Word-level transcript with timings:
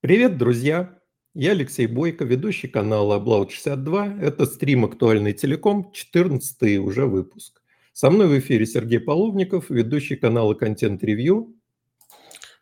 Привет, 0.00 0.38
друзья! 0.38 0.96
Я 1.34 1.50
Алексей 1.50 1.88
Бойко, 1.88 2.24
ведущий 2.24 2.68
канала 2.68 3.18
Облау62. 3.18 4.20
Это 4.20 4.46
стрим 4.46 4.84
«Актуальный 4.84 5.32
телеком», 5.32 5.90
14 5.92 6.78
уже 6.78 7.04
выпуск. 7.06 7.60
Со 7.92 8.08
мной 8.08 8.28
в 8.28 8.38
эфире 8.38 8.64
Сергей 8.64 9.00
Половников, 9.00 9.70
ведущий 9.70 10.14
канала 10.14 10.54
«Контент 10.54 11.02
Ревью». 11.02 11.52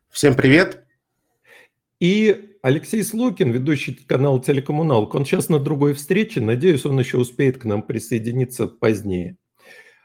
Всем 0.09 0.35
привет! 0.35 0.87
И 2.01 2.57
Алексей 2.63 3.05
Слукин, 3.05 3.51
ведущий 3.51 3.93
канала 3.93 4.43
«Телекоммуналк». 4.43 5.15
Он 5.15 5.27
сейчас 5.27 5.51
на 5.51 5.59
другой 5.59 5.93
встрече, 5.93 6.41
надеюсь, 6.41 6.87
он 6.87 6.99
еще 6.99 7.19
успеет 7.19 7.59
к 7.59 7.67
нам 7.67 7.83
присоединиться 7.83 8.67
позднее. 8.67 9.37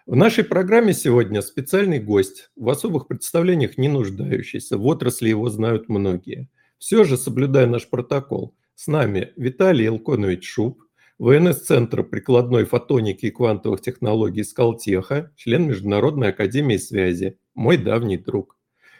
В 0.06 0.18
нашей 0.18 0.44
программе 0.44 0.94
сегодня 0.94 1.42
специальный 1.42 2.02
гость, 2.02 2.52
в 2.58 2.70
особых 2.70 3.08
представлениях 3.08 3.78
не 3.78 3.88
нуждающийся, 3.88 4.78
в 4.78 4.86
отрасли 4.86 5.30
его 5.30 5.50
знают 5.50 5.88
многие– 5.88 6.50
все 6.82 7.04
же, 7.04 7.16
соблюдая 7.16 7.68
наш 7.68 7.88
протокол, 7.88 8.56
с 8.74 8.88
нами 8.88 9.34
Виталий 9.36 9.86
Илконович 9.86 10.50
Шуб, 10.50 10.84
ВНС-центра 11.20 12.02
прикладной 12.02 12.66
фотоники 12.66 13.28
и 13.28 13.30
квантовых 13.30 13.82
технологий 13.82 14.44
Скалтеха, 14.44 15.32
член 15.36 15.68
Международной 15.68 16.30
академии 16.30 16.78
связи, 16.78 17.38
мой 17.54 17.78
давний 17.78 18.18
друг. 18.18 18.58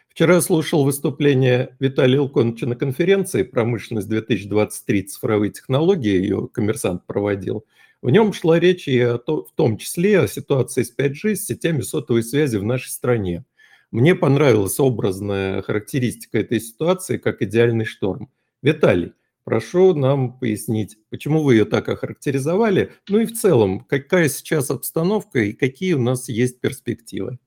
Вчера 0.10 0.42
слушал 0.42 0.84
выступление 0.84 1.76
Виталия 1.80 2.18
Илконовича 2.18 2.68
на 2.68 2.76
конференции 2.76 3.42
«Промышленность-2023. 3.42 5.04
Цифровые 5.06 5.52
технологии», 5.52 6.22
ее 6.22 6.50
коммерсант 6.54 7.08
проводил. 7.08 7.66
В 8.04 8.12
нем 8.12 8.32
шла 8.32 8.60
речь 8.60 8.88
и 8.88 9.00
о 9.00 9.18
в 9.18 9.52
том 9.56 9.78
числе 9.78 10.20
о 10.20 10.28
ситуации 10.28 10.84
с 10.84 10.96
5G, 10.96 11.34
с 11.34 11.48
сетями 11.48 11.82
сотовой 11.82 12.22
связи 12.22 12.58
в 12.58 12.64
нашей 12.64 12.90
стране. 12.90 13.44
Мне 13.92 14.16
понравилась 14.16 14.80
образная 14.80 15.62
характеристика 15.62 16.40
этой 16.40 16.62
ситуации 16.62 17.18
как 17.18 17.42
идеальный 17.42 17.84
шторм. 17.84 18.32
Виталий, 18.62 19.14
прошу 19.44 19.94
нам 19.94 20.40
пояснить, 20.40 20.98
почему 21.10 21.44
вы 21.44 21.56
ее 21.56 21.66
так 21.66 21.90
охарактеризовали, 21.90 22.94
ну 23.10 23.20
и 23.20 23.26
в 23.26 23.34
целом, 23.34 23.82
какая 23.82 24.30
сейчас 24.30 24.72
обстановка 24.72 25.40
и 25.40 25.52
какие 25.52 25.94
у 25.94 26.02
нас 26.02 26.30
есть 26.30 26.62
перспективы. 26.62 27.38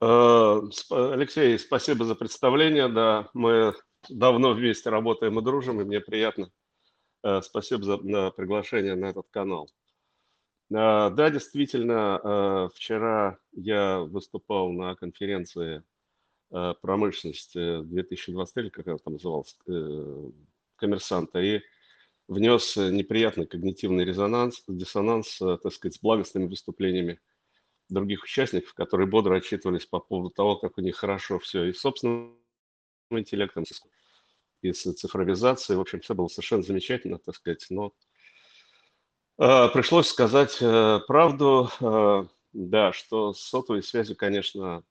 Э, 0.00 0.60
Алексей, 0.90 1.58
спасибо 1.58 2.06
за 2.06 2.14
представление. 2.14 2.88
Да, 2.88 3.28
мы 3.34 3.74
давно 4.08 4.52
вместе 4.52 4.88
работаем 4.88 5.38
и 5.38 5.42
дружим, 5.42 5.80
и 5.80 5.84
мне 5.84 6.00
приятно. 6.00 6.50
Э, 7.22 7.42
спасибо 7.42 7.84
за 7.84 8.30
приглашение 8.30 8.94
на 8.94 9.06
этот 9.06 9.26
канал. 9.30 9.68
А, 10.72 11.10
да, 11.10 11.30
действительно, 11.30 12.20
а, 12.22 12.68
вчера 12.74 13.38
я 13.52 14.00
выступал 14.00 14.72
на 14.72 14.94
конференции 14.94 15.82
а, 16.50 16.74
промышленности 16.74 17.82
2023, 17.82 18.70
как 18.70 18.86
она 18.86 18.98
там 18.98 19.14
называлась, 19.14 19.56
э, 19.66 20.30
коммерсанта, 20.76 21.40
и 21.40 21.60
внес 22.28 22.76
неприятный 22.76 23.46
когнитивный 23.46 24.04
резонанс, 24.04 24.62
диссонанс, 24.68 25.40
э, 25.42 25.58
так 25.62 25.72
сказать, 25.72 25.96
с 25.96 26.00
благостными 26.00 26.46
выступлениями 26.46 27.20
других 27.88 28.24
участников, 28.24 28.72
которые 28.74 29.06
бодро 29.06 29.36
отчитывались 29.36 29.86
по 29.86 30.00
поводу 30.00 30.30
того, 30.30 30.56
как 30.56 30.78
у 30.78 30.80
них 30.80 30.96
хорошо 30.96 31.38
все 31.38 31.64
и 31.64 31.72
собственным 31.72 32.38
интеллектом, 33.10 33.64
и 34.62 34.72
с 34.72 34.92
цифровизацией. 34.94 35.76
В 35.76 35.80
общем, 35.82 36.00
все 36.00 36.14
было 36.14 36.28
совершенно 36.28 36.62
замечательно, 36.62 37.18
так 37.18 37.36
сказать, 37.36 37.66
но 37.68 37.92
пришлось 39.36 40.08
сказать 40.08 40.58
э, 40.60 41.00
правду, 41.06 41.70
а, 41.80 42.26
да, 42.52 42.92
что 42.92 43.32
с 43.32 43.40
сотовой 43.40 43.82
связью, 43.82 44.16
конечно, 44.16 44.84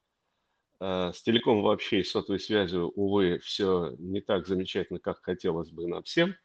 с 0.79 1.21
телеком 1.21 1.61
вообще 1.61 2.01
и 2.01 2.03
сотовой 2.03 2.41
связью, 2.41 2.89
увы, 2.89 3.39
все 3.39 3.95
не 3.99 4.19
так 4.19 4.45
замечательно, 4.45 4.99
как 4.99 5.21
хотелось 5.21 5.69
бы 5.69 5.87
нам 5.87 6.03
всем. 6.03 6.35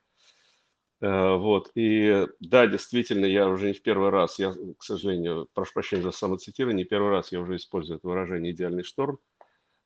Вот, 1.00 1.72
и 1.74 2.24
да, 2.38 2.68
действительно, 2.68 3.24
я 3.24 3.48
уже 3.48 3.68
не 3.68 3.72
в 3.72 3.82
первый 3.82 4.10
раз, 4.10 4.38
я, 4.38 4.54
к 4.78 4.84
сожалению, 4.84 5.48
прошу 5.54 5.72
прощения 5.72 6.04
за 6.04 6.12
самоцитирование, 6.12 6.84
не 6.84 6.88
первый 6.88 7.10
раз 7.10 7.32
я 7.32 7.40
уже 7.40 7.56
использую 7.56 7.98
это 7.98 8.06
выражение 8.06 8.52
«идеальный 8.52 8.84
шторм» 8.84 9.18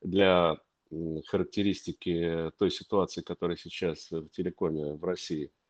для 0.03 0.59
характеристики 0.91 2.53
той 2.59 2.71
ситуации, 2.71 3.23
которая 3.23 3.57
сейчас 3.57 4.11
в 4.11 4.29
телекоме 4.29 4.93
в 4.93 5.05
России– 5.05 5.51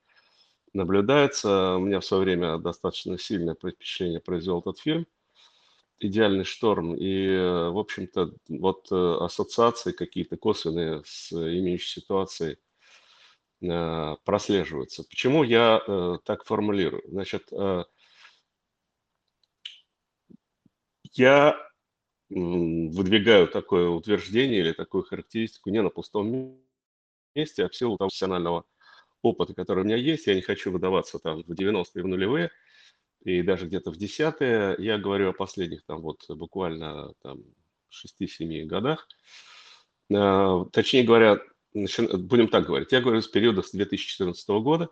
наблюдается. 0.72 1.76
У 1.76 1.80
меня 1.80 2.00
в 2.00 2.04
свое 2.04 2.24
время 2.24 2.58
достаточно 2.58 3.18
сильное 3.18 3.54
впечатление 3.54 4.20
произвел 4.20 4.60
этот 4.60 4.78
фильм 4.78 5.06
«Идеальный 6.00 6.44
шторм». 6.44 6.94
И, 6.94 7.26
в 7.28 7.78
общем-то, 7.78 8.32
вот 8.48 8.88
э, 8.90 9.16
ассоциации 9.20 9.92
какие-то 9.92 10.36
косвенные 10.36 11.02
с 11.04 11.32
имеющей 11.32 12.00
ситуацией 12.00 12.58
э, 13.62 14.16
прослеживаются. 14.24 15.04
Почему 15.04 15.42
я 15.44 15.82
э, 15.86 16.18
так 16.24 16.44
формулирую? 16.44 17.02
Значит, 17.08 17.50
я 21.14 21.56
выдвигаю 22.30 23.46
такое 23.46 23.88
утверждение 23.88 24.60
или 24.60 24.72
такую 24.72 25.04
характеристику 25.04 25.68
не 25.68 25.82
на 25.82 25.90
пустом 25.90 26.58
месте, 27.34 27.64
а 27.64 27.68
в 27.68 27.76
силу 27.76 27.98
того 27.98 28.08
профессионального 28.08 28.64
опыта, 29.22 29.54
который 29.54 29.80
у 29.80 29.86
меня 29.86 29.96
есть, 29.96 30.26
я 30.26 30.34
не 30.34 30.42
хочу 30.42 30.70
выдаваться 30.70 31.18
там 31.18 31.42
в 31.42 31.50
90-е, 31.50 32.02
в 32.02 32.06
нулевые, 32.06 32.50
и 33.24 33.42
даже 33.42 33.66
где-то 33.66 33.90
в 33.90 33.96
десятые, 33.96 34.74
я 34.78 34.98
говорю 34.98 35.30
о 35.30 35.32
последних 35.32 35.84
там 35.84 36.00
вот 36.00 36.28
буквально 36.28 37.14
там 37.22 37.42
6-7 38.20 38.64
годах. 38.64 39.08
А, 40.12 40.64
точнее 40.72 41.04
говоря, 41.04 41.40
будем 41.72 42.48
так 42.48 42.66
говорить, 42.66 42.92
я 42.92 43.00
говорю 43.00 43.22
с 43.22 43.28
периода 43.28 43.62
с 43.62 43.70
2014 43.70 44.48
года, 44.62 44.88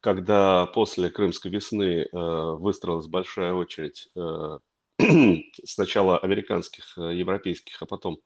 когда 0.00 0.66
после 0.66 1.10
Крымской 1.10 1.50
весны 1.50 2.02
э, 2.02 2.08
выстроилась 2.12 3.08
большая 3.08 3.54
очередь 3.54 4.08
э, 4.14 4.58
сначала 5.64 6.18
американских, 6.18 6.96
европейских, 6.96 7.82
а 7.82 7.86
потом 7.86 8.18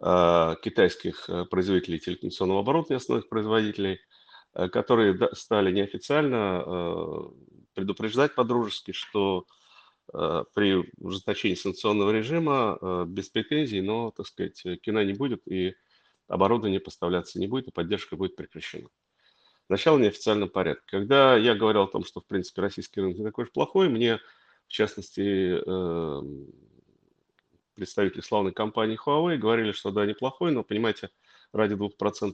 китайских 0.00 1.28
производителей 1.50 1.98
телекоммуникационного 1.98 2.60
оборудования, 2.60 2.96
основных 2.98 3.28
производителей– 3.28 4.00
Э, 4.54 4.68
которые 4.68 5.18
стали 5.32 5.72
неофициально 5.72 6.62
э, 6.64 7.28
предупреждать 7.74 8.34
по-дружески, 8.34 8.92
что 8.92 9.46
э, 10.12 10.44
при 10.54 10.92
ужесточении 10.98 11.56
санкционного 11.56 12.10
режима 12.10 13.04
без 13.06 13.28
претензий, 13.30 13.80
но, 13.80 14.12
так 14.12 14.26
сказать, 14.26 14.62
кино 14.82 15.02
не 15.02 15.12
будет 15.12 15.46
и 15.48 15.74
оборудование 16.28 16.80
поставляться 16.80 17.38
не 17.38 17.48
будет, 17.48 17.68
и 17.68 17.72
поддержка 17.72 18.16
будет 18.16 18.36
прекращена. 18.36 18.88
Сначала 19.66 19.96
в 19.96 20.00
неофициальном 20.00 20.50
порядке. 20.50 20.84
Когда 20.86 21.36
я 21.36 21.54
говорил 21.54 21.82
о 21.82 21.88
том, 21.88 22.04
что, 22.04 22.20
в 22.20 22.26
принципе, 22.26 22.62
российский 22.62 23.00
рынок 23.00 23.18
не 23.18 23.24
такой 23.24 23.44
уж 23.44 23.52
плохой, 23.52 23.88
мне, 23.88 24.20
в 24.68 24.72
частности, 24.72 25.58
представители 27.74 28.20
славной 28.20 28.52
компании 28.52 28.98
Huawei 28.98 29.36
говорили, 29.36 29.72
что 29.72 29.90
да, 29.90 30.06
неплохой, 30.06 30.52
но, 30.52 30.62
понимаете, 30.62 31.10
ради 31.52 31.74
2% 31.74 31.88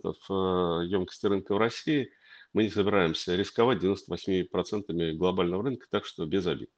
э, 0.04 0.86
емкости 0.86 1.26
рынка 1.26 1.54
в 1.54 1.58
России 1.58 2.10
мы 2.52 2.64
не 2.64 2.70
собираемся 2.70 3.36
рисковать 3.36 3.82
98% 3.82 5.12
глобального 5.12 5.62
рынка, 5.62 5.86
так 5.90 6.04
что 6.04 6.26
без 6.26 6.46
обид. 6.46 6.70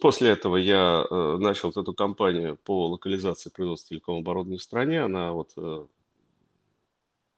После 0.00 0.30
этого 0.30 0.56
я 0.56 1.04
э, 1.10 1.36
начал 1.38 1.70
эту 1.70 1.92
кампанию 1.92 2.56
по 2.56 2.88
локализации 2.88 3.50
производства 3.50 3.88
телеком-оборудования 3.88 4.58
в 4.58 4.62
стране. 4.62 5.02
Она 5.02 5.32
вот 5.32 5.50
э, 5.56 5.86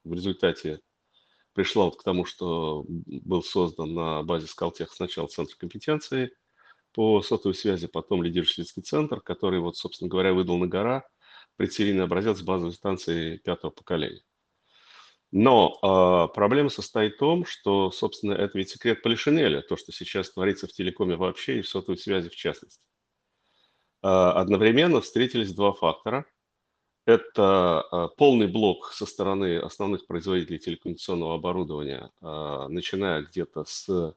в 0.05 0.13
результате 0.13 0.81
пришла 1.55 1.87
вот 1.87 1.97
к 1.97 2.03
тому, 2.03 2.27
что 2.27 2.85
был 2.87 3.43
создан 3.43 3.95
на 3.95 4.23
базе 4.23 4.47
Скалтех 4.47 4.93
сначала 4.93 5.29
Центр 5.29 5.57
компетенции 5.57 6.31
по 6.93 7.23
сотовой 7.23 7.55
связи, 7.55 7.87
потом 7.87 8.23
лидирующий 8.23 8.65
центр, 8.65 9.21
который, 9.21 9.61
вот, 9.61 9.77
собственно 9.77 10.09
говоря, 10.09 10.33
выдал 10.33 10.59
на 10.59 10.67
гора– 10.67 11.05
предсерийный 11.61 12.05
образец 12.05 12.41
базовой 12.41 12.73
станции 12.73 13.37
пятого 13.37 13.71
поколения. 13.71 14.23
Но 15.31 15.79
э, 15.83 16.35
проблема 16.35 16.71
состоит 16.71 17.17
в 17.17 17.19
том, 17.19 17.45
что, 17.45 17.91
собственно, 17.91 18.33
это 18.33 18.57
ведь 18.57 18.71
секрет 18.71 19.03
Полишинеля, 19.03 19.61
то, 19.61 19.77
что 19.77 19.93
сейчас 19.93 20.31
творится 20.31 20.67
в 20.67 20.73
телекоме 20.73 21.17
вообще 21.17 21.59
и 21.59 21.61
в 21.61 21.69
сотовой 21.69 21.99
связи 21.99 22.31
в 22.31 22.35
частности. 22.35 22.83
Э, 24.03 24.09
одновременно 24.09 25.03
встретились 25.03 25.53
два 25.53 25.75
фактора. 25.75 26.25
Это 27.05 27.85
э, 27.93 28.09
полный 28.17 28.47
блок 28.47 28.93
со 28.95 29.05
стороны 29.05 29.59
основных 29.59 30.07
производителей 30.07 30.59
телекоммуникационного 30.59 31.35
оборудования, 31.35 32.11
э, 32.23 32.67
начиная 32.71 33.21
где-то 33.21 33.67
с 33.67 34.15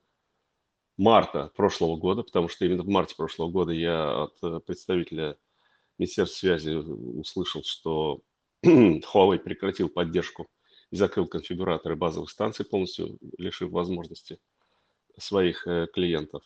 марта 0.98 1.51
прошлого 1.56 1.98
года, 1.98 2.24
потому 2.24 2.50
что 2.50 2.66
именно 2.66 2.84
в 2.84 2.88
марте 2.88 3.16
прошлого 3.16 3.50
года 3.50 3.72
я 3.72 4.24
от 4.24 4.66
представителя 4.66 5.38
Министерство 5.98 6.38
связи 6.38 6.72
услышал, 6.72 7.63
что 7.63 8.22
Huawei 8.66 9.40
прекратил 9.40 9.90
поддержку 9.90 10.48
и 10.92 10.95
закрыл 10.95 11.28
конфигураторы 11.28 11.95
базовых 11.95 12.30
станций, 12.30 12.66
полностью 12.66 13.18
лишив 13.38 13.72
возможности 13.72 14.40
своих 15.18 15.68
э, 15.68 15.88
клиентов 15.94 16.44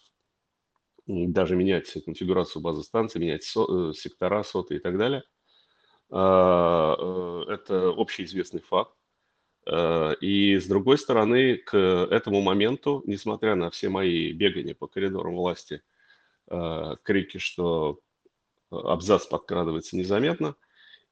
даже 1.08 1.56
менять 1.56 1.92
конфигурацию 2.04 2.62
базы 2.62 2.84
станции, 2.84 3.20
менять 3.20 3.44
со, 3.44 3.64
э, 3.64 3.94
сектора, 3.94 4.44
соты 4.44 4.76
и 4.76 4.80
так 4.80 4.98
далее. 4.98 5.24
Это 6.10 7.94
общеизвестный 7.98 8.62
факт. 8.62 8.97
И 10.22 10.60
с 10.62 10.66
другой 10.66 10.98
стороны, 10.98 11.58
к 11.58 11.76
этому 11.76 12.42
моменту, 12.42 13.04
несмотря 13.06 13.56
на 13.56 13.70
все 13.70 13.90
мои 13.90 14.32
бегания 14.32 14.74
по 14.74 14.88
коридорам 14.88 15.36
власти, 15.36 15.82
крики, 17.04 17.38
что 17.38 18.00
абзац 18.72 19.26
подкрадывается 19.26 19.98
незаметно, 19.98 20.56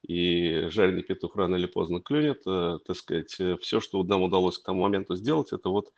и 0.06 0.68
жареный 0.70 1.02
петух 1.02 1.36
рано 1.36 1.56
или 1.56 1.66
поздно 1.66 2.00
клюнет, 2.00 2.44
так 2.44 2.96
сказать, 2.96 3.36
все, 3.60 3.80
что 3.80 4.02
нам 4.04 4.22
удалось 4.22 4.56
к 4.56 4.64
тому 4.64 4.82
моменту 4.82 5.16
сделать, 5.16 5.52
это 5.52 5.68
вот 5.68 5.92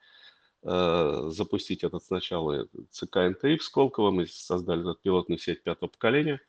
Э, 0.65 1.29
запустить 1.31 1.85
этот 1.85 2.05
сначала 2.05 2.67
ЦК 2.91 3.17
НТИ 3.17 3.59
в 3.59 3.63
Сколково. 3.63 4.11
Мы 4.11 4.27
создали 4.27 4.81
этот 4.81 5.01
пилотную 5.03 5.39
сеть 5.39 5.63
пятого 5.63 5.89
поколения, 5.89 6.41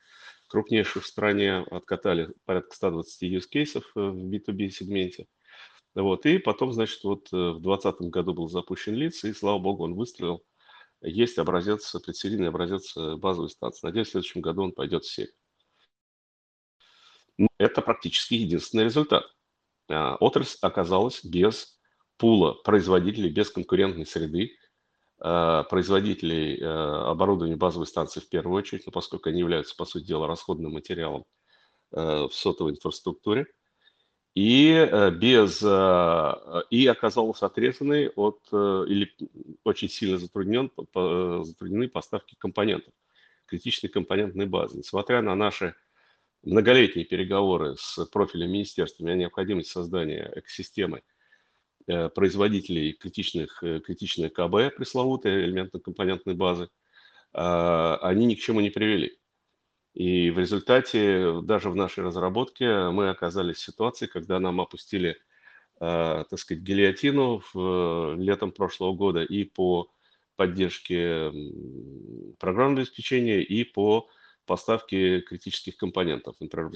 крупнейшую 0.47 1.03
в 1.03 1.07
стране, 1.07 1.59
откатали 1.59 2.33
порядка 2.45 2.75
120 2.75 3.23
use 3.23 3.47
э, 3.75 3.81
в 3.93 4.29
B2B 4.29 4.69
сегменте. 4.69 5.27
Вот, 5.95 6.25
и 6.25 6.37
потом, 6.37 6.71
значит, 6.71 7.03
вот 7.03 7.27
э, 7.33 7.35
в 7.35 7.61
2020 7.61 8.01
году 8.09 8.33
был 8.33 8.49
запущен 8.49 8.93
лиц, 8.93 9.23
и, 9.23 9.33
слава 9.33 9.59
богу, 9.59 9.83
он 9.83 9.95
выстрелил. 9.95 10.43
Есть 11.01 11.37
образец, 11.39 11.91
предсерийный 12.05 12.49
образец 12.49 12.95
базовой 12.95 13.49
станции. 13.49 13.87
Надеюсь, 13.87 14.09
в 14.09 14.11
следующем 14.11 14.41
году 14.41 14.63
он 14.63 14.73
пойдет 14.73 15.03
в 15.05 15.11
сеть. 15.11 15.31
Это 17.57 17.81
практически 17.81 18.33
единственный 18.35 18.85
результат. 18.85 19.23
А, 19.89 20.15
отрасль 20.15 20.57
оказалась 20.61 21.23
без 21.23 21.79
пула 22.17 22.53
производителей 22.53 23.29
без 23.29 23.49
конкурентной 23.49 24.05
среды, 24.05 24.57
э, 25.23 25.63
производителей 25.69 26.59
э, 26.59 26.65
оборудования 26.65 27.55
базовой 27.55 27.87
станции 27.87 28.19
в 28.19 28.29
первую 28.29 28.57
очередь, 28.57 28.85
но 28.85 28.91
поскольку 28.91 29.29
они 29.29 29.39
являются, 29.39 29.75
по 29.75 29.85
сути 29.85 30.05
дела, 30.05 30.27
расходным 30.27 30.73
материалом 30.73 31.23
э, 31.91 32.27
в 32.27 32.31
сотовой 32.33 32.73
инфраструктуре, 32.73 33.47
и 34.39 35.11
без 35.11 35.61
и 36.69 36.87
оказался 36.87 37.45
отрезанный 37.47 38.09
от 38.09 38.39
или 38.51 39.11
очень 39.63 39.89
сильно 39.89 40.17
затруднен, 40.17 40.71
затруднены 41.43 41.89
поставки 41.89 42.35
компонентов, 42.37 42.93
критичной 43.47 43.89
компонентной 43.89 44.45
базы. 44.45 44.77
Несмотря 44.77 45.21
на 45.21 45.35
наши 45.35 45.75
многолетние 46.43 47.05
переговоры 47.05 47.75
с 47.77 48.05
профильными 48.05 48.51
министерствами 48.51 49.11
о 49.11 49.15
необходимости 49.15 49.71
создания 49.71 50.31
экосистемы 50.35 51.01
Э, 51.89 52.07
производителей 52.07 52.93
критичных, 52.93 53.63
э, 53.63 53.79
критичной 53.79 54.29
КБ, 54.29 54.75
пресловутой 54.77 55.45
элементно-компонентной 55.45 56.35
базы, 56.35 56.69
они 57.31 58.25
ни 58.25 58.33
к 58.33 58.39
чему 58.39 58.59
не 58.59 58.71
привели. 58.71 59.18
И 59.99 60.31
в 60.31 60.39
результате 60.39 61.41
даже 61.41 61.69
в 61.69 61.75
нашей 61.75 62.05
разработке 62.05 62.87
мы 62.89 63.09
оказались 63.09 63.57
в 63.57 63.65
ситуации, 63.65 64.07
когда 64.07 64.39
нам 64.39 64.61
опустили, 64.61 65.17
а, 65.81 66.23
так 66.23 66.39
сказать, 66.39 66.63
гильотину 66.63 67.43
в, 67.53 68.15
летом 68.15 68.53
прошлого 68.53 68.93
года 68.93 69.23
и 69.23 69.43
по 69.43 69.91
поддержке 70.37 71.33
программного 72.39 72.83
обеспечения, 72.83 73.41
и 73.41 73.65
по 73.65 74.07
поставке 74.45 75.19
критических 75.19 75.75
компонентов, 75.75 76.37
например, 76.39 76.71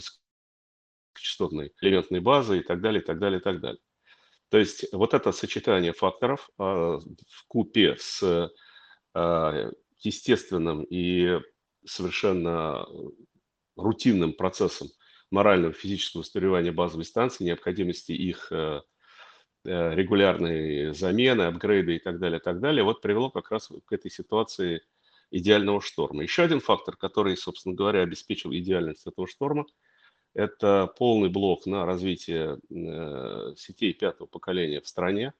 высокочастотной 1.13 1.71
элементной 1.79 2.19
базы 2.19 2.59
и 2.59 2.61
так 2.61 2.81
далее, 2.81 3.01
и 3.01 3.05
так 3.05 3.19
далее, 3.19 3.39
и 3.39 3.41
так 3.41 3.61
далее. 3.61 3.79
То 4.49 4.57
есть 4.57 4.91
вот 4.91 5.13
это 5.13 5.31
сочетание 5.31 5.93
факторов 5.93 6.49
а, 6.57 6.97
в 6.97 7.47
купе 7.47 7.95
с 7.97 8.51
а, 9.13 9.71
естественным 10.01 10.83
и 10.83 11.39
совершенно 11.85 12.85
рутинным 13.75 14.33
процессом 14.33 14.89
морального 15.31 15.73
физического 15.73 16.21
устаревания 16.21 16.71
базовой 16.71 17.05
станции, 17.05 17.43
необходимости 17.43 18.11
их 18.11 18.51
э, 18.51 18.81
э, 19.65 19.95
регулярной 19.95 20.93
замены, 20.93 21.43
апгрейда 21.43 21.91
и 21.93 21.99
так 21.99 22.19
далее, 22.19 22.39
так 22.39 22.59
далее, 22.59 22.83
вот 22.83 23.01
привело 23.01 23.29
как 23.29 23.51
раз 23.51 23.69
к 23.85 23.91
этой 23.91 24.11
ситуации 24.11 24.83
идеального 25.31 25.81
шторма. 25.81 26.23
Еще 26.23 26.43
один 26.43 26.59
фактор, 26.59 26.95
который, 26.95 27.35
собственно 27.35 27.73
говоря, 27.73 28.01
обеспечил 28.01 28.53
идеальность 28.53 29.07
этого 29.07 29.27
шторма– 29.27 29.65
это 30.33 30.87
полный 30.97 31.29
блок 31.29 31.65
на 31.65 31.85
развитие 31.85 32.59
э, 32.69 33.53
сетей 33.55 33.93
пятого 33.93 34.27
поколения 34.27 34.81
в 34.81 34.87
стране, 34.87 35.33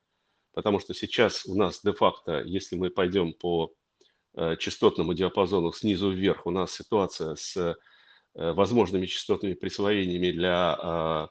потому 0.53 0.79
что 0.79 0.93
сейчас 0.93 1.45
у 1.47 1.55
нас 1.55 1.81
де-факто, 1.83 2.41
если 2.41 2.75
мы 2.75 2.91
пойдем 2.91 3.33
по 3.33 3.71
э, 3.71 3.82
частотному 4.59 5.13
диапазону 5.13 5.73
снизу 5.73 6.11
вверх, 6.11 6.45
у 6.45 6.51
нас 6.51 6.73
ситуация 6.73 7.35
с 7.35 7.55
э, 7.57 7.75
возможными 8.33 9.05
частотными 9.05 9.53
присвоениями 9.53 10.31
для 10.31 10.75
а, 10.79 11.29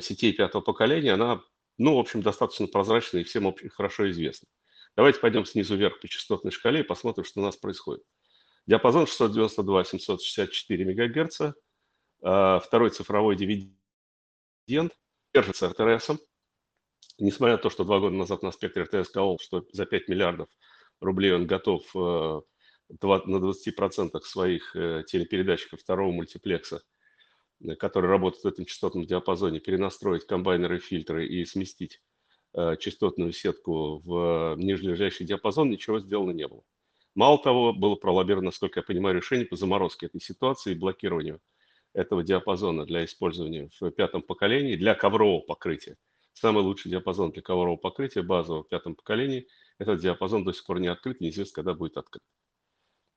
сетей 0.00 0.32
пятого 0.32 0.62
поколения, 0.62 1.12
она, 1.12 1.42
ну, 1.78 1.96
в 1.96 1.98
общем, 1.98 2.22
достаточно 2.22 2.66
прозрачна 2.68 3.18
и 3.18 3.24
всем 3.24 3.52
хорошо 3.72 4.10
известна. 4.10 4.48
Давайте 4.96 5.18
пойдем 5.18 5.44
снизу 5.44 5.76
вверх 5.76 6.00
по 6.00 6.08
частотной 6.08 6.52
шкале 6.52 6.80
и 6.80 6.84
посмотрим, 6.84 7.24
что 7.24 7.40
у 7.40 7.42
нас 7.42 7.56
происходит. 7.56 8.04
Диапазон 8.66 9.04
692-764 9.04 10.84
МГц, 10.84 11.40
а, 12.22 12.60
второй 12.60 12.90
цифровой 12.90 13.36
дивиденд 13.36 14.92
держится 15.34 15.68
РТС. 15.68 16.10
Несмотря 17.18 17.56
на 17.56 17.62
то, 17.62 17.70
что 17.70 17.84
два 17.84 18.00
года 18.00 18.14
назад 18.14 18.42
на 18.42 18.52
спектре 18.52 18.84
РТС 18.84 19.08
сказал, 19.08 19.38
что 19.40 19.66
за 19.72 19.84
5 19.84 20.08
миллиардов 20.08 20.48
рублей 21.00 21.32
он 21.32 21.46
готов 21.46 21.84
э, 21.94 22.40
на 22.88 23.36
20% 23.36 24.20
своих 24.22 24.76
э, 24.76 25.04
телепередатчиков 25.06 25.80
второго 25.80 26.12
мультиплекса, 26.12 26.82
э, 27.62 27.74
которые 27.76 28.10
работают 28.10 28.44
в 28.44 28.48
этом 28.48 28.64
частотном 28.64 29.06
диапазоне, 29.06 29.60
перенастроить 29.60 30.26
комбайнеры, 30.26 30.78
фильтры 30.78 31.26
и 31.26 31.44
сместить 31.44 32.00
частотную 32.78 33.32
сетку 33.32 33.98
в 34.04 34.54
нижележащий 34.56 35.26
диапазон, 35.26 35.70
ничего 35.70 35.98
сделано 35.98 36.30
не 36.30 36.46
было. 36.46 36.62
Мало 37.16 37.42
того, 37.42 37.72
было 37.72 37.96
пролоббировано, 37.96 38.46
насколько 38.46 38.78
я 38.78 38.84
понимаю, 38.84 39.16
решение 39.16 39.44
по 39.44 39.56
заморозке 39.56 40.06
этой 40.06 40.20
ситуации 40.20 40.70
и 40.70 40.78
блокированию 40.78 41.40
этого 41.94 42.22
диапазона 42.22 42.84
для 42.84 43.04
использования 43.04 43.70
в 43.80 43.90
пятом 43.92 44.22
поколении 44.22 44.76
для 44.76 44.94
коврового 44.94 45.40
покрытия. 45.40 45.96
Самый 46.32 46.64
лучший 46.64 46.90
диапазон 46.90 47.30
для 47.30 47.40
коврового 47.42 47.76
покрытия 47.76 48.22
базового 48.22 48.64
в 48.64 48.68
пятом 48.68 48.96
поколении. 48.96 49.46
Этот 49.78 50.00
диапазон 50.00 50.44
до 50.44 50.52
сих 50.52 50.64
пор 50.64 50.80
не 50.80 50.88
открыт, 50.88 51.20
неизвестно, 51.20 51.54
когда 51.54 51.74
будет 51.74 51.96
открыт. 51.96 52.22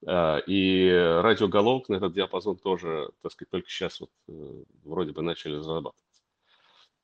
А, 0.05 0.37
и 0.45 0.89
радиоголовок 0.89 1.89
на 1.89 1.95
этот 1.95 2.13
диапазон 2.13 2.57
тоже, 2.57 3.09
так 3.21 3.31
сказать, 3.31 3.49
только 3.49 3.69
сейчас 3.69 3.99
вот 3.99 4.11
э, 4.27 4.63
вроде 4.83 5.11
бы 5.11 5.21
начали 5.21 5.55
разрабатываться. 5.55 6.21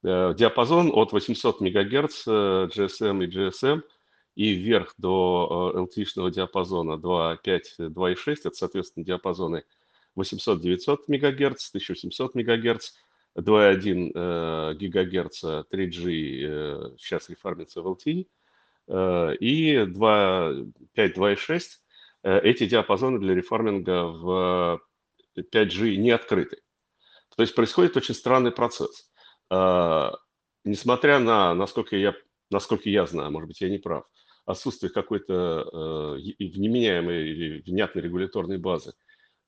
Э, 0.04 0.34
диапазон 0.38 0.92
от 0.94 1.12
800 1.12 1.62
МГц 1.62 2.28
GSM 2.28 3.24
и 3.24 3.28
GSM 3.28 3.82
и 4.36 4.54
вверх 4.54 4.94
до 4.98 5.74
LTE-шного 5.76 6.30
э, 6.30 6.32
диапазона 6.32 6.94
2.5, 6.94 7.62
2.6, 7.80 8.36
это, 8.46 8.56
соответственно, 8.56 9.06
диапазоны 9.06 9.64
800-900 10.16 10.98
МГц, 11.08 11.70
1700 11.70 12.36
МГц, 12.36 12.92
2,1 13.36 14.76
ГГц 14.76 15.44
3G 15.44 16.98
сейчас 17.00 17.30
реформится 17.30 17.82
в 17.82 17.88
LTE, 17.88 18.28
и 18.88 19.76
5.2.6 19.76 21.62
э, 22.24 22.40
эти 22.42 22.66
диапазоны 22.66 23.20
для 23.20 23.34
реформинга 23.34 24.04
в 24.06 24.82
5G 25.38 25.96
не 25.96 26.12
открыты. 26.12 26.58
То 27.36 27.44
есть 27.44 27.56
происходит 27.56 27.98
очень 27.98 28.14
странный 28.14 28.52
процесс. 28.52 29.10
Э, 29.50 30.12
несмотря 30.66 31.20
на, 31.20 31.54
насколько 31.54 31.96
я, 31.96 32.14
насколько 32.50 32.90
я 32.90 33.06
знаю, 33.06 33.32
может 33.32 33.48
быть, 33.48 33.62
я 33.62 33.70
не 33.70 33.78
прав, 33.78 34.06
отсутствие 34.46 34.92
какой-то 34.92 36.18
вменяемой 36.40 37.30
или 37.30 37.62
внятной 37.62 38.02
регуляторной 38.04 38.58
базы, 38.58 38.94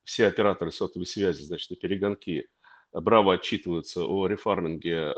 все 0.04 0.26
операторы 0.26 0.72
сотовой 0.72 1.06
связи, 1.06 1.42
значит, 1.42 1.68
на 1.70 1.76
перегонки 1.76 2.48
браво 2.92 3.34
отчитываются 3.34 4.04
о 4.06 4.26
рефарминге 4.26 5.12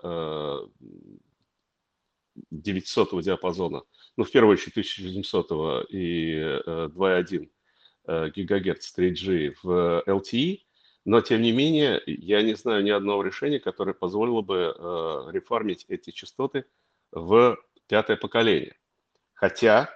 900 2.50 3.12
э, 3.12 3.22
диапазона, 3.22 3.82
ну, 4.16 4.24
в 4.24 4.30
первую 4.30 4.54
очередь 4.54 4.72
1700 4.72 5.86
и 5.90 6.34
2.1 6.66 7.48
ГГц 8.06 8.98
3G 8.98 9.54
в 9.62 10.02
LTE, 10.06 10.60
но, 11.04 11.20
тем 11.20 11.42
не 11.42 11.52
менее, 11.52 12.02
я 12.06 12.42
не 12.42 12.54
знаю 12.54 12.82
ни 12.84 12.90
одного 12.90 13.22
решения, 13.22 13.60
которое 13.60 13.94
позволило 13.94 14.42
бы 14.42 14.74
э, 14.76 15.30
рефармить 15.32 15.84
эти 15.88 16.10
частоты 16.10 16.64
в 17.12 17.56
пятое 17.86 18.16
поколение. 18.16 18.76
Хотя 19.34 19.90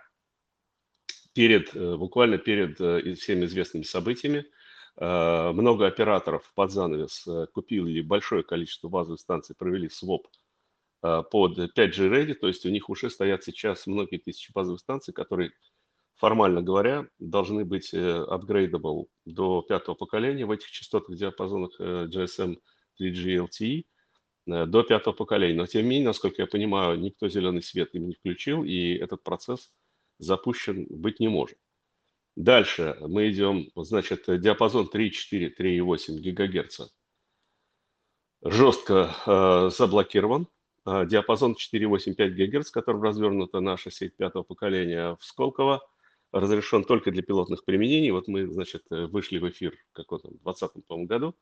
перед, 1.33 1.75
э, 1.75 1.97
буквально 1.97 2.39
перед 2.39 2.77
всеми 3.19 3.47
известными 3.47 3.83
событиями 3.83 4.47
Э, 4.97 5.53
много 5.53 5.87
операторов 5.87 6.51
под 6.55 6.71
занавес 6.71 7.27
э, 7.27 7.47
купили 7.53 8.03
большое 8.03 8.43
количество 8.43 8.89
базовых 8.89 9.21
станций, 9.21 9.57
провели 9.57 9.89
своп 9.89 10.27
э, 10.27 10.42
под 11.03 11.59
5G 11.59 12.09
ready, 12.09 12.35
то 12.35 12.47
есть 12.49 12.65
у 12.65 12.71
них 12.71 12.89
уже 12.89 13.11
стоят 13.11 13.45
сейчас 13.45 13.87
многие 13.87 14.19
тысячи 14.19 14.53
базовых 14.53 14.81
станций, 14.81 15.13
которые, 15.13 15.51
формально 16.15 16.63
говоря, 16.63 17.09
должны 17.19 17.65
быть 17.65 17.93
upgradable 17.93 19.07
до 19.25 19.63
пятого 19.63 19.97
поколения 19.97 20.47
в 20.47 20.51
этих 20.53 20.71
частотных 20.71 21.19
диапазонах 21.19 21.79
GSM 21.81 22.57
3G 23.01 23.49
LTE 23.49 23.85
до 24.47 24.83
пятого 24.85 25.13
поколения. 25.13 25.57
Но 25.57 25.67
тем 25.67 25.83
не 25.83 25.91
менее, 25.91 26.07
насколько 26.07 26.43
я 26.43 26.47
понимаю, 26.47 26.99
никто 26.99 27.29
зеленый 27.29 27.63
свет 27.63 27.95
им 27.95 28.09
не 28.09 28.15
включил, 28.15 28.63
и 28.63 28.95
этот 28.95 29.23
процесс 29.25 29.71
запущен 30.19 30.87
быть 30.89 31.19
не 31.19 31.29
может. 31.29 31.59
Дальше 32.37 32.97
мы 33.01 33.29
идем, 33.31 33.71
значит, 33.75 34.25
диапазон 34.27 34.89
3,4, 34.93 35.53
3,8 35.59 36.33
ГГц 36.33 36.81
жестко 38.45 39.15
э, 39.27 39.71
заблокирован. 39.71 40.49
Э, 40.85 41.07
диапазон 41.07 41.55
4,85 41.55 42.31
ГГц, 42.31 42.71
которым 42.71 43.03
развернута 43.03 43.61
наша 43.61 43.91
сеть 43.91 44.17
пятого 44.17 44.43
поколения 44.43 45.17
в 45.21 45.25
Сколково, 45.25 45.87
разрешен 46.33 46.85
только 46.85 47.11
для 47.11 47.23
пилотных 47.23 47.65
применений. 47.65 48.11
Вот 48.11 48.27
мы, 48.27 48.47
значит, 48.47 48.85
вышли 48.91 49.39
в 49.39 49.49
эфир 49.49 49.77
в 49.91 49.93
каком-то 49.93 50.29
2020 50.29 51.07
году, 51.07 51.37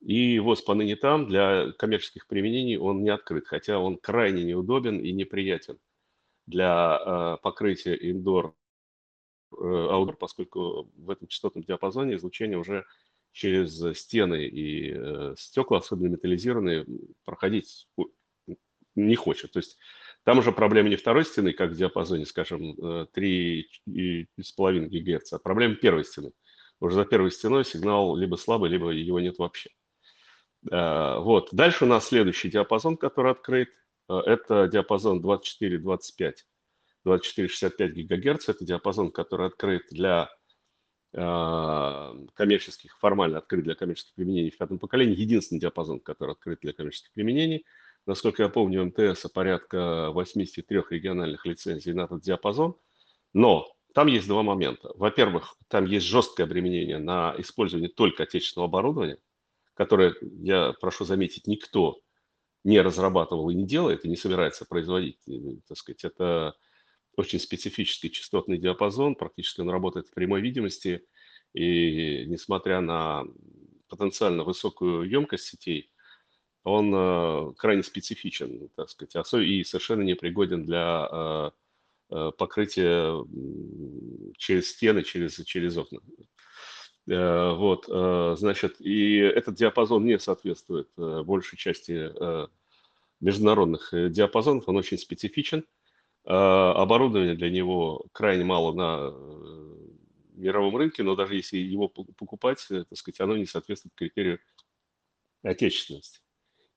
и 0.00 0.38
ВОЗ 0.38 0.62
поныне 0.62 0.96
там 0.96 1.26
для 1.26 1.72
коммерческих 1.72 2.26
применений 2.26 2.76
он 2.76 3.02
не 3.02 3.10
открыт, 3.10 3.46
хотя 3.46 3.78
он 3.78 3.96
крайне 3.96 4.42
неудобен 4.44 4.98
и 4.98 5.12
неприятен 5.12 5.78
для 6.46 6.98
э, 6.98 7.42
покрытия 7.42 7.94
индор 7.94 8.54
аудио, 9.52 10.14
поскольку 10.14 10.90
в 10.96 11.10
этом 11.10 11.28
частотном 11.28 11.62
диапазоне 11.62 12.16
излучение 12.16 12.58
уже 12.58 12.84
через 13.30 13.98
стены 13.98 14.46
и 14.46 14.92
э, 14.94 15.34
стекла, 15.38 15.78
особенно 15.78 16.08
металлизированные, 16.08 16.86
проходить 17.24 17.88
не 18.94 19.16
хочет. 19.16 19.52
То 19.52 19.58
есть 19.58 19.78
там 20.24 20.38
уже 20.38 20.52
проблема 20.52 20.88
не 20.88 20.96
второй 20.96 21.24
стены, 21.24 21.52
как 21.52 21.70
в 21.70 21.76
диапазоне, 21.76 22.24
скажем, 22.24 22.72
3,5 22.72 23.64
э, 23.86 24.26
ГГц, 24.88 25.32
а 25.34 25.38
проблема 25.38 25.74
первой 25.76 26.04
стены. 26.04 26.32
Уже 26.80 26.96
за 26.96 27.04
первой 27.04 27.30
стеной 27.30 27.64
сигнал 27.64 28.16
либо 28.16 28.36
слабый, 28.36 28.70
либо 28.70 28.90
его 28.90 29.20
нет 29.20 29.38
вообще. 29.38 29.70
Э, 30.70 31.18
вот. 31.18 31.50
Дальше 31.52 31.84
у 31.84 31.88
нас 31.88 32.08
следующий 32.08 32.50
диапазон, 32.50 32.96
который 32.96 33.32
открыт. 33.32 33.68
Э, 34.08 34.20
это 34.24 34.66
диапазон 34.66 35.22
24-25 35.22 36.34
24-65 37.06 37.88
ГГц. 38.04 38.48
Это 38.48 38.64
диапазон, 38.64 39.10
который 39.10 39.48
открыт 39.48 39.82
для 39.90 40.30
коммерческих, 41.12 42.98
формально 42.98 43.38
открыт 43.38 43.62
для 43.62 43.76
коммерческих 43.76 44.14
применений 44.14 44.50
в 44.50 44.58
пятом 44.58 44.80
поколении. 44.80 45.14
Единственный 45.14 45.60
диапазон, 45.60 46.00
который 46.00 46.32
открыт 46.32 46.58
для 46.62 46.72
коммерческих 46.72 47.12
применений. 47.12 47.64
Насколько 48.06 48.42
я 48.42 48.48
помню, 48.48 48.82
у 48.82 48.86
МТС 48.86 49.26
порядка 49.32 50.10
83 50.10 50.82
региональных 50.90 51.46
лицензий 51.46 51.92
на 51.94 52.02
этот 52.02 52.22
диапазон. 52.22 52.76
Но 53.32 53.74
там 53.94 54.08
есть 54.08 54.28
два 54.28 54.42
момента. 54.42 54.92
Во-первых, 54.96 55.56
там 55.68 55.86
есть 55.86 56.06
жесткое 56.06 56.44
обременение 56.44 56.98
на 56.98 57.34
использование 57.38 57.88
только 57.88 58.24
отечественного 58.24 58.68
оборудования, 58.68 59.18
которое, 59.74 60.14
я 60.20 60.74
прошу 60.80 61.04
заметить, 61.04 61.46
никто 61.46 62.00
не 62.62 62.80
разрабатывал 62.80 63.50
и 63.50 63.54
не 63.54 63.66
делает, 63.66 64.04
и 64.04 64.08
не 64.08 64.16
собирается 64.16 64.64
производить. 64.66 65.18
Так 65.68 65.78
сказать, 65.78 66.04
это 66.04 66.54
очень 67.16 67.38
специфический 67.38 68.10
частотный 68.10 68.58
диапазон, 68.58 69.14
практически 69.14 69.60
он 69.60 69.70
работает 69.70 70.08
в 70.08 70.14
прямой 70.14 70.40
видимости, 70.40 71.06
и 71.52 72.24
несмотря 72.26 72.80
на 72.80 73.24
потенциально 73.88 74.42
высокую 74.44 75.08
емкость 75.08 75.44
сетей, 75.44 75.90
он 76.64 76.92
э, 76.94 77.52
крайне 77.58 77.82
специфичен, 77.82 78.70
так 78.74 78.88
сказать, 78.88 79.34
и 79.34 79.62
совершенно 79.64 80.02
непригоден 80.02 80.64
для 80.64 81.08
э, 81.10 81.50
э, 82.10 82.30
покрытия 82.38 83.22
через 84.38 84.70
стены, 84.70 85.02
через, 85.02 85.36
через 85.44 85.76
окна. 85.76 86.00
Вот, 87.06 87.84
значит, 88.38 88.80
и 88.80 89.16
этот 89.16 89.56
диапазон 89.56 90.06
не 90.06 90.18
соответствует 90.18 90.88
большей 90.96 91.58
части 91.58 92.10
международных 93.20 93.90
диапазонов, 93.92 94.66
он 94.68 94.78
очень 94.78 94.96
специфичен. 94.96 95.66
Оборудования 96.24 97.34
для 97.34 97.50
него 97.50 98.06
крайне 98.12 98.44
мало 98.44 98.72
на 98.72 99.14
мировом 100.32 100.78
рынке, 100.78 101.02
но 101.02 101.14
даже 101.14 101.34
если 101.34 101.58
его 101.58 101.88
покупать, 101.88 102.66
так 102.70 102.96
сказать, 102.96 103.20
оно 103.20 103.36
не 103.36 103.44
соответствует 103.44 103.92
критерию 103.94 104.38
отечественности. 105.42 106.23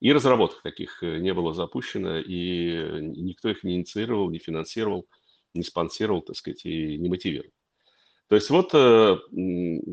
И 0.00 0.12
разработок 0.12 0.62
таких 0.62 1.02
э, 1.02 1.18
не 1.18 1.34
было 1.34 1.52
запущено, 1.52 2.18
и 2.18 3.00
никто 3.00 3.48
их 3.48 3.64
не 3.64 3.76
инициировал, 3.76 4.30
не 4.30 4.38
финансировал, 4.38 5.08
не 5.54 5.64
спонсировал, 5.64 6.22
так 6.22 6.36
сказать, 6.36 6.64
и 6.64 6.96
не 6.98 7.08
мотивировал. 7.08 7.52
То 8.28 8.36
есть 8.36 8.50
вот, 8.50 8.70
э, 8.74 9.16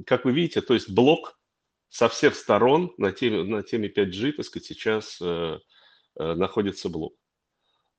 как 0.05 0.25
вы 0.25 0.33
видите, 0.33 0.61
то 0.61 0.73
есть 0.73 0.91
блок 0.91 1.39
со 1.89 2.07
всех 2.07 2.35
сторон 2.35 2.93
на 2.97 3.11
теме, 3.11 3.43
на 3.43 3.63
теме 3.63 3.87
5G, 3.89 4.33
так 4.33 4.45
сказать, 4.45 4.65
сейчас 4.65 5.19
э, 5.21 5.59
находится 6.17 6.89
блок. 6.89 7.15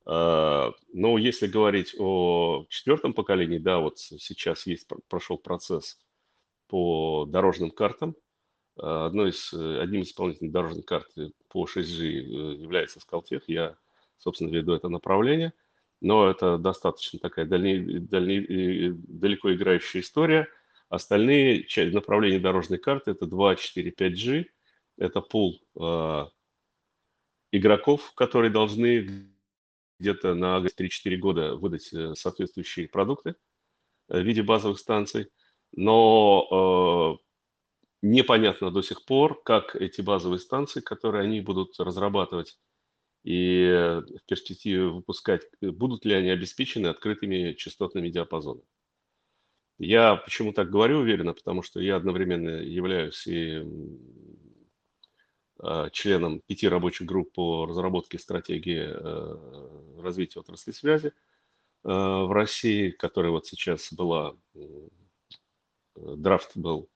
Но 0.09 0.73
если 1.19 1.49
говорить 1.49 1.97
о 1.99 2.65
четвертом 2.69 3.13
поколении, 3.13 3.59
да, 3.59 3.81
вот 3.81 3.99
сейчас 3.99 4.65
есть, 4.65 4.87
прошел 5.09 5.37
процесс 5.37 5.99
по 6.69 7.27
дорожным 7.27 7.73
картам, 7.73 8.15
одной 8.79 9.31
из, 9.31 9.53
э, 9.53 9.81
одним 9.81 10.03
из 10.03 10.09
исполнительных 10.09 10.53
дорожных 10.53 10.85
карт 10.85 11.09
по 11.49 11.67
6G 11.67 12.05
э, 12.05 12.55
является 12.61 13.01
Скалтех. 13.01 13.45
Я, 13.49 13.77
собственно, 14.19 14.51
веду 14.51 14.73
это 14.75 14.89
направление. 14.89 15.53
Но 16.01 16.29
это 16.29 16.59
достаточно 16.59 17.19
такая 17.19 17.47
дальне, 17.47 18.01
дальне, 18.01 18.39
э, 18.39 18.91
далеко 18.93 19.55
играющая 19.55 20.03
история. 20.03 20.47
Остальные 20.89 21.67
направления 21.93 22.39
дорожной 22.39 22.79
карты– 22.79 23.11
это 23.13 23.27
2, 23.27 23.57
4, 23.57 23.91
5G. 23.91 24.47
Это 24.99 25.21
пул 25.21 25.61
э, 25.75 26.25
игроков, 27.53 28.13
которые 28.15 28.51
должны 28.51 29.31
где-то 29.99 30.35
на 30.35 30.59
3-4 30.59 31.17
года 31.17 31.57
выдать 31.57 31.91
соответствующие 32.19 32.89
продукты 32.89 33.35
в 34.09 34.21
виде 34.21 34.43
базовых 34.43 34.79
станций. 34.79 35.31
Но 35.73 37.19
непонятно 38.11 38.71
до 38.71 38.83
сих 38.83 39.05
пор, 39.05 39.43
как 39.43 39.77
эти 39.77 40.01
базовые 40.01 40.39
станции, 40.39 40.81
которые 40.81 41.25
они 41.25 41.41
будут 41.41 41.79
разрабатывать 41.79 42.59
и 43.25 43.69
в 43.71 44.27
перспективе 44.27 44.87
выпускать, 44.87 45.43
будут 45.61 46.05
ли 46.05 46.15
они 46.15 46.31
обеспечены 46.31 46.87
открытыми 46.87 47.53
частотными 47.55 48.09
диапазонами. 48.09 48.67
Я 49.79 50.17
почему 50.17 50.53
так 50.53 50.71
говорю 50.71 50.99
уверенно, 50.99 51.35
потому 51.35 51.63
что 51.63 51.81
я 51.81 51.97
одновременно 51.97 52.63
являюсь 52.63 53.27
и 53.27 53.63
а, 55.59 55.91
членом 55.91 56.41
пяти 56.47 56.69
рабочих 56.69 57.07
групп 57.07 57.33
по 57.33 57.67
разработке 57.67 58.19
стратегии 58.19 58.87
э, 58.89 60.01
развития 60.01 60.41
отрасли 60.41 60.73
связи 60.73 61.09
э, 61.09 61.13
в 61.83 62.33
России, 62.33 62.91
которая 62.91 63.33
вот 63.33 63.47
сейчас 63.47 63.93
была, 63.93 64.35
драфт 65.95 66.53
был 66.57 66.89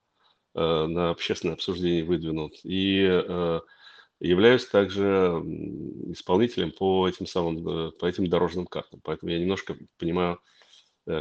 на 0.53 1.11
общественное 1.11 1.55
обсуждение 1.55 2.03
выдвинут. 2.03 2.59
И 2.63 3.05
э, 3.07 3.61
являюсь 4.19 4.65
также 4.65 5.41
исполнителем 6.11 6.71
по 6.71 7.07
этим 7.07 7.25
самым, 7.25 7.67
э, 7.67 7.91
по 7.91 8.05
этим 8.05 8.27
дорожным 8.27 8.67
картам. 8.67 8.99
Поэтому 9.03 9.31
я 9.31 9.39
немножко 9.39 9.77
понимаю, 9.97 10.39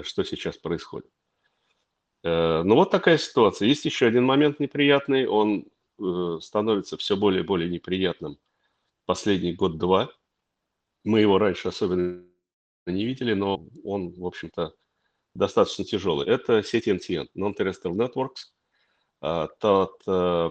что 0.03 0.25
сейчас 0.25 0.59
происходит. 0.59 1.11
Ну 2.23 2.75
вот 2.75 2.91
такая 2.91 3.17
ситуация. 3.17 3.67
Есть 3.67 3.87
еще 3.87 4.07
один 4.07 4.25
момент 4.25 4.61
неприятный. 4.61 5.27
Он 5.27 5.65
становится 6.43 6.99
все 6.99 7.17
более 7.17 7.43
и 7.43 7.47
более 7.47 7.71
неприятным 7.71 8.39
последний 9.07 9.55
год-два. 9.55 10.11
Мы 11.03 11.21
его 11.21 11.39
раньше 11.39 11.69
особенно 11.69 12.23
не 12.85 13.07
видели, 13.07 13.33
но 13.33 13.67
он, 13.85 14.13
в 14.13 14.27
общем-то, 14.27 14.75
достаточно 15.35 15.85
тяжелый. 15.85 16.29
Это 16.29 16.63
сеть 16.63 16.89
NTN, 16.89 17.29
Non-Terrestrial 17.35 17.95
Networks– 17.95 18.51
тот 19.21 20.03
э, 20.07 20.51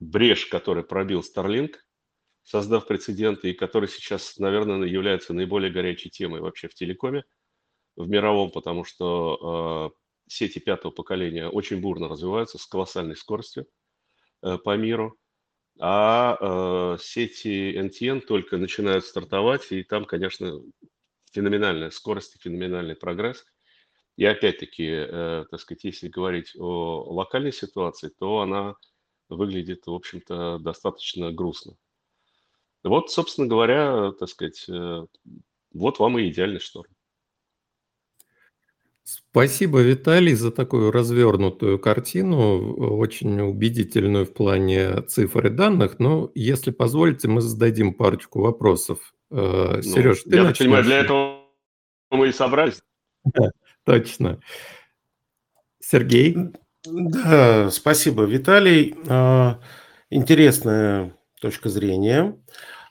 брешь, 0.00 0.46
который 0.46 0.82
пробил 0.82 1.20
Starlink, 1.20 1.74
создав 2.42 2.86
прецеденты, 2.86 3.50
и 3.50 3.54
который 3.54 3.88
сейчас, 3.88 4.38
наверное, 4.38 4.86
является 4.86 5.32
наиболее 5.34 5.70
горячей 5.70 6.10
темой 6.10 6.40
вообще 6.40 6.68
в 6.68 6.74
телекоме, 6.74 7.24
в 7.96 8.08
мировом, 8.08 8.50
потому 8.50 8.84
что 8.84 9.92
э, 9.94 10.30
сети 10.30 10.58
пятого 10.58 10.90
поколения 10.90 11.48
очень 11.48 11.80
бурно 11.80 12.08
развиваются 12.08 12.58
с 12.58 12.66
колоссальной 12.66 13.16
скоростью 13.16 13.66
э, 14.42 14.58
по 14.58 14.76
миру, 14.76 15.18
а 15.80 16.96
сети 17.00 17.76
NTN 17.76 18.20
только 18.20 18.58
начинают 18.58 19.04
стартовать, 19.04 19.72
и 19.72 19.82
там, 19.82 20.04
конечно, 20.04 20.60
феноменальная 21.32 21.90
скорость 21.90 22.36
и 22.36 22.38
феноменальный 22.38 22.94
прогресс– 22.94 23.44
и 24.16 24.24
опять-таки, 24.24 24.86
э, 24.88 25.44
так 25.50 25.60
сказать, 25.60 25.84
если 25.84 26.08
говорить 26.08 26.54
о 26.56 27.02
локальной 27.12 27.52
ситуации, 27.52 28.10
то 28.16 28.40
она 28.40 28.76
выглядит, 29.28 29.86
в 29.86 29.92
общем-то, 29.92 30.58
достаточно 30.60 31.32
грустно. 31.32 31.74
Вот, 32.84 33.10
собственно 33.10 33.48
говоря, 33.48 34.12
так 34.12 34.28
сказать, 34.28 34.66
э, 34.68 35.06
вот 35.72 35.98
вам 35.98 36.18
и 36.18 36.28
идеальный 36.28 36.60
шторм. 36.60 36.90
Спасибо, 39.02 39.82
Виталий, 39.82 40.34
за 40.34 40.50
такую 40.50 40.90
развернутую 40.90 41.78
картину, 41.78 42.74
очень 42.98 43.38
убедительную 43.40 44.24
в 44.24 44.32
плане 44.32 45.02
цифр 45.02 45.48
и 45.48 45.50
данных. 45.50 45.98
Но, 45.98 46.30
если 46.34 46.70
позволите, 46.70 47.28
мы 47.28 47.42
зададим 47.42 47.92
парочку 47.92 48.40
вопросов. 48.40 49.14
Э, 49.30 49.76
ну, 49.76 49.82
Сереж, 49.82 50.22
ты 50.22 50.36
Я 50.36 50.44
начнешь? 50.44 50.58
понимаю, 50.58 50.84
для 50.84 50.98
этого 51.00 51.40
мы 52.10 52.28
и 52.28 52.32
собрались. 52.32 52.80
Да, 53.24 53.50
точно. 53.84 54.40
Сергей? 55.80 56.36
Да, 56.84 57.70
спасибо, 57.70 58.24
Виталий. 58.24 58.94
А, 59.08 59.60
интересная 60.10 61.16
точка 61.40 61.68
зрения. 61.68 62.38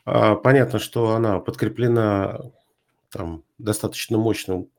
А, 0.06 0.36
понятно, 0.36 0.80
что 0.80 1.16
она 1.16 1.40
подкреплена 1.40 2.40
там, 3.10 3.44
достаточно 3.58 4.18
мощным 4.18 4.70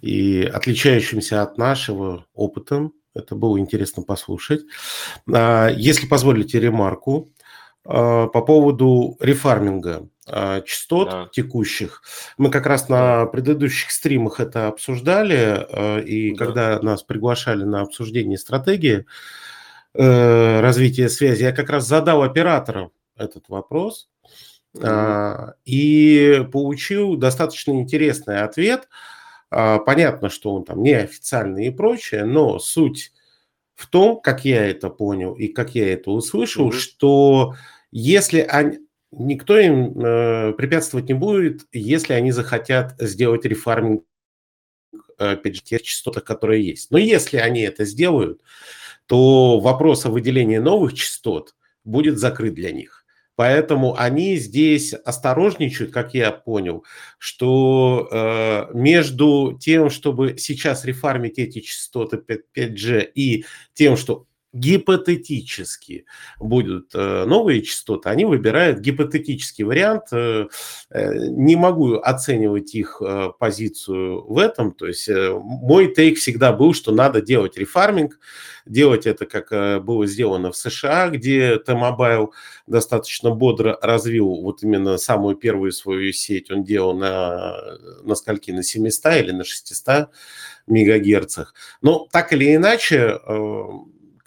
и 0.00 0.42
отличающимся 0.42 1.42
от 1.42 1.58
нашего 1.58 2.26
опытом. 2.34 2.92
Это 3.14 3.34
было 3.34 3.58
интересно 3.58 4.02
послушать. 4.02 4.62
А, 5.32 5.68
если 5.68 6.06
позволите 6.06 6.60
ремарку 6.60 7.32
по 7.88 8.42
поводу 8.42 9.16
рефарминга 9.18 10.08
частот 10.66 11.08
да. 11.08 11.28
текущих. 11.32 12.02
Мы 12.36 12.50
как 12.50 12.66
раз 12.66 12.90
на 12.90 13.24
предыдущих 13.24 13.90
стримах 13.90 14.40
это 14.40 14.68
обсуждали, 14.68 16.02
и 16.04 16.34
да. 16.34 16.44
когда 16.44 16.78
нас 16.82 17.02
приглашали 17.02 17.64
на 17.64 17.80
обсуждение 17.80 18.36
стратегии 18.36 19.06
э, 19.94 20.60
развития 20.60 21.08
связи, 21.08 21.44
я 21.44 21.52
как 21.52 21.70
раз 21.70 21.86
задал 21.86 22.22
операторам 22.22 22.92
этот 23.16 23.48
вопрос 23.48 24.10
и 25.64 26.46
получил 26.52 27.16
достаточно 27.16 27.72
интересный 27.72 28.42
ответ. 28.42 28.88
А, 29.50 29.78
понятно, 29.78 30.28
что 30.28 30.54
он 30.54 30.64
там 30.64 30.82
неофициальный 30.82 31.68
и 31.68 31.70
прочее, 31.70 32.24
но 32.24 32.58
суть 32.58 33.12
в 33.74 33.86
том, 33.86 34.20
как 34.20 34.44
я 34.44 34.66
это 34.66 34.90
понял 34.90 35.34
и 35.34 35.48
как 35.48 35.74
я 35.74 35.92
это 35.92 36.10
услышал, 36.10 36.68
mm-hmm. 36.68 36.78
что 36.78 37.54
если 37.90 38.40
они, 38.40 38.78
никто 39.10 39.58
им 39.58 39.98
э, 39.98 40.52
препятствовать 40.52 41.08
не 41.08 41.14
будет, 41.14 41.66
если 41.72 42.12
они 42.12 42.32
захотят 42.32 42.94
сделать 42.98 43.44
рефарминг, 43.44 44.04
опять 45.16 45.56
же, 45.56 45.62
тех 45.62 45.82
частотах, 45.82 46.24
которые 46.24 46.66
есть. 46.66 46.90
Но 46.90 46.98
если 46.98 47.38
они 47.38 47.60
это 47.62 47.84
сделают, 47.84 48.42
то 49.06 49.58
вопрос 49.60 50.06
о 50.06 50.10
выделении 50.10 50.58
новых 50.58 50.94
частот 50.94 51.54
будет 51.84 52.18
закрыт 52.18 52.54
для 52.54 52.70
них. 52.72 53.04
Поэтому 53.34 53.96
они 53.96 54.36
здесь 54.36 54.92
осторожничают, 54.92 55.92
как 55.92 56.12
я 56.12 56.32
понял, 56.32 56.84
что 57.18 58.08
э, 58.10 58.66
между 58.74 59.56
тем, 59.60 59.90
чтобы 59.90 60.36
сейчас 60.38 60.84
рефармить 60.84 61.38
эти 61.38 61.60
частоты 61.60 62.20
5G 62.56 63.12
и 63.14 63.44
тем, 63.74 63.96
что 63.96 64.26
гипотетически 64.52 66.06
будут 66.38 66.94
э, 66.94 67.24
новые 67.26 67.62
частоты, 67.62 68.08
они 68.08 68.24
выбирают 68.24 68.78
гипотетический 68.78 69.64
вариант. 69.64 70.04
Э, 70.12 70.46
э, 70.90 71.14
не 71.28 71.56
могу 71.56 71.96
оценивать 71.96 72.74
их 72.74 73.02
позицию 73.38 74.24
в 74.26 74.38
этом. 74.38 74.72
То 74.72 74.86
есть 74.86 75.08
мой 75.08 75.92
тейк 75.94 76.18
всегда 76.18 76.52
был, 76.52 76.72
что 76.72 76.92
надо 76.92 77.20
делать 77.20 77.58
рефарминг, 77.58 78.18
делать 78.64 79.06
это, 79.06 79.26
как 79.26 79.84
было 79.84 80.06
сделано 80.06 80.50
в 80.50 80.56
США, 80.56 81.08
где 81.08 81.58
T-Mobile 81.58 82.28
достаточно 82.66 83.30
бодро 83.30 83.78
развил 83.82 84.34
вот 84.42 84.62
именно 84.62 84.96
самую 84.98 85.36
первую 85.36 85.72
свою 85.72 86.12
сеть. 86.12 86.50
Он 86.50 86.64
делал 86.64 86.94
на, 86.94 87.56
на 88.02 88.14
скольки? 88.14 88.50
На 88.50 88.62
700 88.62 89.06
или 89.16 89.32
на 89.32 89.44
600 89.44 90.08
мегагерцах. 90.66 91.54
Но 91.82 92.08
так 92.10 92.32
или 92.32 92.54
иначе, 92.54 93.18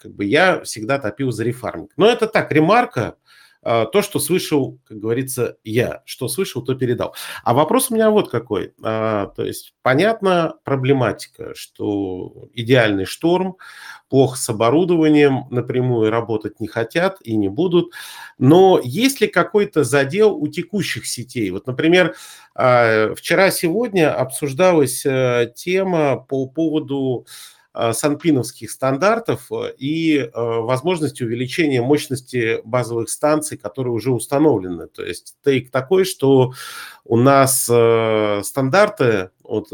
как 0.02 0.14
бы 0.14 0.24
я 0.24 0.62
всегда 0.62 0.98
топил 0.98 1.30
за 1.30 1.44
рефарминг. 1.44 1.92
Но 1.96 2.08
это 2.08 2.26
так, 2.26 2.50
ремарка, 2.50 3.16
а, 3.64 3.86
то, 3.86 4.02
что 4.02 4.18
слышал, 4.18 4.80
как 4.84 4.98
говорится, 4.98 5.56
я, 5.62 6.02
что 6.04 6.26
слышал, 6.26 6.62
то 6.62 6.74
передал. 6.74 7.14
А 7.44 7.54
вопрос 7.54 7.90
у 7.90 7.94
меня 7.94 8.10
вот 8.10 8.28
какой. 8.28 8.74
А, 8.82 9.26
то 9.36 9.44
есть, 9.44 9.74
понятна 9.82 10.54
проблематика, 10.64 11.54
что 11.54 12.48
идеальный 12.54 13.04
шторм, 13.04 13.56
плохо 14.08 14.36
с 14.36 14.48
оборудованием, 14.48 15.44
напрямую 15.50 16.10
работать 16.10 16.58
не 16.58 16.66
хотят 16.66 17.18
и 17.22 17.36
не 17.36 17.48
будут. 17.48 17.92
Но 18.36 18.80
есть 18.82 19.20
ли 19.20 19.28
какой-то 19.28 19.84
задел 19.84 20.34
у 20.34 20.48
текущих 20.48 21.06
сетей? 21.06 21.48
Вот, 21.50 21.68
например, 21.68 22.16
а, 22.56 23.14
вчера-сегодня 23.14 24.12
обсуждалась 24.12 25.06
э, 25.06 25.52
тема 25.54 26.16
по 26.16 26.48
поводу 26.48 27.26
санпиновских 27.92 28.70
стандартов 28.70 29.50
э, 29.50 29.72
и 29.78 30.18
э, 30.18 30.30
возможности 30.34 31.22
увеличения 31.22 31.80
мощности 31.80 32.60
базовых 32.64 33.08
станций, 33.08 33.56
которые 33.56 33.92
уже 33.92 34.12
установлены. 34.12 34.88
То 34.88 35.04
есть 35.04 35.36
тейк 35.42 35.70
такой, 35.70 36.04
что 36.04 36.52
у 37.04 37.16
нас 37.16 37.62
стандарты 37.64 39.30
от 39.42 39.68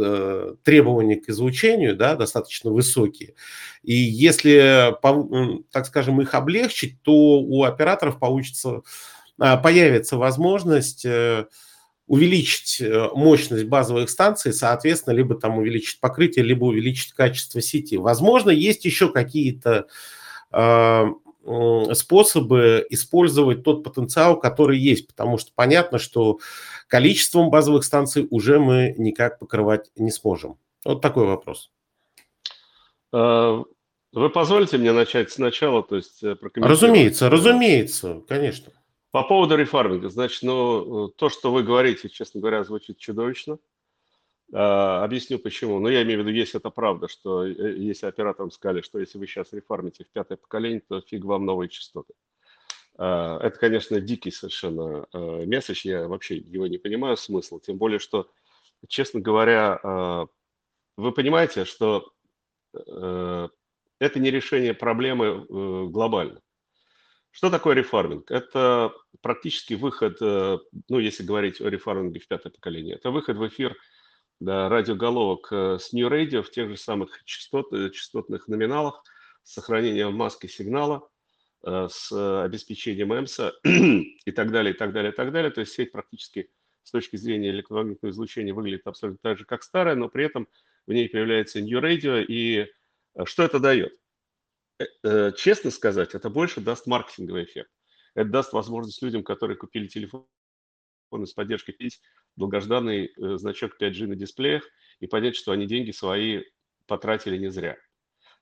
требований 0.63 1.17
к 1.17 1.29
излучению 1.29 1.95
да, 1.95 2.17
достаточно 2.17 2.71
высокие. 2.71 3.35
И 3.83 3.95
если, 3.95 4.95
так 5.71 5.87
скажем, 5.87 6.23
их 6.23 6.35
облегчить, 6.35 7.03
то 7.03 7.13
у 7.13 7.65
операторов 7.65 8.19
получится, 8.19 8.81
появится 9.37 10.17
возможность 10.17 11.07
увеличить 12.09 12.81
э, 12.81 13.09
мощность 13.15 13.67
базовых 13.67 14.09
станций, 14.09 14.53
соответственно, 14.53 15.15
либо 15.15 15.35
там 15.35 15.59
увеличить 15.59 16.01
покрытие, 16.01 16.45
либо 16.45 16.65
увеличить 16.65 17.13
качество 17.13 17.61
сети. 17.61 17.99
Возможно, 17.99 18.51
есть 18.51 18.87
еще 18.87 19.13
какие-то 19.13 19.87
э, 20.51 21.05
способы 21.93 22.87
использовать 22.91 23.63
тот 23.63 23.85
потенциал, 23.85 24.39
который 24.41 24.79
есть, 24.79 25.07
потому 25.07 25.39
что 25.39 25.53
понятно, 25.55 25.99
что 25.99 26.39
количеством 26.89 27.51
базовых 27.51 27.85
станций 27.85 28.27
уже 28.31 28.59
мы 28.59 28.95
никак 28.97 29.39
покрывать 29.39 29.91
не 29.97 30.11
сможем. 30.11 30.59
Вот 30.85 31.03
такой 31.03 31.27
вопрос. 31.27 31.71
Э, 33.13 33.63
вы 34.13 34.31
позволите 34.31 34.79
мне 34.79 34.93
начать 34.93 35.31
сначала, 35.31 35.83
то 35.83 35.97
есть 35.97 36.21
прокомментировать? 36.21 36.71
Разумеется, 36.71 37.29
разумеется, 37.29 38.23
конечно. 38.27 38.73
По 39.19 39.25
поводу 39.25 39.57
рефарминга, 39.57 40.11
значит, 40.11 40.45
ну, 40.45 41.09
то, 41.09 41.29
что 41.29 41.51
вы 41.51 41.65
говорите, 41.65 42.09
честно 42.09 42.41
говоря, 42.41 42.63
звучит 42.63 42.99
чудовищно. 42.99 43.59
А, 44.53 45.03
объясню 45.03 45.41
почему. 45.41 45.81
Ну, 45.81 45.89
я 45.89 46.05
имею 46.05 46.21
в 46.21 46.23
виду, 46.23 46.31
если 46.31 46.61
это 46.61 46.71
правда, 46.71 47.09
что 47.09 47.45
э, 47.45 47.79
если 47.79 48.07
операторам 48.07 48.53
сказали, 48.53 48.81
что 48.81 49.01
если 49.01 49.19
вы 49.19 49.27
сейчас 49.27 49.53
рефармите 49.53 50.05
в 50.05 50.11
пятое 50.11 50.39
поколение, 50.39 50.85
то 50.89 51.01
фиг 51.01 51.25
вам 51.25 51.47
новые 51.47 51.69
частоты. 51.69 52.15
А, 52.97 53.41
это, 53.41 53.59
конечно, 53.59 54.01
дикий 54.01 54.31
совершенно 54.31 55.09
а, 55.13 55.45
месседж, 55.45 55.81
я 55.83 56.07
вообще 56.07 56.37
его 56.37 56.69
не 56.69 56.79
понимаю 56.79 57.17
смысла, 57.17 57.59
тем 57.59 57.77
более, 57.77 57.99
что, 57.99 58.31
честно 58.87 59.19
говоря, 59.19 59.81
а, 59.83 60.27
вы 60.97 61.11
понимаете, 61.11 61.65
что 61.65 62.13
э, 62.73 63.49
это 63.99 64.21
не 64.21 64.31
решение 64.31 64.75
проблемы 64.75 65.27
э, 65.27 65.87
глобально. 65.89 66.41
Что 67.31 67.51
такое 67.51 67.75
рефарминг? 67.75 68.31
Это 68.31 68.93
практически 69.21 69.75
выход, 69.75 70.17
э, 70.21 70.59
ну, 70.89 70.99
если 70.99 71.23
говорить 71.23 71.61
о 71.61 71.69
рефарминге 71.69 72.21
в 72.21 72.29
пятое 72.29 72.53
поколение, 72.53 72.97
это 72.97 73.11
выход 73.11 73.37
в 73.37 73.47
эфир 73.47 73.77
да, 74.41 74.69
радиоголовок 74.69 75.49
э, 75.51 75.79
с 75.81 75.93
New 75.93 76.09
Radio 76.09 76.43
в 76.43 76.51
тех 76.51 76.69
же 76.69 76.77
самых 76.77 77.23
частот, 77.25 77.73
э, 77.73 77.91
частотных 77.91 78.49
номиналах, 78.49 79.03
с 79.43 79.55
сохранением 79.55 80.15
маски 80.15 80.47
сигнала, 80.47 81.09
с 81.65 82.13
обеспечением 82.45 83.13
ЭМСа 83.15 83.55
и 83.65 84.33
так 84.33 84.53
далее, 84.53 84.75
и 84.75 84.77
так 84.77 84.93
далее, 84.93 85.11
и 85.11 85.15
так 85.15 85.33
далее. 85.33 85.51
То 85.51 85.61
есть 85.61 85.73
сеть 85.73 85.91
практически 85.91 86.51
с 86.83 86.91
точки 86.91 87.17
зрения 87.17 87.51
электромагнитного 87.51 88.13
излучения 88.13 88.55
выглядит 88.55 88.87
абсолютно 88.87 89.19
так 89.23 89.39
же, 89.39 89.45
как 89.45 89.63
старая, 89.63 89.97
но 89.97 90.09
при 90.09 90.25
этом 90.25 90.49
в 90.87 90.93
ней 90.93 91.09
появляется 91.09 91.61
New 91.61 91.81
Radio. 91.81 92.25
И 92.25 92.67
что 93.25 93.43
это 93.43 93.59
дает? 93.59 93.99
Э, 94.79 94.85
э, 95.03 95.33
честно 95.37 95.71
сказать, 95.71 96.15
это 96.15 96.31
больше 96.31 96.61
даст 96.61 96.87
маркетинговый 96.87 97.45
эффект. 97.45 97.71
Это 98.15 98.31
даст 98.31 98.53
возможность 98.53 99.03
людям, 99.03 99.25
которые 99.25 99.57
купили 99.57 99.89
телефон 99.89 100.27
с 101.13 101.33
поддержкой, 101.33 101.75
видеть 101.79 102.01
долгожданный 102.37 103.07
э, 103.07 103.37
значок 103.39 103.81
5G 103.81 104.07
на 104.07 104.17
дисплеях 104.17 104.65
и 105.01 105.07
понять, 105.07 105.37
что 105.37 105.53
они 105.53 105.67
деньги 105.67 105.91
свои 105.91 106.43
потратили 106.87 107.37
не 107.37 107.51
зря. 107.51 107.77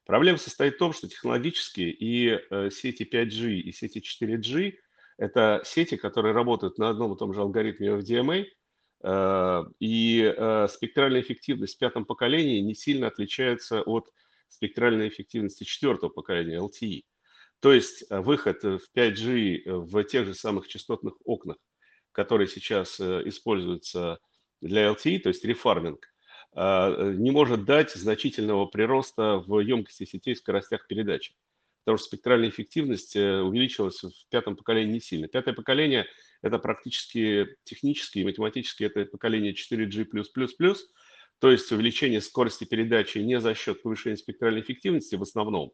Проблема 0.04 0.38
состоит 0.38 0.74
в 0.74 0.78
том, 0.78 0.92
что 0.92 1.08
технологически 1.08 1.80
и 1.80 2.38
сети 2.70 3.02
5G, 3.02 3.54
и 3.54 3.72
сети 3.72 4.00
4G– 4.00 4.74
это 5.18 5.62
сети, 5.64 5.96
которые 5.96 6.32
работают 6.32 6.78
на 6.78 6.90
одном 6.90 7.14
и 7.14 7.18
том 7.18 7.34
же 7.34 7.40
алгоритме 7.40 7.88
FDMA, 7.88 8.46
и 9.80 10.34
спектральная 10.70 11.22
эффективность 11.22 11.74
в 11.74 11.78
пятом 11.78 12.04
поколении 12.04 12.60
не 12.60 12.76
сильно 12.76 13.08
отличается 13.08 13.82
от 13.82 14.08
спектральной 14.48 15.08
эффективности 15.08 15.64
четвертого 15.64 16.10
поколения 16.10 16.58
LTE. 16.58 17.02
То 17.60 17.72
есть 17.72 18.04
э, 18.08 18.20
выход 18.20 18.62
в 18.62 18.82
5G 18.94 19.62
э, 19.64 19.72
в 19.72 20.04
тех 20.04 20.26
же 20.26 20.34
самых 20.34 20.68
частотных 20.68 21.14
окнах, 21.24 21.56
которые 22.12 22.48
сейчас 22.48 23.00
э, 23.00 23.22
используются 23.26 24.18
для 24.60 24.88
LTE, 24.88 25.20
то 25.20 25.28
есть 25.28 25.44
рефарминг, 25.44 26.12
не 26.54 27.32
может 27.32 27.66
дать 27.66 27.92
значительного 27.92 28.64
прироста 28.64 29.42
в 29.46 29.60
емкости 29.60 30.06
сетей 30.06 30.32
и 30.32 30.36
скоростях 30.36 30.86
передачи. 30.86 31.34
Потому 31.84 31.98
что 31.98 32.06
спектральная 32.06 32.48
эффективность 32.48 33.14
увеличилась 33.14 34.02
в 34.02 34.28
пятом 34.30 34.56
поколении 34.56 34.94
не 34.94 35.00
сильно. 35.00 35.28
Пятое 35.28 35.52
поколение– 35.52 36.06
это 36.42 36.58
практически 36.58 37.54
технически 37.64 38.20
и 38.20 38.24
математически 38.24 38.84
это 38.84 39.04
поколение 39.04 39.52
4G+++, 39.52 40.06
то 41.38 41.50
есть 41.50 41.70
увеличение 41.70 42.20
скорости 42.20 42.64
передачи 42.64 43.18
не 43.18 43.40
за 43.40 43.54
счет 43.54 43.82
повышения 43.82 44.16
спектральной 44.16 44.60
эффективности 44.60 45.16
в 45.16 45.22
основном, 45.22 45.72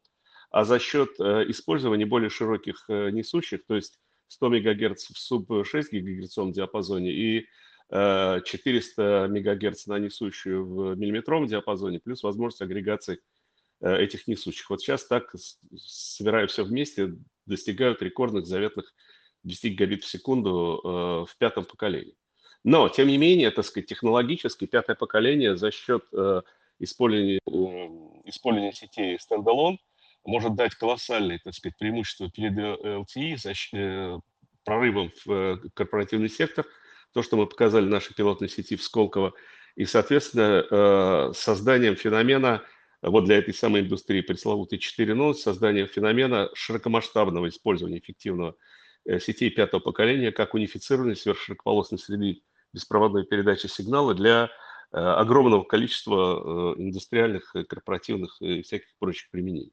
а 0.51 0.64
за 0.64 0.79
счет 0.79 1.09
э, 1.18 1.44
использования 1.48 2.07
более 2.07 2.31
широких 2.31 2.85
э, 2.88 3.11
несущих, 3.11 3.64
то 3.66 3.77
есть 3.77 3.98
100 4.29 4.51
МГц 4.51 5.11
в 5.11 5.18
суб-6 5.18 5.85
ГГц 5.92 6.55
диапазоне 6.55 7.12
и 7.12 7.46
400 7.90 9.03
э, 9.03 9.29
МГц 9.29 9.87
на 9.87 9.98
несущую 9.98 10.66
в 10.66 10.94
миллиметровом 10.96 11.46
диапазоне, 11.46 12.01
плюс 12.01 12.22
возможность 12.22 12.62
агрегации 12.62 13.20
этих 13.81 14.29
несущих. 14.29 14.70
Вот 14.70 14.81
сейчас 14.81 15.05
так, 15.07 15.35
собирая 15.77 16.46
все 16.46 16.64
вместе, 16.64 17.14
достигают 17.46 18.01
рекордных 18.01 18.46
заветных 18.46 18.94
10 19.42 19.72
гигабит 19.72 20.05
в 20.05 20.09
секунду 20.09 21.27
в 21.29 21.37
пятом 21.37 21.64
поколении. 21.64 22.14
Но, 22.64 22.88
тем 22.88 23.09
не 23.09 23.18
менее, 23.18 23.51
так 23.51 23.64
сказать, 23.64 23.88
технологически 23.88 24.66
пятое 24.66 24.94
поколение 24.94 25.57
за 25.57 25.70
счет 25.70 26.05
э, 26.12 26.42
использования, 26.79 27.40
э, 27.44 28.29
использования 28.29 28.72
сетей 28.72 29.18
стендалон 29.18 29.79
может 30.25 30.55
дать 30.55 30.75
колоссальные, 30.77 31.40
так 31.42 31.55
сказать, 31.55 31.77
преимущества 31.77 32.31
перед 32.31 32.57
LTE 32.57 33.37
за 33.37 33.53
э, 33.77 34.18
прорывом 34.64 35.12
в 35.25 35.31
э, 35.33 35.57
корпоративный 35.75 36.29
сектор, 36.29 36.66
то, 37.12 37.22
что 37.22 37.37
мы 37.37 37.46
показали 37.46 37.87
в 37.87 37.90
нашей 37.90 38.14
пилотной 38.14 38.48
сети 38.48 38.77
в 38.77 38.83
Сколково, 38.83 39.33
и, 39.75 39.85
соответственно, 39.85 40.64
э, 40.70 41.33
созданием 41.35 41.96
феномена 41.96 42.62
вот 43.01 43.25
для 43.25 43.38
этой 43.38 43.53
самой 43.53 43.81
индустрии 43.81 44.20
пресловутой 44.20 44.79
4.0, 44.79 45.35
созданием 45.35 45.88
феномена 45.88 46.51
широкомасштабного 46.55 47.48
использования 47.48 47.98
эффективного 47.98 48.55
э, 49.05 49.18
сетей 49.18 49.51
пятого 49.51 49.81
поколения 49.81 50.31
как 50.31 50.55
унифицированной 50.55 51.16
сверхширокополосной 51.16 51.98
среды 51.98 52.42
беспроводной 52.73 53.25
передачи 53.25 53.67
сигнала 53.67 54.15
для 54.15 54.51
э, 54.93 54.97
огромного 54.97 55.65
количества 55.65 56.75
э, 56.77 56.83
индустриальных, 56.83 57.55
корпоративных 57.69 58.41
и 58.41 58.63
всяких 58.63 58.89
прочих 58.99 59.31
применений. 59.31 59.73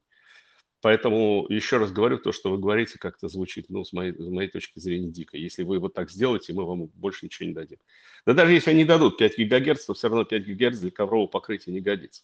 Поэтому 0.82 1.46
еще 1.48 1.76
раз 1.76 1.92
говорю, 1.92 2.18
то, 2.18 2.32
что 2.32 2.50
вы 2.50 2.58
говорите, 2.58 2.98
как-то 2.98 3.28
звучит, 3.28 3.66
ну, 3.68 3.84
с 3.84 3.92
моей, 3.92 4.14
с 4.14 4.28
моей 4.28 4.48
точки 4.48 4.78
зрения, 4.78 5.10
дико. 5.10 5.36
Если 5.36 5.62
вы 5.62 5.78
вот 5.78 5.92
так 5.92 6.10
сделаете, 6.10 6.54
мы 6.54 6.64
вам 6.64 6.86
больше 6.86 7.26
ничего 7.26 7.48
не 7.48 7.54
дадим. 7.54 7.78
Да 8.24 8.32
даже 8.32 8.52
если 8.52 8.70
они 8.70 8.84
дадут 8.84 9.18
5 9.18 9.38
ГГц, 9.38 9.84
то 9.84 9.94
все 9.94 10.08
равно 10.08 10.24
5 10.24 10.46
ГГц 10.46 10.78
для 10.78 10.90
коврового 10.90 11.26
покрытия 11.26 11.70
не 11.70 11.80
годится. 11.80 12.22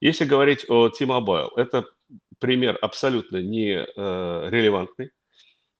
Если 0.00 0.24
говорить 0.24 0.68
о 0.68 0.88
T-Mobile, 0.88 1.50
это 1.56 1.86
пример 2.40 2.76
абсолютно 2.82 3.40
не 3.40 3.76
э, 3.76 4.48
релевантный. 4.50 5.12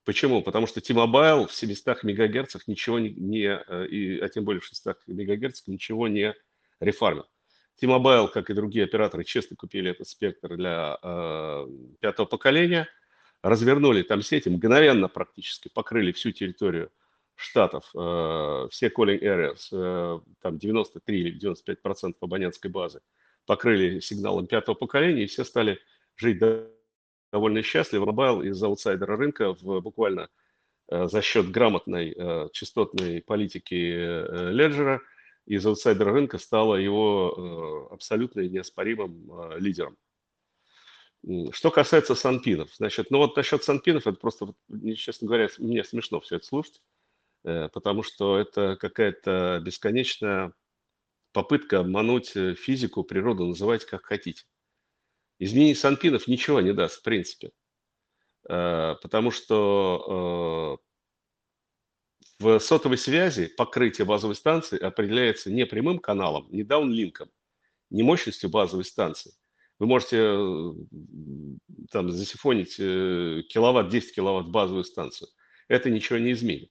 Почему? 0.05 0.43
Потому 0.43 0.67
что 0.67 0.81
T-Mobile 0.81 1.47
в 1.47 1.53
700 1.53 2.03
мегагерцах 2.03 2.69
ничего 2.69 2.99
не, 2.99 3.11
не 3.11 3.47
э, 3.47 3.87
и, 3.87 4.19
а 4.21 4.29
тем 4.29 4.45
более 4.45 4.61
в 4.61 4.67
600 4.67 4.99
мегагерцах 5.07 5.67
ничего 5.67 6.09
не 6.09 6.35
рефармил. 6.81 7.27
T-Mobile, 7.81 8.29
как 8.29 8.51
и 8.51 8.55
другие 8.55 8.85
операторы, 8.85 9.25
честно 9.25 9.57
купили 9.57 9.91
этот 9.91 10.07
спектр 10.09 10.57
для 10.57 10.99
э, 11.03 11.67
пятого 12.01 12.27
поколения, 12.27 12.87
развернули 13.43 14.03
там 14.03 14.23
сети, 14.23 14.49
мгновенно 14.49 15.09
практически 15.09 15.69
покрыли 15.69 16.13
всю 16.13 16.33
территорию 16.33 16.93
штатов, 17.35 17.91
э, 17.95 18.69
все 18.71 18.89
calling 18.89 19.21
areas, 19.21 19.69
э, 19.73 20.21
там 20.41 20.59
93 20.59 21.19
или 21.19 21.31
95 21.31 21.83
процентов 21.83 22.23
абонентской 22.23 22.71
базы 22.71 23.01
покрыли 23.47 24.01
сигналом 24.01 24.47
пятого 24.47 24.75
поколения, 24.75 25.25
и 25.25 25.27
все 25.27 25.45
стали 25.45 25.81
жить 26.17 26.39
довольно 27.35 27.65
счастливо. 27.65 28.07
T-Mobile 28.07 28.43
из 28.43 28.63
аутсайдера 28.63 29.17
рынка 29.17 29.55
в, 29.55 29.81
буквально 29.81 30.29
э, 30.89 31.09
за 31.09 31.21
счет 31.21 31.51
грамотной 31.51 32.15
э, 32.17 32.49
частотной 32.53 33.23
политики 33.23 33.75
э, 33.75 34.51
Legere 34.53 35.01
из 35.45 35.67
аутсайдера 35.67 36.13
рынка 36.13 36.39
стала 36.39 36.77
его 36.77 37.89
абсолютно 37.91 38.41
неоспоримым 38.41 39.59
лидером. 39.59 39.99
Что 41.51 41.71
касается 41.71 42.15
санпинов, 42.15 42.75
значит, 42.75 43.11
ну 43.11 43.19
вот 43.19 43.37
насчет 43.37 43.63
санпинов, 43.63 44.07
это 44.07 44.17
просто, 44.19 44.55
честно 44.97 45.27
говоря, 45.27 45.49
мне 45.59 45.85
смешно 45.85 46.21
все 46.21 46.37
это 46.37 46.47
слушать, 46.47 46.81
потому 47.43 48.03
что 48.03 48.39
это 48.39 48.77
какая-то 48.77 49.61
бесконечная 49.63 50.55
попытка 51.33 51.81
обмануть 51.81 52.31
физику, 52.57 53.05
природу, 53.05 53.45
называйте 53.45 53.87
как 53.87 54.07
хотите. 54.07 54.45
Изменение 55.45 55.75
санпинов 55.75 56.27
ничего 56.27 56.63
не 56.63 56.73
даст, 56.73 57.01
в 57.01 57.03
принципе. 57.03 57.51
Э, 58.49 58.95
потому 59.03 59.31
что 59.31 60.81
э, 62.41 62.45
в 62.45 62.59
сотовой 62.61 62.97
связи 62.97 63.49
покрытие 63.49 64.07
базовой 64.07 64.37
станции 64.37 64.79
определяется 64.79 65.51
не 65.51 65.67
прямым 65.67 65.99
каналом, 65.99 66.49
не 66.51 66.63
даунлинком, 66.63 67.31
не 67.91 68.03
мощностью 68.03 68.49
базовой 68.49 68.87
станции. 68.87 69.35
Вы 69.79 69.87
можете 69.87 70.17
э, 70.19 70.73
там 71.91 72.11
засифонить 72.11 72.77
киловатт, 72.77 73.91
10 73.91 74.15
киловатт 74.15 74.49
базовую 74.49 74.85
станцию. 74.85 75.29
Это 75.69 75.91
ничего 75.91 76.19
не 76.19 76.33
изменит. 76.33 76.71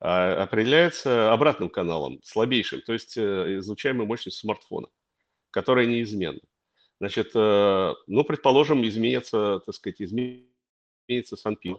А 0.00 0.42
определяется 0.42 1.32
обратным 1.32 1.70
каналом, 1.70 2.20
слабейшим, 2.24 2.82
то 2.82 2.92
есть 2.92 3.16
излучаемой 3.16 4.06
мощностью 4.06 4.40
смартфона, 4.40 4.88
которая 5.50 5.86
неизменна. 5.86 6.40
Значит, 7.02 7.32
э, 7.34 7.94
ну, 8.06 8.22
предположим, 8.22 8.86
изменится, 8.86 9.58
так 9.66 9.74
сказать, 9.74 10.00
изменится 10.00 11.36
Санпин. 11.36 11.78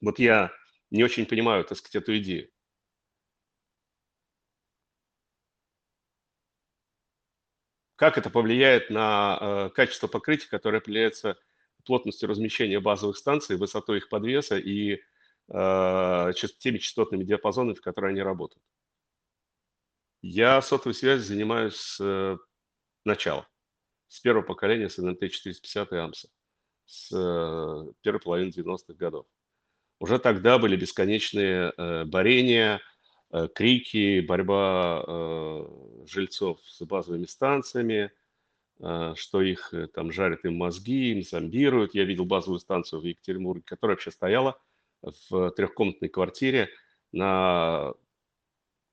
Вот 0.00 0.20
я 0.20 0.52
не 0.92 1.02
очень 1.02 1.26
понимаю, 1.26 1.64
так 1.64 1.76
сказать, 1.76 1.96
эту 1.96 2.16
идею. 2.18 2.48
Как 7.96 8.18
это 8.18 8.30
повлияет 8.30 8.88
на 8.88 9.36
э, 9.40 9.70
качество 9.70 10.06
покрытия, 10.06 10.46
которое 10.48 10.78
определяется 10.78 11.36
плотностью 11.84 12.28
размещения 12.28 12.78
базовых 12.78 13.16
станций, 13.16 13.56
высотой 13.56 13.98
их 13.98 14.08
подвеса 14.08 14.58
и 14.58 15.02
э, 15.48 16.32
теми 16.60 16.78
частотными 16.78 17.24
диапазонами, 17.24 17.74
в 17.74 17.80
которые 17.80 18.10
они 18.10 18.22
работают. 18.22 18.62
Я 20.22 20.62
сотовой 20.62 20.94
связью 20.94 21.24
занимаюсь 21.26 21.74
с 21.74 22.38
начала 23.04 23.48
с 24.08 24.20
первого 24.20 24.44
поколения 24.44 24.88
с 24.88 24.98
ННТ 24.98 25.30
450 25.30 25.92
и 25.92 25.96
АМСа, 25.96 26.28
с 26.86 27.10
э, 27.12 27.92
первой 28.02 28.20
половины 28.20 28.50
90-х 28.50 28.94
годов. 28.94 29.26
Уже 29.98 30.18
тогда 30.18 30.58
были 30.58 30.76
бесконечные 30.76 31.72
э, 31.76 32.04
борения, 32.04 32.80
э, 33.32 33.48
крики, 33.54 34.20
борьба 34.20 35.66
жильцов 36.06 36.60
с 36.64 36.84
базовыми 36.84 37.26
станциями, 37.26 38.12
что 38.78 39.40
их 39.40 39.72
там 39.94 40.12
жарят 40.12 40.44
им 40.44 40.56
мозги, 40.56 41.12
им 41.12 41.22
зомбируют. 41.22 41.94
Я 41.94 42.04
видел 42.04 42.26
базовую 42.26 42.60
станцию 42.60 43.00
в 43.00 43.04
Екатеринбурге, 43.04 43.62
которая 43.64 43.96
вообще 43.96 44.10
стояла 44.10 44.60
в 45.02 45.50
трехкомнатной 45.52 46.08
квартире 46.08 46.68
на 47.12 47.94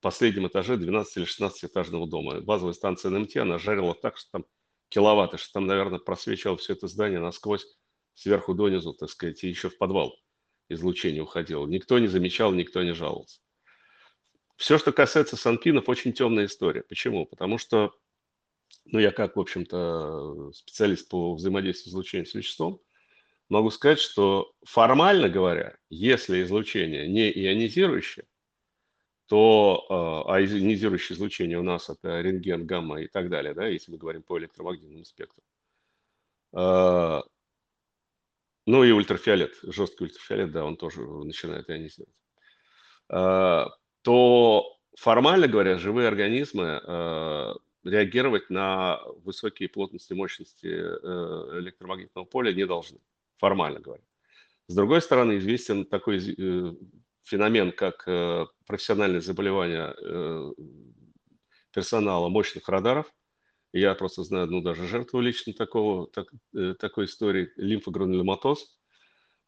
последнем 0.00 0.46
этаже 0.48 0.76
12 0.76 1.16
или 1.18 1.24
16 1.24 1.64
этажного 1.64 2.06
дома. 2.08 2.40
Базовая 2.40 2.74
станция 2.74 3.10
НМТ, 3.10 3.36
она 3.36 3.58
жарила 3.58 3.94
так, 3.94 4.16
что 4.16 4.30
там 4.32 4.44
киловатт, 4.88 5.38
что 5.38 5.52
там, 5.54 5.66
наверное, 5.66 5.98
просвечивало 5.98 6.56
все 6.56 6.74
это 6.74 6.88
здание 6.88 7.20
насквозь, 7.20 7.66
сверху 8.14 8.54
донизу, 8.54 8.94
так 8.94 9.10
сказать, 9.10 9.42
и 9.44 9.48
еще 9.48 9.68
в 9.68 9.78
подвал 9.78 10.16
излучение 10.68 11.22
уходило. 11.22 11.66
Никто 11.66 11.98
не 11.98 12.08
замечал, 12.08 12.52
никто 12.52 12.82
не 12.82 12.92
жаловался. 12.92 13.40
Все, 14.56 14.78
что 14.78 14.92
касается 14.92 15.36
санпинов, 15.36 15.88
очень 15.88 16.12
темная 16.12 16.46
история. 16.46 16.82
Почему? 16.82 17.26
Потому 17.26 17.58
что, 17.58 17.92
ну, 18.84 18.98
я 18.98 19.10
как, 19.10 19.36
в 19.36 19.40
общем-то, 19.40 20.52
специалист 20.52 21.08
по 21.08 21.34
взаимодействию 21.34 21.90
с 21.90 21.92
излучением 21.92 22.26
с 22.26 22.34
веществом, 22.34 22.80
могу 23.48 23.70
сказать, 23.70 23.98
что 23.98 24.52
формально 24.64 25.28
говоря, 25.28 25.76
если 25.90 26.42
излучение 26.42 27.08
не 27.08 27.30
ионизирующее, 27.30 28.26
то, 29.26 29.86
а, 29.88 30.34
а 30.34 30.40
ионизирующее 30.40 31.16
излучение 31.16 31.58
у 31.58 31.62
нас 31.62 31.88
это 31.88 32.20
рентген, 32.20 32.66
гамма 32.66 33.02
и 33.02 33.08
так 33.08 33.30
далее, 33.30 33.54
да, 33.54 33.66
если 33.66 33.90
мы 33.92 33.98
говорим 33.98 34.22
по 34.22 34.38
электромагнитному 34.38 35.04
спектру. 35.04 35.42
А, 36.52 37.22
ну 38.66 38.84
и 38.84 38.92
ультрафиолет, 38.92 39.54
жесткий 39.62 40.04
ультрафиолет, 40.04 40.52
да, 40.52 40.64
он 40.64 40.76
тоже 40.76 41.02
начинает 41.02 41.68
ионизировать. 41.70 42.14
А, 43.08 43.68
то 44.02 44.78
формально 44.96 45.48
говоря, 45.48 45.78
живые 45.78 46.08
организмы 46.08 46.80
реагировать 47.84 48.50
на 48.50 49.00
высокие 49.24 49.68
плотности 49.68 50.14
мощности 50.14 50.66
э, 50.66 51.58
электромагнитного 51.60 52.24
поля 52.24 52.52
не 52.52 52.66
должны, 52.66 52.98
формально 53.36 53.80
говоря. 53.80 54.02
С 54.66 54.74
другой 54.74 55.02
стороны, 55.02 55.36
известен 55.36 55.84
такой 55.84 56.18
э, 56.18 56.74
феномен, 57.24 57.72
как 57.72 58.04
э, 58.06 58.46
профессиональное 58.66 59.20
заболевание 59.20 59.94
э, 59.98 60.52
персонала 61.72 62.28
мощных 62.28 62.68
радаров, 62.68 63.12
Я 63.72 63.94
просто 63.94 64.22
знаю 64.22 64.44
одну 64.44 64.60
даже 64.60 64.86
жертву 64.86 65.20
лично 65.20 65.52
такого, 65.52 66.06
так, 66.08 66.26
э, 66.56 66.74
такой 66.78 67.06
истории, 67.06 67.50
лимфогранулематоз. 67.56 68.78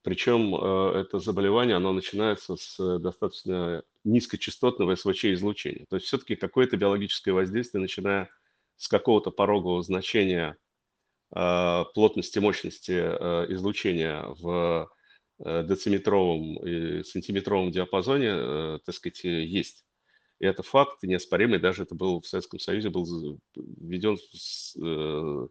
Причем 0.03 0.55
это 0.55 1.19
заболевание, 1.19 1.75
оно 1.75 1.93
начинается 1.93 2.55
с 2.55 2.99
достаточно 3.01 3.83
низкочастотного 4.05 4.95
СВЧ-излучения. 4.95 5.85
То 5.89 5.97
есть 5.97 6.07
все-таки 6.07 6.37
какое-то 6.37 6.77
биологическое 6.77 7.35
воздействие, 7.35 7.83
начиная 7.83 8.31
с 8.77 8.87
какого-то 8.87 9.33
порогового 9.33 9.83
значения 9.83 10.57
плотности, 11.29 12.39
мощности 12.39 12.93
излучения 13.53 14.23
в 14.39 14.89
дециметровом 15.39 16.57
и 16.67 17.03
сантиметровом 17.05 17.71
диапазоне, 17.71 18.29
э, 18.31 18.79
так 18.85 18.95
сказать, 18.95 19.23
есть. 19.25 19.85
И 20.39 20.47
это 20.47 20.63
факт 20.63 21.03
неоспоримый, 21.03 21.59
даже 21.59 21.85
это 21.85 21.95
был 21.95 22.21
в 22.21 22.27
Советском 22.27 22.59
Союзе 22.59 22.91
был 22.91 23.41
введен 23.55 24.17
в 24.17 24.85
э, 24.85 25.49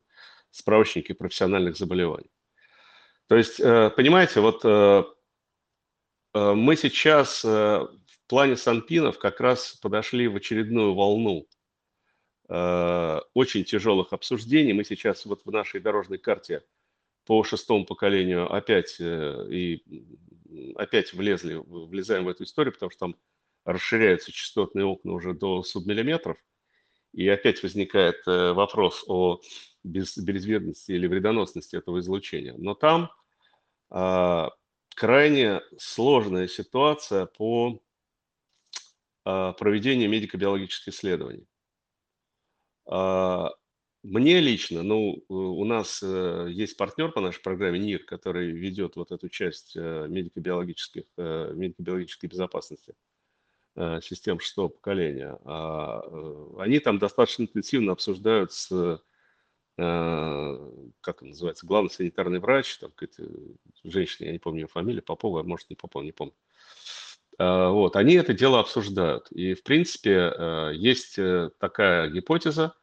справочники 0.51 1.13
профессиональных 1.13 1.77
заболеваний. 1.77 2.29
То 3.27 3.35
есть, 3.35 3.59
э, 3.59 3.89
понимаете, 3.95 4.41
вот 4.41 4.63
э, 4.63 5.03
мы 6.33 6.75
сейчас 6.75 7.43
в 7.43 7.89
плане 8.27 8.57
санпинов 8.57 9.17
как 9.17 9.39
раз 9.39 9.73
подошли 9.81 10.27
в 10.27 10.35
очередную 10.35 10.93
волну 10.93 11.47
очень 12.47 13.63
тяжелых 13.63 14.11
обсуждений. 14.11 14.73
Мы 14.73 14.83
сейчас 14.83 15.25
вот 15.25 15.45
в 15.45 15.51
нашей 15.51 15.79
дорожной 15.79 16.17
карте 16.17 16.63
по 17.25 17.43
шестому 17.43 17.85
поколению 17.85 18.51
опять 18.53 18.99
и 18.99 19.83
опять 20.75 21.13
влезли, 21.13 21.55
влезаем 21.55 22.25
в 22.25 22.29
эту 22.29 22.43
историю, 22.43 22.73
потому 22.73 22.91
что 22.91 22.99
там 22.99 23.15
расширяются 23.65 24.31
частотные 24.31 24.85
окна 24.85 25.13
уже 25.13 25.33
до 25.33 25.63
субмиллиметров, 25.63 26.37
и 27.13 27.27
опять 27.27 27.63
возникает 27.63 28.17
э, 28.27 28.53
вопрос 28.53 29.03
о 29.07 29.41
безвредности 29.83 30.91
или 30.91 31.07
вредоносности 31.07 31.75
этого 31.75 31.99
излучения. 31.99 32.55
Но 32.57 32.73
там 32.73 33.11
а, 33.89 34.49
крайне 34.95 35.61
сложная 35.77 36.47
ситуация 36.47 37.27
по 37.27 37.79
а, 39.23 39.53
проведению 39.53 40.09
медико-биологических 40.09 40.89
исследований. 40.89 41.47
А, 42.87 43.51
мне 44.05 44.39
лично, 44.39 44.83
ну, 44.83 45.23
у 45.29 45.65
нас 45.65 46.01
э, 46.03 46.47
есть 46.51 46.77
партнер 46.77 47.11
по 47.11 47.21
нашей 47.21 47.41
программе 47.41 47.79
НИР, 47.79 48.05
который 48.05 48.51
ведет 48.51 48.95
вот 48.95 49.11
эту 49.11 49.29
часть 49.29 49.75
э, 49.75 50.07
медико-биологических, 50.07 51.03
медико-биологической 51.17 52.27
безопасности. 52.27 52.93
Э, 53.77 53.99
систем 54.01 54.39
шестого 54.39 54.69
поколения. 54.69 55.37
А, 55.43 56.01
э, 56.05 56.53
они 56.59 56.79
там 56.79 56.97
достаточно 56.97 57.43
интенсивно 57.43 57.91
обсуждают 57.91 58.53
с, 58.53 58.71
э, 58.71 58.97
как 61.01 61.21
он 61.21 61.29
называется, 61.29 61.65
главный 61.65 61.89
санитарный 61.89 62.39
врач, 62.39 62.77
там 62.77 62.91
какая-то 62.91 63.29
женщина, 63.83 64.27
я 64.27 64.31
не 64.31 64.39
помню 64.39 64.61
ее 64.61 64.67
фамилию, 64.67 65.03
Попова, 65.03 65.43
может, 65.43 65.69
не 65.69 65.75
Попова, 65.75 66.03
не 66.03 66.13
помню. 66.13 66.33
А, 67.37 67.69
вот, 67.69 67.97
они 67.97 68.13
это 68.13 68.33
дело 68.33 68.61
обсуждают. 68.61 69.29
И, 69.31 69.55
в 69.55 69.63
принципе, 69.63 70.71
есть 70.73 71.19
такая 71.59 72.09
гипотеза, 72.09 72.75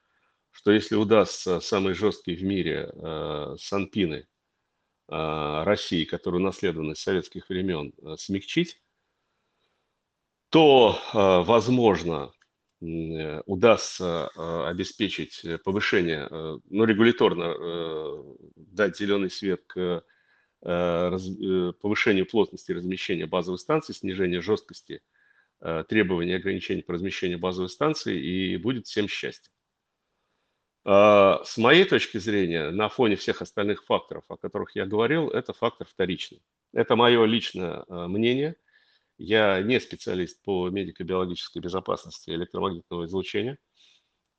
что 0.53 0.71
если 0.71 0.95
удастся 0.95 1.61
самые 1.61 1.95
жесткие 1.95 2.37
в 2.37 2.43
мире 2.45 2.93
санпины 3.59 4.27
России, 5.09 6.05
которые 6.05 6.41
унаследованы 6.41 6.95
с 6.95 7.01
советских 7.01 7.49
времен, 7.49 7.93
смягчить, 8.17 8.81
то, 10.53 10.99
э, 11.15 11.47
возможно, 11.47 12.31
э, 12.83 13.41
удастся 13.47 14.31
э, 14.37 14.65
обеспечить 14.67 15.43
повышение, 15.65 16.29
ну, 16.69 16.85
регуляторно 16.85 17.55
дать 18.57 18.99
зеленый 18.99 19.31
свет 19.31 19.62
к 19.67 20.05
повышению 20.61 22.27
плотности 22.27 22.71
размещения 22.71 23.27
базовых 23.27 23.61
станций, 23.61 23.95
снижению 23.97 24.43
жесткости 24.43 25.01
требований 25.88 26.33
и 26.33 26.37
ограничений 26.37 26.83
по 26.83 26.93
размещению 26.93 27.41
базовых 27.41 27.73
станций, 27.73 28.21
и 28.21 28.57
будет 28.59 28.87
всем 28.87 29.09
счастье. 29.09 29.51
С 30.85 31.57
моей 31.59 31.85
точки 31.85 32.18
зрения, 32.18 32.71
на 32.71 32.88
фоне 32.88 33.16
всех 33.16 33.40
остальных 33.40 33.85
факторов, 33.85 34.25
о 34.29 34.37
которых 34.37 34.75
я 34.75 34.85
говорил, 34.85 35.29
это 35.29 35.53
фактор 35.53 35.87
вторичный. 35.87 36.42
Это 36.73 36.97
мое 36.97 37.25
личное 37.25 37.85
мнение– 37.88 38.57
я 39.18 39.62
не 39.62 39.79
специалист 39.81 40.42
по 40.42 40.68
медико-биологической 40.68 41.61
безопасности 41.61 42.31
электромагнитного 42.31 43.07
излучения, 43.07 43.59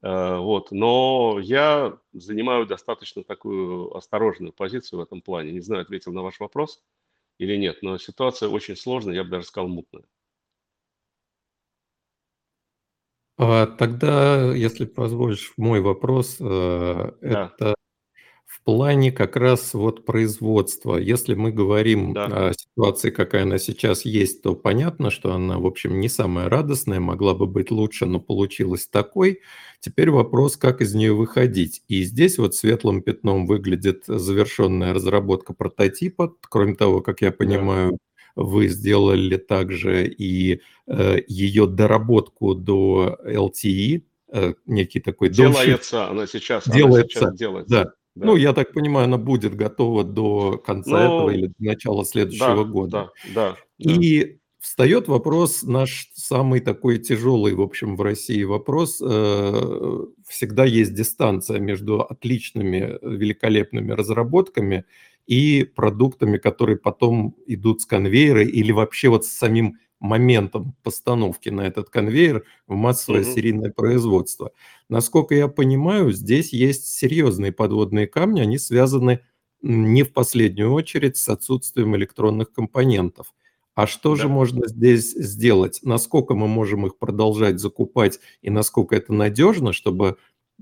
э, 0.02 0.38
вот, 0.38 0.72
но 0.72 1.40
я 1.42 1.98
занимаю 2.12 2.66
достаточно 2.66 3.24
такую 3.24 3.96
осторожную 3.96 4.52
позицию 4.52 5.00
в 5.00 5.04
этом 5.04 5.22
плане. 5.22 5.52
Не 5.52 5.62
знаю, 5.62 5.84
ответил 5.84 6.12
на 6.12 6.22
ваш 6.22 6.40
вопрос 6.40 6.84
или 7.38 7.56
нет, 7.56 7.80
но 7.82 7.98
ситуация 7.98 8.50
очень 8.50 8.76
сложная, 8.76 9.16
я 9.16 9.24
бы 9.24 9.30
даже 9.30 9.46
сказал, 9.48 9.70
мутная. 9.70 10.04
А 10.04 10.08
тогда, 13.38 14.54
если 14.54 14.86
позволишь, 14.86 15.54
мой 15.58 15.82
вопрос, 15.82 16.38
э, 16.40 17.12
да. 17.22 17.52
это 17.56 17.76
в 18.46 18.64
плане 18.64 19.12
как 19.12 19.36
раз 19.38 19.74
вот 19.74 20.06
производства. 20.06 20.98
Если 20.98 21.34
мы 21.36 21.52
говорим 21.52 22.14
Да. 22.14 22.50
о 22.50 22.54
ситуации, 22.54 23.10
какая 23.12 23.44
она 23.44 23.58
сейчас 23.60 24.06
есть, 24.06 24.42
то 24.44 24.56
понятно, 24.56 25.12
что 25.12 25.34
она, 25.34 25.60
в 25.60 25.66
общем, 25.66 26.00
не 26.00 26.10
самая 26.10 26.50
радостная, 26.50 27.00
могла 27.02 27.34
бы 27.36 27.48
быть 27.48 27.72
лучше, 27.72 28.06
но 28.06 28.20
получилась 28.22 28.88
такой. 28.88 29.42
Теперь 29.82 30.12
вопрос, 30.12 30.58
как 30.58 30.82
из 30.82 30.94
нее 30.96 31.14
выходить. 31.14 31.84
И 31.90 32.04
здесь 32.04 32.38
вот 32.38 32.56
светлым 32.56 33.02
пятном 33.02 33.48
выглядит 33.48 34.04
завершенная 34.08 34.94
разработка 34.94 35.54
прототипа. 35.54 36.36
Кроме 36.50 36.76
того, 36.76 37.02
как 37.02 37.22
я 37.22 37.32
понимаю, 37.32 37.98
вы 38.36 38.68
сделали 38.68 39.38
также 39.38 40.08
и 40.08 40.62
э, 40.88 41.18
ее 41.28 41.68
доработку 41.68 42.56
до 42.56 43.18
LTE, 43.26 44.04
э, 44.32 44.54
некий 44.66 45.00
такой 45.00 45.30
Делается, 45.30 46.08
она 46.10 46.28
сейчас, 46.28 46.68
она 46.68 46.76
Делается, 46.76 47.20
сейчас 47.20 47.36
делается. 47.36 47.72
да. 47.72 47.92
Да. 48.16 48.28
Ну, 48.28 48.36
я 48.36 48.54
так 48.54 48.74
понимаю, 48.74 49.06
она 49.06 49.18
будет 49.18 49.56
готова 49.56 50.04
до 50.04 50.60
конца 50.64 50.92
ну, 50.92 50.98
этого 50.98 51.30
или 51.32 51.48
до 51.48 51.56
начала 51.58 52.06
следующего 52.06 52.58
да, 52.58 52.64
года. 52.64 53.12
Да, 53.34 53.58
да. 53.80 53.92
И 53.92 54.38
встает 54.60 55.08
вопрос, 55.08 55.64
наш 55.64 56.10
самый 56.14 56.60
такой 56.60 57.00
тяжелый, 57.00 57.56
в 57.56 57.62
общем, 57.62 57.96
в 57.96 58.02
России 58.02 58.44
вопрос. 58.44 59.02
Э, 59.04 60.06
всегда 60.28 60.64
есть 60.64 60.94
дистанция 60.94 61.60
между 61.60 62.02
отличными, 62.02 63.00
великолепными 63.02 63.92
разработками 63.92 64.86
и 65.26 65.64
продуктами, 65.64 66.38
которые 66.38 66.78
потом 66.78 67.36
идут 67.46 67.82
с 67.82 67.86
конвейера 67.86 68.44
или 68.44 68.72
вообще 68.72 69.10
вот 69.10 69.26
с 69.26 69.30
самим 69.30 69.78
моментом 70.00 70.76
постановки 70.84 71.50
на 71.50 71.62
этот 71.62 71.90
конвейер 71.90 72.44
в 72.68 72.76
массовое 72.76 73.22
угу. 73.22 73.32
серийное 73.32 73.72
производство. 73.72 74.52
Насколько 74.90 75.34
я 75.34 75.48
понимаю, 75.48 76.12
здесь 76.12 76.52
есть 76.52 76.88
серьезные 76.88 77.54
подводные 77.54 78.06
камни, 78.06 78.42
они 78.42 78.58
связаны 78.58 79.22
не 79.62 80.04
в 80.04 80.12
последнюю 80.12 80.74
очередь 80.74 81.16
с 81.16 81.30
отсутствием 81.30 81.96
электронных 81.96 82.52
компонентов. 82.52 83.34
А 83.76 83.88
что 83.88 84.16
да. 84.16 84.24
же 84.24 84.28
можно 84.28 84.68
здесь 84.68 85.14
сделать? 85.14 85.80
Насколько 85.84 86.36
мы 86.36 86.48
можем 86.48 86.86
их 86.86 86.98
продолжать 86.98 87.60
закупать 87.60 88.20
и 88.42 88.50
насколько 88.50 88.96
это 88.96 89.14
надежно, 89.14 89.72
чтобы 89.74 90.18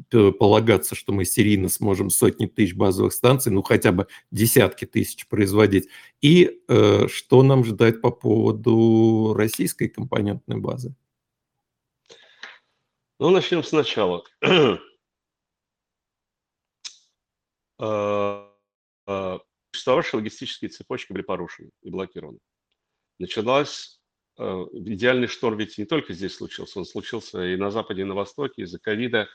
полагаться, 0.09 0.95
что 0.95 1.13
мы 1.13 1.25
серийно 1.25 1.69
сможем 1.69 2.09
сотни 2.09 2.45
тысяч 2.45 2.73
базовых 2.75 3.13
станций, 3.13 3.51
ну 3.51 3.61
хотя 3.61 3.91
бы 3.91 4.07
десятки 4.31 4.85
тысяч 4.85 5.27
производить. 5.27 5.89
И 6.21 6.61
э, 6.67 7.07
что 7.07 7.43
нам 7.43 7.63
ждать 7.65 8.01
по 8.01 8.11
поводу 8.11 9.33
российской 9.35 9.87
компонентной 9.87 10.57
базы? 10.57 10.95
Ну, 13.21 13.29
начнем 13.29 13.63
сначала. 13.63 14.23
Э, 14.41 14.77
э, 19.07 19.39
существовавшие 19.71 20.19
логистические 20.19 20.69
цепочки 20.69 21.13
были 21.13 21.21
порушены 21.21 21.69
и 21.83 21.91
блокированы. 21.91 22.39
Началась 23.19 23.99
э, 24.39 24.43
идеальный 24.73 25.27
шторм 25.27 25.59
ведь 25.59 25.77
не 25.77 25.85
только 25.85 26.13
здесь 26.13 26.35
случился, 26.35 26.79
он 26.79 26.85
случился 26.85 27.45
и 27.45 27.55
на 27.57 27.69
Западе, 27.69 28.01
и 28.01 28.05
на 28.05 28.15
Востоке 28.15 28.63
из-за 28.63 28.79
ковида, 28.79 29.29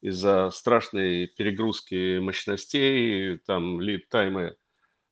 из-за 0.00 0.50
страшной 0.50 1.26
перегрузки 1.26 2.18
мощностей, 2.18 3.38
там 3.38 3.80
лид-таймы 3.80 4.56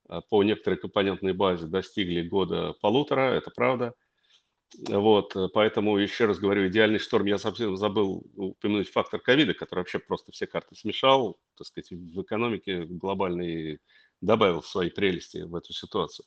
а, 0.08 0.20
по 0.22 0.42
некоторой 0.42 0.78
компонентной 0.78 1.32
базе 1.32 1.66
достигли 1.66 2.22
года 2.22 2.74
полутора, 2.80 3.32
это 3.34 3.50
правда. 3.50 3.94
Вот, 4.88 5.34
поэтому 5.54 5.96
еще 5.96 6.26
раз 6.26 6.38
говорю, 6.38 6.66
идеальный 6.66 6.98
шторм, 6.98 7.26
я 7.26 7.38
совсем 7.38 7.76
забыл 7.76 8.26
упомянуть 8.34 8.90
фактор 8.90 9.20
ковида, 9.20 9.54
который 9.54 9.80
вообще 9.80 9.98
просто 9.98 10.32
все 10.32 10.46
карты 10.46 10.74
смешал, 10.74 11.38
так 11.56 11.66
сказать, 11.66 11.90
в 11.90 12.22
экономике 12.22 12.84
глобальной 12.84 13.78
добавил 14.20 14.62
свои 14.62 14.90
прелести 14.90 15.38
в 15.38 15.54
эту 15.54 15.72
ситуацию. 15.72 16.26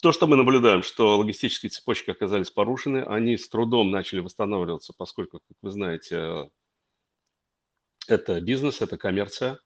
То, 0.00 0.12
что 0.12 0.26
мы 0.26 0.36
наблюдаем, 0.36 0.82
что 0.82 1.18
логистические 1.18 1.70
цепочки 1.70 2.10
оказались 2.10 2.50
порушены, 2.50 3.02
они 3.02 3.36
с 3.36 3.48
трудом 3.48 3.90
начали 3.90 4.20
восстанавливаться, 4.20 4.92
поскольку, 4.96 5.40
как 5.40 5.56
вы 5.60 5.70
знаете, 5.70 6.48
Это 8.08 8.40
бизнес, 8.40 8.80
это 8.80 8.96
коммерция. 8.96 9.60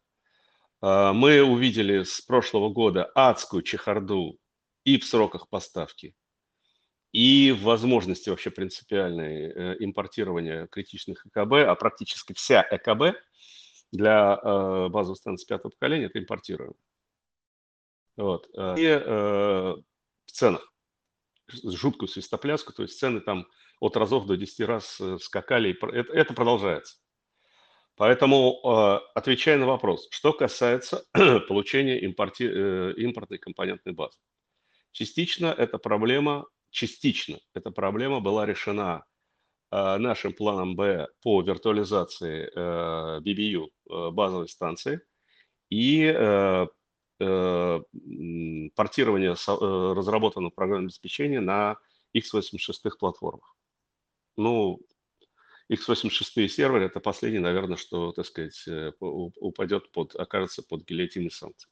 А, 0.81 1.12
мы 1.12 1.42
увидели 1.42 2.02
с 2.02 2.20
прошлого 2.20 2.70
года 2.70 3.05
адскую 3.14 3.62
чехарду 3.62 4.37
и 4.85 4.98
в 4.98 5.05
сроках 5.05 5.48
поставки, 5.48 6.16
и 7.12 7.52
в 7.52 7.62
возможности 7.62 8.31
вообще 8.31 8.50
принципиальной 8.50 9.44
э, 9.44 9.76
импортирования 9.78 10.66
критичных 10.66 11.24
ЭКБ, 11.26 11.52
а 11.68 11.74
практически 11.76 12.33
вся 12.33 12.66
ЭКБ 12.68 13.16
для 13.92 14.40
э, 14.42 14.88
базовых 14.88 15.18
станций 15.18 15.46
пятого 15.46 15.70
поколения 15.70 16.07
это 16.07 16.18
импортируем. 16.18 16.74
Вот. 18.16 18.48
Э, 18.57 18.74
и 18.76 19.85
в 20.26 20.33
ценах 20.33 20.68
жуткую 21.48 22.09
свистопляску, 22.09 22.72
то 22.72 22.83
есть 22.83 22.98
цены 22.98 23.20
там 23.20 23.46
от 23.78 23.96
разов 23.96 24.26
до 24.26 24.37
10 24.37 24.61
раз 24.66 25.00
скакали, 25.20 25.76
это, 25.92 26.12
это 26.12 26.35
продолжается. 26.35 27.02
Поэтому, 27.96 28.59
отвечая 29.14 29.59
на 29.59 29.66
вопрос, 29.66 30.09
что 30.11 30.33
касается 30.33 31.05
получения 31.48 32.00
импорти, 32.00 32.44
импортной 32.44 33.38
компонентной 33.38 33.92
базы. 33.92 34.18
Частично 34.92 35.46
эта 35.46 35.78
проблема 35.78 36.46
частично 36.72 37.38
эта 37.55 37.70
проблема 37.70 38.20
была 38.20 38.44
решена 38.46 39.05
э, 39.70 39.98
нашим 39.98 40.33
планом 40.33 40.74
Б 40.74 41.07
по 41.22 41.40
виртуализации 41.42 42.50
э, 42.52 43.20
BBU 43.20 43.66
э, 43.66 44.11
базовой 44.11 44.48
станции 44.48 45.00
и 45.70 46.66
портирование 48.74 49.37
разработанного 49.94 50.50
программного 50.50 50.88
обеспечения 50.88 51.40
на 51.40 51.76
x86 52.16 52.90
платформах. 52.98 53.55
Ну, 54.37 54.81
x86 55.73 56.49
сервер– 56.49 56.83
это 56.83 57.01
последний, 57.01 57.39
наверное, 57.39 57.77
что, 57.77 58.13
так 58.13 58.27
сказать, 58.27 58.65
упадет 59.01 59.91
под, 59.93 60.15
окажется 60.15 60.63
под 60.63 60.85
гильотиной 60.85 61.31
санкций. 61.31 61.71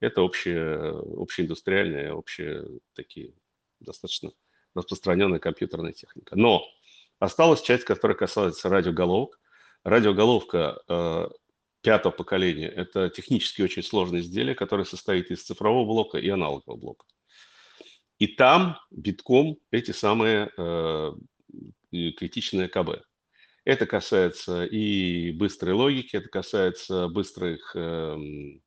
Это 0.00 0.22
общие, 0.22 0.90
общеиндустриальные, 1.20 2.12
общие 2.12 2.66
такие 2.94 3.32
достаточно 3.80 4.32
распространенная 4.74 5.38
компьютерная 5.38 5.92
техника. 5.92 6.36
Но 6.36 6.66
осталась 7.18 7.62
часть, 7.62 7.84
которая 7.84 8.16
касается 8.16 8.68
радиоголовок. 8.68 9.40
Радиоголовка 9.84 10.82
э, 10.88 11.28
пятого 11.80 12.12
поколения– 12.12 12.68
это 12.76 13.08
технически 13.08 13.62
очень 13.62 13.82
сложное 13.82 14.20
изделие, 14.20 14.54
которое 14.54 14.84
состоит 14.84 15.30
из 15.30 15.44
цифрового 15.44 15.86
блока 15.86 16.18
и 16.18 16.28
аналогового 16.28 16.78
блока. 16.78 17.06
И 18.18 18.26
там 18.26 18.78
битком 18.90 19.58
эти 19.70 19.92
самые 19.92 20.50
э, 20.56 21.12
критичные 21.90 22.68
КБ. 22.68 23.05
Это 23.66 23.84
касается 23.84 24.64
и 24.64 25.32
быстрой 25.32 25.74
логики, 25.74 26.14
это 26.14 26.28
касается 26.28 27.08
быстрых 27.08 27.74
эм, 27.74 28.62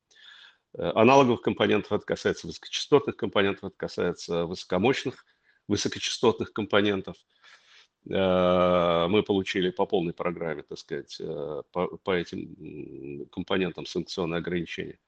э, 0.74 0.92
аналоговых 0.94 1.42
компонентов, 1.42 1.94
это 1.94 2.06
касается 2.06 2.48
высокочастотных 2.48 3.16
компонентов, 3.16 3.64
это 3.70 3.78
касается 3.78 4.46
высокомощных 4.46 5.26
высокочастотных 5.70 6.52
компонентов. 6.52 7.16
Э, 8.10 9.08
мы 9.08 9.24
получили 9.24 9.70
по 9.70 9.86
полной 9.86 10.12
программе, 10.12 10.64
так 10.64 10.78
сказать, 10.78 11.16
э, 11.22 11.64
по, 11.72 11.98
по 12.00 12.12
этим 12.12 13.26
компонентам 13.32 13.86
санкционные 13.86 14.40
ограничения. 14.40 15.00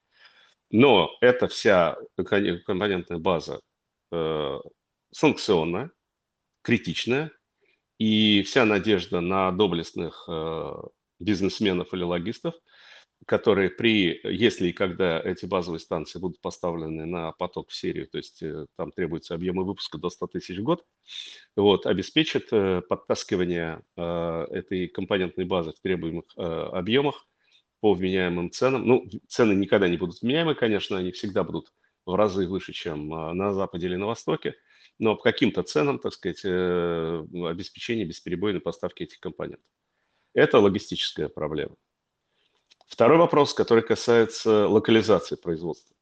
Но 0.69 1.11
эта 1.19 1.49
вся 1.49 1.97
компонентная 2.15 3.17
база 3.17 3.59
санкционная, 5.13 5.91
критичная, 6.61 7.31
и 8.01 8.43
вся 8.43 8.65
надежда 8.65 9.21
на 9.21 9.51
доблестных 9.51 10.27
бизнесменов 11.19 11.93
или 11.93 12.03
логистов– 12.03 12.55
которые 13.27 13.69
при, 13.69 14.19
если 14.23 14.69
и 14.69 14.73
когда 14.73 15.19
эти 15.19 15.45
базовые 15.45 15.79
станции 15.79 16.19
будут 16.19 16.41
поставлены 16.41 17.05
на 17.05 17.31
поток 17.33 17.69
в 17.69 17.75
серию, 17.75 18.07
то 18.07 18.17
есть 18.17 18.41
э, 18.41 18.65
там 18.77 18.91
требуется 18.91 19.35
объемы 19.35 19.63
выпуска 19.63 19.97
до 19.97 20.09
100 20.09 20.27
тысяч 20.27 20.57
в 20.57 20.63
год, 20.63 20.83
вот, 21.55 21.85
обеспечит 21.85 22.47
э, 22.51 22.81
подтаскивание 22.81 23.81
э, 23.95 24.45
этой 24.49 24.87
компонентной 24.87 25.45
базы 25.45 25.71
в 25.71 25.79
требуемых 25.81 26.25
объемах 26.35 27.27
по 27.79 27.93
вменяемым 27.93 28.51
ценам. 28.51 28.85
Ну, 28.85 29.07
цены 29.27 29.53
никогда 29.53 29.87
не 29.87 29.97
будут 29.97 30.21
вменяемы, 30.21 30.55
конечно, 30.55 30.97
они 30.97 31.11
всегда 31.11 31.43
будут 31.43 31.71
в 32.05 32.15
разы 32.15 32.47
выше, 32.47 32.73
чем 32.73 33.09
на 33.09 33.53
Западе 33.53 33.87
или 33.87 33.95
на 33.95 34.07
Востоке, 34.07 34.55
но 35.01 35.15
по 35.15 35.23
каким-то 35.23 35.63
ценам, 35.63 35.97
так 35.97 36.13
сказать, 36.13 36.45
обеспечение 36.45 38.05
бесперебойной 38.05 38.61
поставки 38.61 39.01
этих 39.01 39.19
компонентов. 39.19 39.65
Это 40.35 40.59
логистическая 40.59 41.27
проблема. 41.27 41.75
Второй 42.87 43.17
вопрос, 43.17 43.55
который 43.55 43.83
касается 43.83 44.67
локализации 44.67 45.37
производства. 45.37 45.95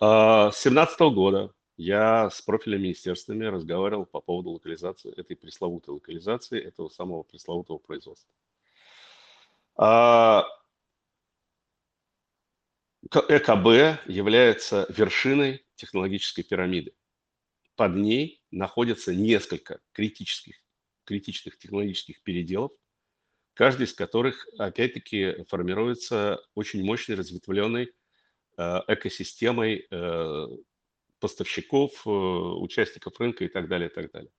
А, 0.00 0.50
с 0.52 0.62
2017 0.62 1.00
года 1.14 1.52
я 1.76 2.30
с 2.30 2.40
профильными 2.40 2.84
министерствами 2.84 3.44
разговаривал 3.44 4.06
по 4.06 4.22
поводу 4.22 4.52
локализации, 4.52 5.12
этой 5.14 5.36
пресловутой 5.36 5.92
локализации, 5.92 6.62
этого 6.62 6.88
самого 6.88 7.24
пресловутого 7.24 7.76
производства. 7.76 8.32
А, 9.76 10.46
ЭКБ 13.10 14.06
является 14.06 14.86
вершиной 14.88 15.62
технологической 15.74 16.42
пирамиды. 16.42 16.94
Под 17.82 17.96
ней 17.96 18.40
находятся 18.52 19.12
несколько 19.12 19.80
критических, 19.90 20.54
критичных 21.02 21.58
технологических 21.58 22.22
переделов, 22.22 22.70
каждый 23.54 23.86
из 23.86 23.92
которых, 23.92 24.46
опять-таки, 24.56 25.42
формируется 25.48 26.40
очень 26.54 26.84
мощной 26.84 27.16
разветвленной 27.16 27.90
э, 28.56 28.80
экосистемой 28.86 29.88
э, 29.90 30.46
поставщиков, 31.18 32.06
э, 32.06 32.08
участников 32.08 33.18
рынка 33.18 33.46
и 33.46 33.48
так 33.48 33.66
далее, 33.66 33.90
и 33.90 33.92
так 33.92 34.12
далее. 34.12 34.30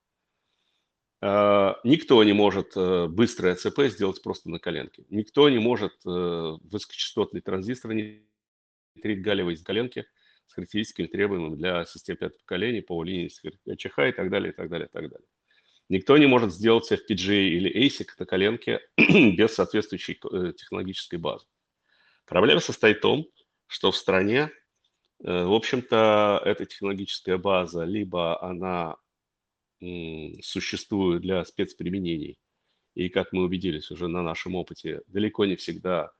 Никто 1.84 2.24
не 2.24 2.32
может 2.32 2.78
быстрое 3.12 3.56
АЦП 3.56 3.90
сделать 3.90 4.24
просто 4.24 4.50
на 4.50 4.60
коленке. 4.60 5.04
Никто 5.10 5.50
не 5.50 5.60
может 5.60 5.96
высокочастотный 6.06 7.42
транзистор 7.42 7.92
внедрить 7.92 9.22
галевой 9.22 9.56
из 9.56 9.64
коленки 9.64 10.06
с 10.48 10.54
характеристиками, 10.54 11.08
требуемыми 11.08 11.56
для 11.56 11.86
систем 11.86 12.18
пятого 12.18 12.40
поколения 12.40 12.82
по 12.82 13.04
линии 13.04 13.28
ЧХ 13.28 14.00
и 14.00 14.12
так 14.12 14.30
далее, 14.30 14.52
и 14.52 14.56
так 14.56 14.70
далее, 14.70 14.88
и 14.88 14.92
так 14.92 15.10
далее. 15.10 15.28
Никто 15.90 16.18
не 16.18 16.28
может 16.28 16.54
сделать 16.54 16.92
FPGA 16.92 17.50
или 17.50 17.86
ASIC 17.86 18.08
на 18.18 18.26
коленке 18.26 18.82
без 18.98 19.54
соответствующей 19.54 20.20
э, 20.32 20.54
технологической 20.54 21.20
базы. 21.20 21.46
Проблема 22.26 22.62
состоит 22.62 22.98
в 22.98 23.02
том, 23.02 23.28
что 23.68 23.92
в 23.92 23.98
стране, 23.98 24.50
э, 25.24 25.44
в 25.44 25.54
общем-то, 25.54 26.42
эта 26.46 26.66
технологическая 26.66 27.38
база, 27.38 27.84
либо 27.84 28.42
она 28.42 28.96
существует 30.42 31.22
для 31.22 31.44
спецприменений, 31.44 32.40
и, 32.96 33.10
как 33.10 33.34
мы 33.34 33.44
убедились 33.44 33.92
уже 33.92 34.08
на 34.08 34.22
нашем 34.22 34.56
опыте, 34.56 35.02
далеко 35.08 35.46
не 35.46 35.56
всегда 35.56 36.12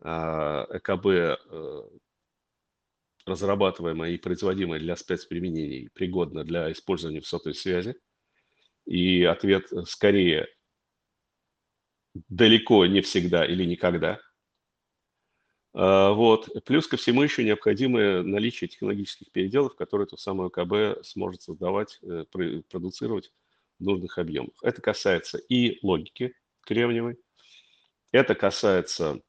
а, 0.00 0.66
ЭКБ, 0.70 1.40
разрабатываемое 3.26 4.12
и 4.12 4.18
производимое 4.18 4.78
для 4.78 4.96
спецприменений, 4.96 5.90
пригодно 5.92 6.44
для 6.44 6.72
использования 6.72 7.20
в 7.20 7.26
сотовой 7.26 7.54
связи– 7.54 7.96
и 8.86 9.24
ответ 9.24 9.72
э, 9.72 9.82
скорее 9.86 10.48
далеко 12.28 12.86
не 12.86 13.02
всегда 13.02 13.44
или 13.44 13.64
никогда. 13.64 14.20
А, 15.74 16.12
вот. 16.12 16.48
Плюс 16.64 16.86
ко 16.86 16.96
всему 16.96 17.22
еще 17.22 17.44
необходимое 17.44 18.22
наличие 18.22 18.68
технологических 18.68 19.30
переделов, 19.30 19.74
которые 19.74 20.06
то 20.06 20.16
самое 20.16 20.50
КБ 20.50 21.04
сможет 21.04 21.42
создавать, 21.42 21.98
э, 22.02 22.24
продуцировать 22.70 23.32
в 23.78 23.84
нужных 23.84 24.16
объемах. 24.16 24.54
Это 24.62 24.80
касается 24.80 25.36
и 25.36 25.78
логики 25.82 26.34
кремниевой, 26.62 27.18
это 28.12 28.34
касается 28.34 29.20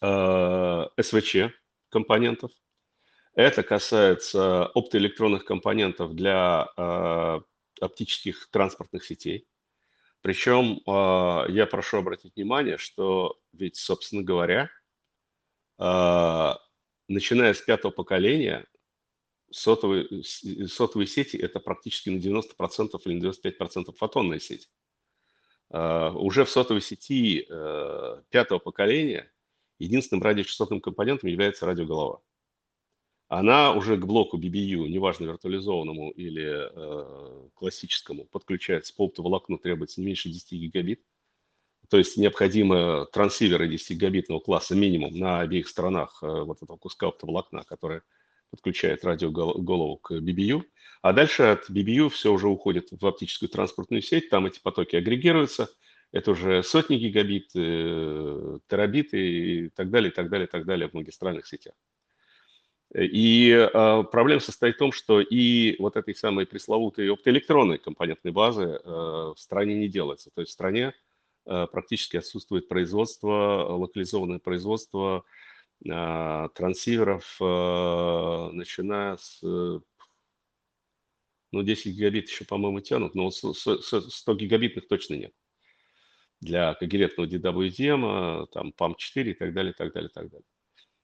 э, 0.00 0.86
СВЧ 1.00 1.36
компонентов, 1.88 2.50
это 3.34 3.62
касается 3.62 4.66
оптоэлектронных 4.66 5.44
компонентов 5.44 6.14
для 6.14 6.68
э, 6.76 7.40
оптических 7.80 8.48
транспортных 8.50 9.04
сетей. 9.04 9.46
Причем 10.20 10.80
а, 10.86 11.46
я 11.48 11.66
прошу 11.66 11.98
обратить 11.98 12.34
внимание, 12.36 12.76
что 12.76 13.38
ведь, 13.52 13.76
собственно 13.76 14.22
говоря, 14.22 14.70
а, 15.78 16.58
начиная 17.06 17.54
с 17.54 17.60
пятого 17.60 17.92
поколения, 17.92 18.66
сотовые, 19.50 20.24
сотовые 20.24 21.06
сети– 21.06 21.36
это 21.38 21.60
практически 21.60 22.10
на 22.10 22.18
90% 22.18 23.00
или 23.04 23.14
на 23.14 23.26
95% 23.26 23.92
фотонная 23.96 24.40
сеть. 24.40 24.68
А, 25.70 26.10
уже 26.10 26.44
в 26.44 26.50
сотовой 26.50 26.82
сети 26.82 27.46
э, 27.48 28.22
пятого 28.30 28.58
поколения 28.58 29.30
единственным 29.78 30.22
радиочастотным 30.22 30.80
компонентом 30.80 31.28
является 31.28 31.66
радиоголова 31.66 32.22
она 33.28 33.72
уже 33.72 33.98
к 33.98 34.06
блоку 34.06 34.38
BBU, 34.38 34.88
неважно 34.88 35.26
виртуализованному 35.26 36.10
или 36.12 36.70
э, 36.72 37.48
классическому, 37.54 38.24
подключается 38.24 38.94
по 38.94 39.04
оптоволокну, 39.04 39.58
требуется 39.58 40.00
не 40.00 40.06
меньше 40.06 40.30
10 40.30 40.52
гигабит. 40.52 41.02
то 41.88 41.98
есть 41.98 42.16
необходимо 42.16 43.06
трансиверы 43.12 43.68
10-гигабитного 43.72 44.40
класса 44.40 44.74
минимум 44.74 45.18
на 45.18 45.40
обеих 45.40 45.68
сторонах 45.68 46.22
вот 46.22 46.62
этого 46.62 46.78
куска 46.78 47.08
оптоволокна, 47.08 47.64
который 47.64 48.00
подключает 48.50 49.04
радиоголову 49.04 49.98
к 49.98 50.12
BBU. 50.12 50.62
А 51.02 51.12
дальше 51.12 51.42
от 51.42 51.68
BBU 51.68 52.08
все 52.08 52.32
уже 52.32 52.48
уходит 52.48 52.88
в 52.90 53.06
оптическую 53.06 53.50
транспортную 53.50 54.00
сеть, 54.00 54.30
там 54.30 54.46
эти 54.46 54.58
потоки 54.60 54.96
агрегируются, 54.96 55.70
это 56.12 56.30
уже 56.30 56.62
сотни 56.62 56.96
гигабит, 56.96 57.50
э, 57.54 58.58
терабиты 58.68 59.18
и 59.18 59.68
так 59.70 59.90
далее, 59.90 60.10
и 60.10 60.14
так 60.14 60.28
далее, 60.28 60.46
и 60.46 60.50
так 60.50 60.64
далее 60.64 60.88
в 60.88 60.94
магистральных 60.94 61.46
сетях. 61.46 61.74
И 62.94 63.50
э, 63.50 64.04
проблема 64.10 64.40
состоит 64.40 64.76
в 64.76 64.78
том, 64.78 64.92
что 64.92 65.20
и 65.20 65.76
вот 65.78 65.96
этой 65.96 66.14
самой 66.14 66.46
пресловутой 66.46 67.10
оптоэлектронной 67.10 67.78
компонентной 67.78 68.32
базы 68.32 68.62
э, 68.62 68.78
в 68.82 69.34
стране 69.36 69.74
не 69.74 69.88
делается. 69.88 70.30
То 70.34 70.40
есть 70.40 70.52
в 70.52 70.54
стране 70.54 70.94
э, 71.44 71.66
практически 71.70 72.16
отсутствует 72.16 72.66
производство, 72.66 73.66
локализованное 73.76 74.38
производство 74.38 75.24
э, 75.84 76.48
трансиверов, 76.54 77.36
э, 77.40 78.50
начиная 78.52 79.18
с 79.18 79.40
э, 79.42 79.80
ну, 81.52 81.62
10 81.62 81.94
гигабит 81.94 82.30
еще, 82.30 82.46
по-моему, 82.46 82.80
тянут, 82.80 83.14
но 83.14 83.30
100 83.30 84.34
гигабитных 84.34 84.88
точно 84.88 85.14
нет. 85.14 85.32
Для 86.40 86.74
когерентного 86.74 87.26
DWDM, 87.26 88.46
там, 88.52 88.72
PAM4 88.78 89.30
и 89.30 89.34
так 89.34 89.52
далее, 89.52 89.72
так 89.72 89.92
далее, 89.92 90.10
так 90.14 90.30
далее. 90.30 90.46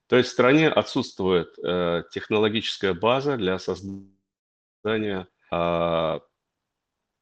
То 0.06 0.16
есть 0.16 0.28
в 0.28 0.32
стране 0.32 0.68
отсутствует 0.68 1.48
э, 1.58 2.04
технологическая 2.12 2.94
база 2.94 3.36
для 3.36 3.58
создания 3.58 5.26
э, 5.50 6.20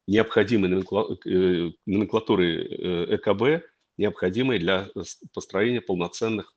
необходимой 0.07 0.69
э, 0.69 1.71
номенклатуры 1.85 2.65
э, 2.65 3.15
ЭКБ, 3.15 3.65
необходимой 3.97 4.59
для 4.59 4.89
построения 5.33 5.81
полноценных 5.81 6.53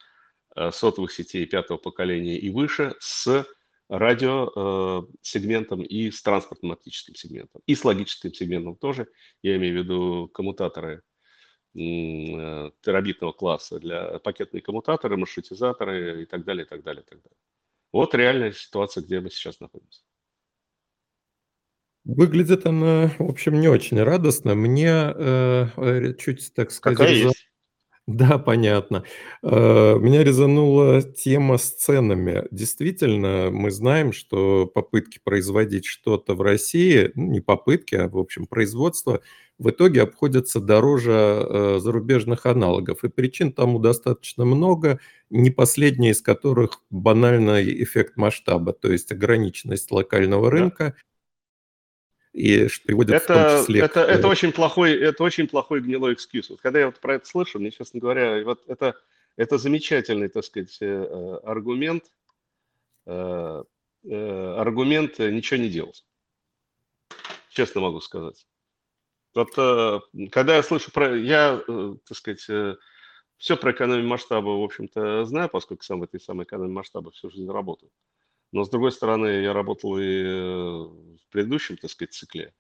э, 0.57 0.71
сотовых 0.73 1.13
сетей 1.13 1.47
пятого 1.47 1.79
поколения 1.79 2.37
и 2.37 2.51
выше 2.51 2.97
с 2.99 3.47
радиосегментом 3.89 5.83
и 5.83 6.11
с 6.11 6.21
транспортным 6.23 6.73
оптическим 6.73 7.15
сегментом, 7.15 7.63
и 7.67 7.75
с 7.77 7.85
логическим 7.85 8.35
сегментом 8.35 8.77
тоже, 8.77 9.07
я 9.43 9.57
имею 9.57 9.75
в 9.75 9.85
виду 9.85 10.29
коммутаторы. 10.35 10.95
Э, 10.97 11.01
терабитного 11.77 13.33
класса 13.33 13.79
для 13.79 14.19
пакетные 14.19 14.63
коммутаторы, 14.63 15.17
маршрутизаторы 15.17 16.23
и 16.23 16.27
так 16.27 16.45
далее, 16.45 16.65
и 16.65 16.69
так 16.69 16.83
далее, 16.83 17.03
и 17.03 17.09
так 17.09 17.23
далее. 17.23 17.37
Вот 17.93 18.15
реальная 18.15 18.53
ситуация, 18.53 19.03
где 19.03 19.21
мы 19.21 19.31
сейчас 19.31 19.61
находимся. 19.61 20.03
Выглядит 22.05 22.67
она, 22.67 23.09
в 23.19 23.29
общем, 23.29 23.61
не 23.61 23.69
очень 23.69 24.01
радостно. 24.01 24.55
Мне 24.55 24.89
э, 24.89 25.67
э 25.77 26.15
чуть, 26.15 26.55
так 26.55 26.71
сказать, 26.71 26.99
Какая 26.99 27.15
есть? 27.15 27.49
Да, 28.09 28.39
понятно. 28.39 29.03
Э, 29.43 29.99
меня 29.99 30.23
резанула 30.23 31.03
тема 31.03 31.59
с 31.59 31.71
ценами. 31.73 32.45
Действительно, 32.53 33.51
мы 33.51 33.73
знаем, 33.73 34.13
что 34.13 34.67
попытки 34.67 35.19
производить 35.23 35.87
что-то 35.87 36.35
в 36.37 36.41
России, 36.41 37.11
ну, 37.17 37.25
не 37.33 37.41
попытки, 37.41 37.97
а, 37.97 38.09
в 38.09 38.17
общем, 38.17 38.47
производство 38.47 39.21
в 39.59 39.71
итоге 39.71 40.03
обходятся 40.03 40.61
дороже 40.61 41.11
э, 41.13 41.79
зарубежных 41.81 42.47
аналогов. 42.47 43.03
И 43.03 43.09
причин 43.09 43.53
тому 43.53 43.81
достаточно 43.81 44.45
много, 44.45 45.01
не 45.31 45.51
последняя 45.51 46.11
из 46.11 46.23
которых 46.23 46.83
банальный 46.91 47.83
эффект 47.83 48.17
масштаба, 48.17 48.73
то 48.73 48.93
есть 48.93 49.11
ограниченность 49.11 49.91
локального 49.91 50.49
рынка, 50.51 50.95
и 52.37 52.69
что 52.69 52.85
приводит 52.85 53.15
это, 53.15 53.25
в 53.25 53.27
том 53.27 53.63
числе... 53.63 53.81
Это, 53.81 54.05
к... 54.05 54.09
это, 54.09 54.29
очень 54.29 54.53
плохой, 54.53 54.93
это 54.93 55.25
очень 55.25 55.49
плохой 55.49 55.81
гнилой 55.81 56.13
экскьюз. 56.13 56.51
Вот 56.51 56.61
когда 56.61 56.81
я 56.81 56.87
вот 56.87 57.01
про 57.01 57.15
это 57.15 57.27
слышу, 57.27 57.59
мне, 57.59 57.71
честно 57.71 57.99
говоря, 57.99 58.45
вот 58.45 58.63
это, 58.67 58.95
это 59.37 59.57
замечательный, 59.57 60.29
так 60.29 60.45
сказать, 60.45 60.77
э, 60.83 61.39
аргумент, 61.45 62.05
э, 63.07 63.65
э, 64.05 64.55
аргумент 64.59 65.19
ничего 65.19 65.59
не 65.59 65.71
делать. 65.71 66.05
Честно 67.49 67.81
могу 67.81 68.01
сказать. 68.01 68.47
Вот 69.35 69.55
когда 70.31 70.57
я 70.57 70.63
слышу 70.63 70.93
про... 70.93 71.17
Я, 71.17 71.63
так 72.07 72.17
сказать, 72.17 72.77
все 73.39 73.57
про 73.57 73.73
экономию 73.73 74.07
масштаба, 74.07 74.49
в 74.49 74.63
общем-то, 74.63 75.25
знаю, 75.25 75.49
поскольку 75.49 75.85
сам 75.85 76.01
в 76.01 76.03
этой 76.03 76.21
самой 76.21 76.45
экономии 76.45 76.73
масштаба 76.73 77.11
всю 77.13 77.31
жизнь 77.31 77.51
работаю. 77.51 77.91
Но, 78.53 78.65
с 78.65 78.71
другой 78.71 78.93
стороны, 78.93 79.27
я 79.43 79.53
работал 79.53 79.99
и 79.99 80.05
э, 80.05 80.29
в 80.29 81.29
предыдущем, 81.31 81.77
так 81.77 81.91
сказать, 81.91 82.15
цикле, 82.15 82.55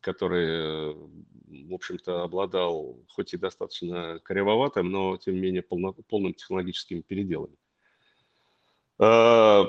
который, 0.00 0.94
в 0.94 1.72
общем-то, 1.72 2.22
обладал 2.22 2.98
хоть 3.08 3.32
и 3.34 3.38
достаточно 3.38 4.20
кривоватым, 4.24 4.90
но, 4.90 5.16
тем 5.16 5.34
не 5.34 5.40
менее, 5.40 5.62
полно, 5.62 5.92
полным 5.92 6.34
технологическими 6.34 7.00
переделами. 7.00 7.56
А, 8.98 9.66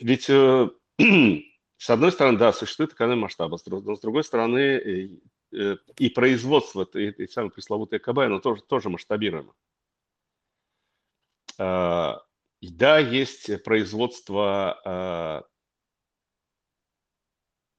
ведь, 0.00 0.28
э, 0.28 0.70
с 1.76 1.90
одной 1.90 2.12
стороны, 2.12 2.38
да, 2.38 2.52
существует 2.52 2.92
экономия 2.92 3.22
масштаба, 3.22 3.58
но, 3.66 3.96
с 3.96 4.00
другой 4.00 4.24
стороны, 4.24 4.58
э, 4.58 5.76
и 5.96 6.10
производство 6.10 6.82
этой 6.92 7.28
самой 7.28 7.50
пресловутой 7.50 7.98
ЭКБ, 7.98 8.18
оно 8.18 8.40
тоже, 8.40 8.62
тоже 8.62 8.90
масштабируемо. 8.90 9.54
А, 12.60 12.66
да, 12.70 12.98
есть 12.98 13.62
производство, 13.62 14.80
а, 14.84 15.44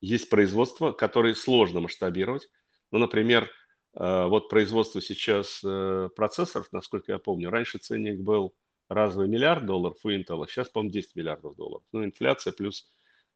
есть 0.01 0.29
производство, 0.29 0.91
которое 0.91 1.35
сложно 1.35 1.81
масштабировать. 1.81 2.49
Ну, 2.91 2.99
например, 2.99 3.49
а, 3.93 4.27
вот 4.27 4.49
производство 4.49 5.01
сейчас 5.01 5.61
э, 5.63 6.09
процессоров, 6.15 6.67
насколько 6.71 7.11
я 7.11 7.19
помню, 7.19 7.49
раньше 7.49 7.79
ценник 7.79 8.19
был 8.19 8.55
разовый 8.87 9.27
миллиард 9.27 9.65
долларов 9.65 9.97
у 10.03 10.09
Intel, 10.09 10.47
сейчас, 10.47 10.69
по-моему, 10.69 10.93
10 10.93 11.15
миллиардов 11.15 11.55
долларов. 11.55 11.83
Ну, 11.91 12.05
инфляция 12.05 12.53
плюс 12.53 12.89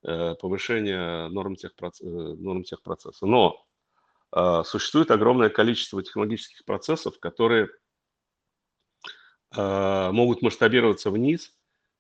э, 0.04 0.36
повышение 0.39 1.28
норм, 1.30 1.56
техпроцесса. 1.56 2.08
Э, 2.08 2.36
норм 2.36 2.64
техпроцесса. 2.64 3.26
Но 3.26 3.66
а, 4.32 4.64
существует 4.64 5.12
огромное 5.12 5.50
количество 5.50 6.02
технологических 6.02 6.66
процессов, 6.66 7.20
которые 7.20 7.68
Э, 7.68 7.83
могут 9.56 10.41
масштабироваться 10.41 11.12
вниз 11.12 11.54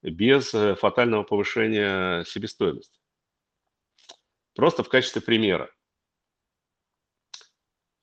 без 0.03 0.53
э, 0.53 0.75
фатального 0.75 1.23
повышения 1.23 2.23
себестоимости. 2.25 2.99
Просто 4.53 4.83
в 4.83 4.89
качестве 4.89 5.21
примера. 5.21 5.73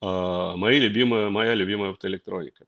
Э, 0.01 0.55
мои 0.55 0.79
любимые, 0.79 1.29
моя 1.29 1.53
любимая 1.53 1.91
автоэлектроника. 1.91 2.65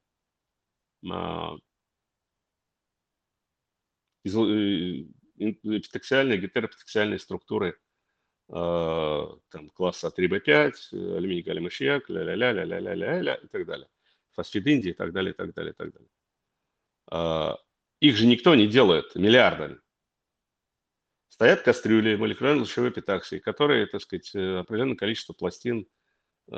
Эпитексиальные, 4.25 6.37
гетеропитексиальные 6.37 7.19
структуры 7.19 7.77
там, 8.47 9.69
класса 9.73 10.13
3B5, 10.15 10.73
алюминий, 10.91 11.41
галлий, 11.41 11.69
ля-ля-ля-ля-ля-ля-ля 12.07 13.35
и 13.35 13.47
так 13.47 13.65
далее. 13.65 13.89
Фосфид 14.33 14.67
Индии 14.67 14.91
и 14.91 14.93
так 14.93 15.11
далее, 15.11 15.33
и 15.33 15.35
так 15.35 15.53
далее, 15.53 15.71
и 15.71 15.75
так 15.75 15.91
далее. 15.91 16.09
А, 17.09 17.57
их 17.99 18.15
же 18.17 18.25
никто 18.25 18.55
не 18.55 18.67
делает 18.67 19.15
миллиардами. 19.15 19.77
Стоят 21.29 21.63
кастрюли 21.63 22.15
молекулярно-лучевой 22.15 22.89
эпитаксии, 22.89 23.39
которые, 23.39 23.87
так 23.87 24.01
сказать, 24.01 24.29
э, 24.35 24.59
определенное 24.59 24.95
количество 24.95 25.33
пластин 25.33 25.87
э, 26.51 26.55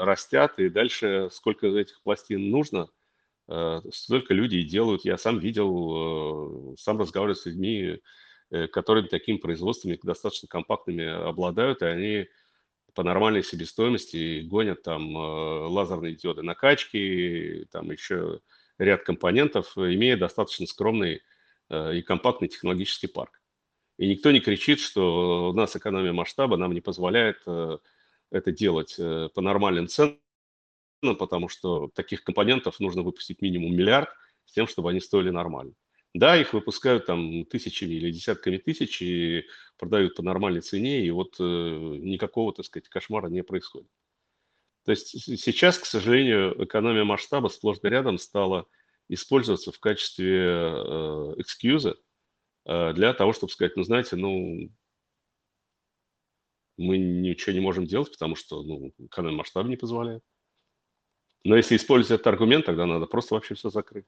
растят, 0.00 0.58
и 0.58 0.68
дальше 0.68 1.28
сколько 1.30 1.68
этих 1.68 2.02
пластин 2.02 2.50
нужно, 2.50 2.88
э, 3.48 3.80
столько 3.92 4.34
люди 4.34 4.56
и 4.56 4.64
делают. 4.64 5.04
Я 5.04 5.16
сам 5.18 5.38
видел, 5.38 6.74
сам 6.78 6.98
разговаривал 6.98 7.36
с 7.36 7.46
людьми, 7.46 8.00
которые 8.72 9.06
такими 9.06 9.36
производствами 9.36 9.96
достаточно 10.02 10.48
компактными 10.48 11.06
обладают, 11.06 11.82
и 11.82 11.86
они 11.86 12.28
по 12.94 13.04
нормальной 13.04 13.44
себестоимости 13.44 14.40
гонят 14.40 14.82
там 14.82 15.14
лазерные 15.14 16.16
диоды 16.16 16.42
накачки, 16.42 17.68
там 17.70 17.92
еще 17.92 18.40
ряд 18.80 19.04
компонентов, 19.04 19.76
имея 19.76 20.16
достаточно 20.16 20.66
скромный 20.66 21.20
э, 21.68 21.96
и 21.96 22.02
компактный 22.02 22.48
технологический 22.48 23.06
парк. 23.06 23.40
И 23.98 24.08
никто 24.08 24.30
не 24.30 24.40
кричит, 24.40 24.80
что 24.80 25.50
у 25.50 25.52
нас 25.52 25.76
экономия 25.76 26.12
масштаба 26.12 26.56
нам 26.56 26.72
не 26.72 26.80
позволяет 26.80 27.42
э, 27.46 27.78
это 28.30 28.52
делать 28.52 28.94
э, 28.98 29.28
по 29.34 29.42
нормальным 29.42 29.86
ценам, 29.86 30.18
потому 31.18 31.48
что 31.48 31.90
таких 31.94 32.24
компонентов 32.24 32.80
нужно 32.80 33.02
выпустить 33.02 33.42
минимум 33.42 33.76
миллиард 33.76 34.08
с 34.46 34.52
тем, 34.52 34.66
чтобы 34.66 34.90
они 34.90 35.00
стоили 35.00 35.30
нормально. 35.30 35.74
Да, 36.14 36.36
их 36.36 36.54
выпускают 36.54 37.06
там 37.06 37.44
тысячами 37.44 37.94
или 37.94 38.10
десятками 38.10 38.56
тысяч 38.56 39.00
и 39.00 39.44
продают 39.76 40.16
по 40.16 40.22
нормальной 40.22 40.60
цене, 40.60 41.06
и 41.06 41.10
вот 41.12 41.38
никакого, 41.38 42.52
так 42.52 42.66
сказать, 42.66 42.88
кошмара 42.88 43.28
не 43.28 43.44
происходит. 43.44 43.88
То 44.90 44.94
есть 44.94 45.40
сейчас, 45.40 45.78
к 45.78 45.84
сожалению, 45.84 46.64
экономия 46.64 47.04
масштаба 47.04 47.46
сплошь 47.46 47.78
и 47.84 47.88
рядом 47.88 48.18
стала 48.18 48.66
использоваться 49.08 49.70
в 49.70 49.78
качестве 49.78 50.36
э, 50.36 51.34
экскьюза 51.36 51.94
э, 52.66 52.92
для 52.94 53.14
того, 53.14 53.32
чтобы 53.32 53.52
сказать, 53.52 53.76
ну, 53.76 53.84
знаете, 53.84 54.16
ну, 54.16 54.68
мы 56.76 56.98
ничего 56.98 57.52
не 57.52 57.60
можем 57.60 57.86
делать, 57.86 58.10
потому 58.10 58.34
что 58.34 58.64
ну, 58.64 58.92
экономия 58.98 59.36
масштаба 59.36 59.68
не 59.68 59.76
позволяет. 59.76 60.24
Но 61.44 61.56
если 61.56 61.76
использовать 61.76 62.20
этот 62.20 62.26
аргумент, 62.26 62.66
тогда 62.66 62.86
надо 62.86 63.06
просто 63.06 63.34
вообще 63.34 63.54
все 63.54 63.70
закрыть. 63.70 64.06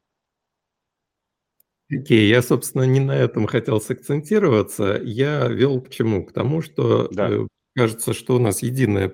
Окей, 1.92 2.28
я, 2.28 2.42
собственно, 2.42 2.82
не 2.82 2.98
на 2.98 3.14
этом 3.14 3.46
хотел 3.46 3.80
сакцентироваться. 3.80 5.00
Я 5.00 5.46
вел 5.46 5.80
к 5.80 5.90
чему? 5.90 6.26
К 6.26 6.32
тому, 6.32 6.60
что 6.60 7.06
Да. 7.12 7.46
Кажется, 7.74 8.12
что 8.12 8.36
у 8.36 8.38
нас 8.38 8.62
единая 8.62 9.12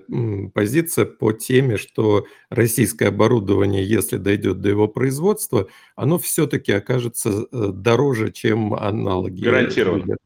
позиция 0.52 1.04
по 1.06 1.32
теме, 1.32 1.76
что 1.76 2.26
российское 2.50 3.06
оборудование, 3.06 3.84
если 3.84 4.16
дойдет 4.16 4.60
до 4.60 4.68
его 4.68 4.88
производства, 4.88 5.68
оно 5.96 6.18
все-таки 6.18 6.72
окажется 6.72 7.46
э, 7.50 7.68
дороже, 7.72 8.32
чем 8.32 8.74
аналоги. 8.74 9.42
Гарантированно. 9.42 10.16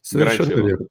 Совершенно 0.00 0.38
Гарантированно. 0.38 0.68
верно. 0.68 0.86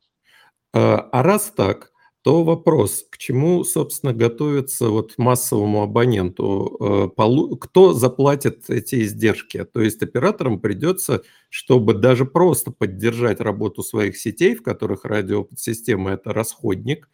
А, 0.73 1.09
а 1.11 1.23
раз 1.23 1.51
так, 1.55 1.90
то 2.23 2.43
вопрос, 2.43 3.05
к 3.09 3.17
чему, 3.17 3.63
собственно, 3.63 4.13
готовится 4.13 4.89
вот 4.89 5.13
массовому 5.17 5.81
абоненту? 5.81 7.11
Э, 7.17 7.55
кто 7.59 7.93
заплатит 7.93 8.69
эти 8.69 9.03
издержки? 9.03 9.63
То 9.65 9.81
есть 9.81 10.03
операторам 10.03 10.59
придется, 10.59 11.23
чтобы 11.49 11.93
даже 11.95 12.25
просто 12.25 12.71
поддержать 12.71 13.39
работу 13.41 13.83
своих 13.83 14.17
сетей, 14.17 14.55
в 14.55 14.63
которых 14.63 15.03
радиосистема– 15.05 16.11
это 16.13 16.31
расходник, 16.33 17.09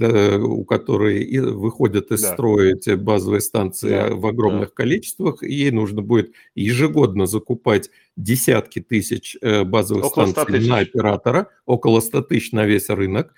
э, 0.00 0.36
у 0.38 0.64
которой 0.64 1.38
выходят 1.38 2.10
из 2.10 2.22
Да. 2.22 2.32
строя 2.32 2.74
эти 2.74 2.90
базовые 2.96 3.40
станции 3.40 3.90
Да, 3.90 4.14
в 4.14 4.26
огромных 4.26 4.74
количествах, 4.74 5.42
и 5.42 5.52
ей 5.54 5.70
нужно 5.70 6.02
будет 6.02 6.32
ежегодно 6.56 7.26
закупать 7.26 7.90
десятки 8.16 8.80
тысяч 8.80 9.36
э, 9.40 9.62
базовых 9.64 10.06
Около 10.06 10.26
100 10.26 10.32
станций 10.32 10.60
на 10.68 10.78
тысяч. 10.80 10.88
оператора, 10.90 11.48
около 11.66 12.00
100 12.00 12.22
тысяч 12.22 12.52
на 12.52 12.66
весь 12.66 12.88
рынок. 12.90 13.34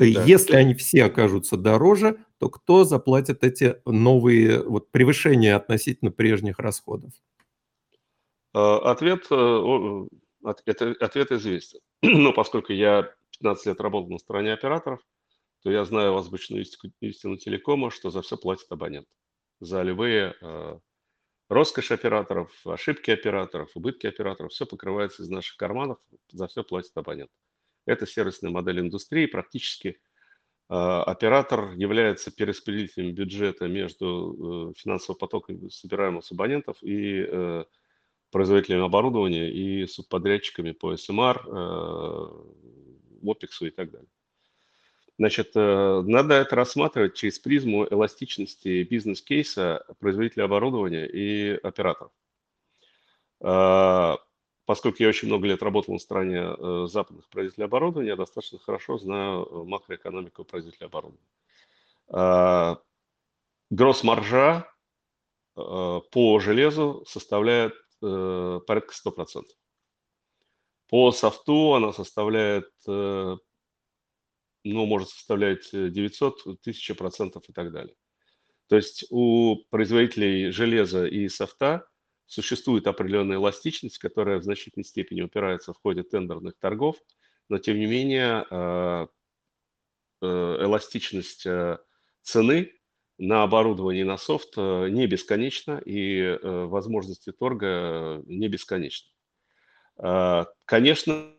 Да. 0.00 0.24
Если 0.24 0.56
они 0.56 0.74
все 0.74 1.04
окажутся 1.04 1.56
дороже, 1.56 2.24
то 2.38 2.48
кто 2.48 2.84
заплатит 2.84 3.44
эти 3.44 3.76
новые 3.84 4.62
вот, 4.62 4.90
превышения 4.90 5.54
относительно 5.54 6.10
прежних 6.10 6.58
расходов? 6.58 7.12
Э, 8.54 8.76
Ответ, 8.82 9.26
э, 9.30 10.06
ответ 10.42 11.32
известен. 11.32 11.80
Но 12.02 12.32
поскольку 12.32 12.72
я 12.72 13.12
15 13.38 13.66
лет 13.66 13.80
работал 13.80 14.10
на 14.10 14.18
стороне 14.18 14.52
операторов, 14.52 15.00
то 15.62 15.70
я 15.70 15.84
знаю 15.84 16.16
азбучную 16.16 16.62
истину, 16.62 16.92
истину 17.00 17.36
телекома, 17.36 17.90
что 17.90 18.10
за 18.10 18.22
все 18.22 18.36
платит 18.36 18.66
абонент. 18.70 19.06
За 19.60 19.82
любые 19.82 20.34
э, 20.40 20.78
роскошь 21.50 21.90
операторов, 21.90 22.50
ошибки 22.64 23.10
операторов, 23.10 23.70
убытки 23.74 24.06
операторов, 24.06 24.52
все 24.52 24.64
покрывается 24.64 25.22
из 25.22 25.28
наших 25.28 25.56
карманов, 25.56 25.98
за 26.32 26.48
все 26.48 26.64
платит 26.64 26.92
абонент. 26.94 27.30
Это 27.90 28.06
сервисная 28.06 28.52
модель 28.52 28.78
индустрии. 28.78 29.26
Практически 29.26 29.88
э, 29.88 30.74
оператор 30.74 31.72
является 31.72 32.30
перераспределителем 32.30 33.12
бюджета 33.12 33.66
между 33.66 34.70
э, 34.70 34.80
финансовым 34.80 35.18
потоком, 35.18 35.68
собираемым 35.70 36.22
абонентов, 36.30 36.76
и 36.82 37.26
э, 37.28 37.64
производителями 38.30 38.84
оборудования 38.84 39.50
и 39.50 39.88
субподрядчиками 39.88 40.70
по 40.70 40.96
СМР, 40.96 41.48
ОПЕКСу 43.24 43.66
и 43.66 43.70
так 43.70 43.90
далее. 43.90 44.08
Значит, 45.18 45.56
надо 45.56 46.34
это 46.34 46.54
рассматривать 46.54 47.14
через 47.16 47.40
призму 47.40 47.88
эластичности 47.90 48.84
бизнес-кейса 48.84 49.84
производителя 49.98 50.44
оборудования 50.44 51.06
и 51.06 51.58
операторов. 51.60 52.12
Поскольку 54.70 55.02
я 55.02 55.08
очень 55.08 55.26
много 55.26 55.48
лет 55.48 55.64
работал 55.64 55.94
на 55.94 55.98
стороне 55.98 56.54
э, 56.56 56.86
западных 56.86 57.28
производителей 57.28 57.64
оборудования, 57.64 58.10
я 58.10 58.14
достаточно 58.16 58.60
хорошо 58.60 58.98
знаю 58.98 59.44
э, 59.44 59.64
макроэкономику 59.64 60.44
производителя 60.44 60.86
оборудования. 60.86 61.26
Э, 62.12 62.76
Гросс-маржа 63.70 64.72
э, 65.56 66.00
по 66.12 66.38
железу 66.38 67.04
составляет 67.08 67.74
порядка 67.98 68.94
100%. 68.94 69.42
По 70.88 71.10
софту 71.10 71.74
она 71.74 71.92
составляет, 71.92 72.70
ну, 72.86 73.40
может 74.62 75.08
составлять 75.08 75.68
900, 75.72 76.46
1000 76.46 76.94
процентов 76.94 77.42
и 77.48 77.52
так 77.52 77.72
далее. 77.72 77.96
То 78.68 78.76
есть 78.76 79.04
у 79.10 79.64
производителей 79.70 80.52
железа 80.52 81.06
и 81.06 81.28
софта 81.28 81.89
существует 82.30 82.86
определенная 82.86 83.38
эластичность, 83.38 83.98
которая 83.98 84.38
в 84.38 84.44
значительной 84.44 84.84
степени 84.84 85.20
упирается 85.20 85.72
в 85.72 85.78
ходе 85.82 86.04
тендерных 86.04 86.56
торгов, 86.58 86.96
но 87.48 87.58
тем 87.58 87.76
не 87.76 87.86
менее 87.86 88.46
э, 88.48 89.06
э, 90.22 90.26
эластичность 90.60 91.44
э, 91.44 91.78
цены 92.22 92.72
на 93.18 93.42
оборудование 93.42 94.02
и 94.02 94.06
на 94.06 94.16
софт 94.16 94.56
не 94.56 95.06
бесконечна, 95.08 95.82
и 95.84 96.38
возможности 96.42 97.32
торга 97.32 98.22
не 98.24 98.48
бесконечны. 98.48 99.10
Конечно, 100.64 101.34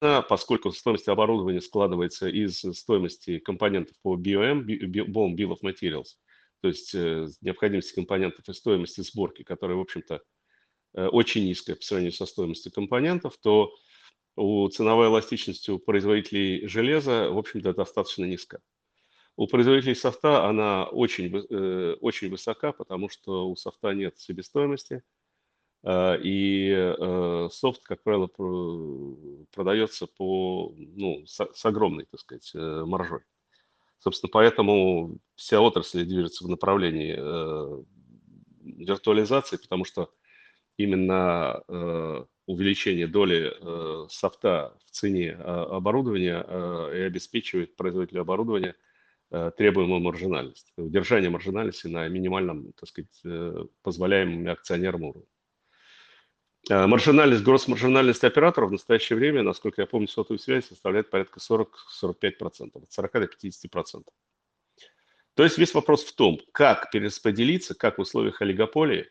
поскольку 0.00 0.72
стоимость 0.72 1.08
оборудования 1.08 1.60
складывается 1.60 2.28
из 2.28 2.60
стоимости 2.60 3.40
компонентов 3.40 3.94
по 4.00 4.16
BOM 4.16 4.64
Bill 4.64 5.50
of 5.50 5.58
Materials, 5.62 6.16
то 6.62 6.68
есть 6.68 6.94
э, 6.94 7.26
необходимости 7.40 7.92
компонентов 7.92 8.48
и 8.48 8.52
стоимости 8.52 9.00
сборки, 9.00 9.42
которая, 9.42 9.76
в 9.76 9.80
общем-то, 9.80 10.22
э, 10.94 11.06
очень 11.08 11.44
низкая 11.44 11.74
по 11.74 11.82
сравнению 11.82 12.12
со 12.12 12.24
стоимостью 12.24 12.70
компонентов, 12.70 13.36
то 13.42 13.74
у 14.36 14.68
ценовой 14.68 15.08
эластичности 15.08 15.72
у 15.72 15.80
производителей 15.80 16.68
железа, 16.68 17.30
в 17.30 17.38
общем-то, 17.38 17.74
достаточно 17.74 18.24
низка. 18.26 18.60
У 19.34 19.48
производителей 19.48 19.96
софта 19.96 20.44
она 20.46 20.84
очень, 20.84 21.36
э, 21.36 21.96
очень 22.00 22.30
высока, 22.30 22.70
потому 22.72 23.08
что 23.08 23.50
у 23.50 23.56
софта 23.56 23.92
нет 23.92 24.18
себестоимости, 24.18 25.02
и 25.84 26.94
софт, 27.50 27.82
как 27.82 28.04
правило, 28.04 28.28
про- 28.28 29.16
продается 29.50 30.06
по, 30.06 30.72
ну, 30.76 31.26
с, 31.26 31.64
огромной, 31.64 32.06
так 32.08 32.20
сказать, 32.20 32.52
маржой. 32.54 33.22
Собственно, 34.02 34.30
поэтому 34.32 35.18
вся 35.36 35.60
отрасль 35.60 36.04
движется 36.04 36.44
в 36.44 36.48
направлении 36.48 37.14
э, 37.16 37.82
виртуализации, 38.64 39.58
потому 39.58 39.84
что 39.84 40.10
именно 40.76 41.62
э, 41.68 42.24
увеличение 42.46 43.06
доли 43.06 43.52
э, 43.60 44.06
софта 44.10 44.76
в 44.86 44.90
цене 44.90 45.28
э, 45.28 45.34
оборудования 45.40 46.44
э, 46.44 46.98
и 46.98 47.00
обеспечивает 47.02 47.76
производителю 47.76 48.22
оборудования 48.22 48.74
э, 49.30 49.52
требуемую 49.56 50.00
маржинальность, 50.00 50.72
удержание 50.76 51.30
маржинальности 51.30 51.86
на 51.86 52.08
минимальном, 52.08 52.72
так 52.72 52.88
сказать, 52.88 53.20
э, 53.24 53.66
позволяемом 53.82 54.48
акционерам 54.48 55.04
уровне. 55.04 55.28
Э, 56.70 56.86
Маржинальность, 56.86 57.42
гросс-маржинальность 57.42 58.24
операторов 58.24 58.68
в 58.70 58.72
настоящее 58.72 59.16
время, 59.16 59.42
насколько 59.42 59.82
я 59.82 59.86
помню, 59.86 60.08
сотовой 60.08 60.38
связи 60.38 60.64
составляет 60.64 61.10
порядка 61.10 61.40
40-45%, 61.40 62.82
от 62.82 62.92
40 62.92 63.12
до 63.12 63.26
50%. 63.26 64.04
То 65.34 65.44
есть 65.44 65.58
весь 65.58 65.74
вопрос 65.74 66.04
в 66.04 66.14
том, 66.14 66.38
как 66.52 66.90
перераспределиться, 66.90 67.74
как 67.74 67.98
в 67.98 68.02
условиях 68.02 68.42
олигополии 68.42 69.10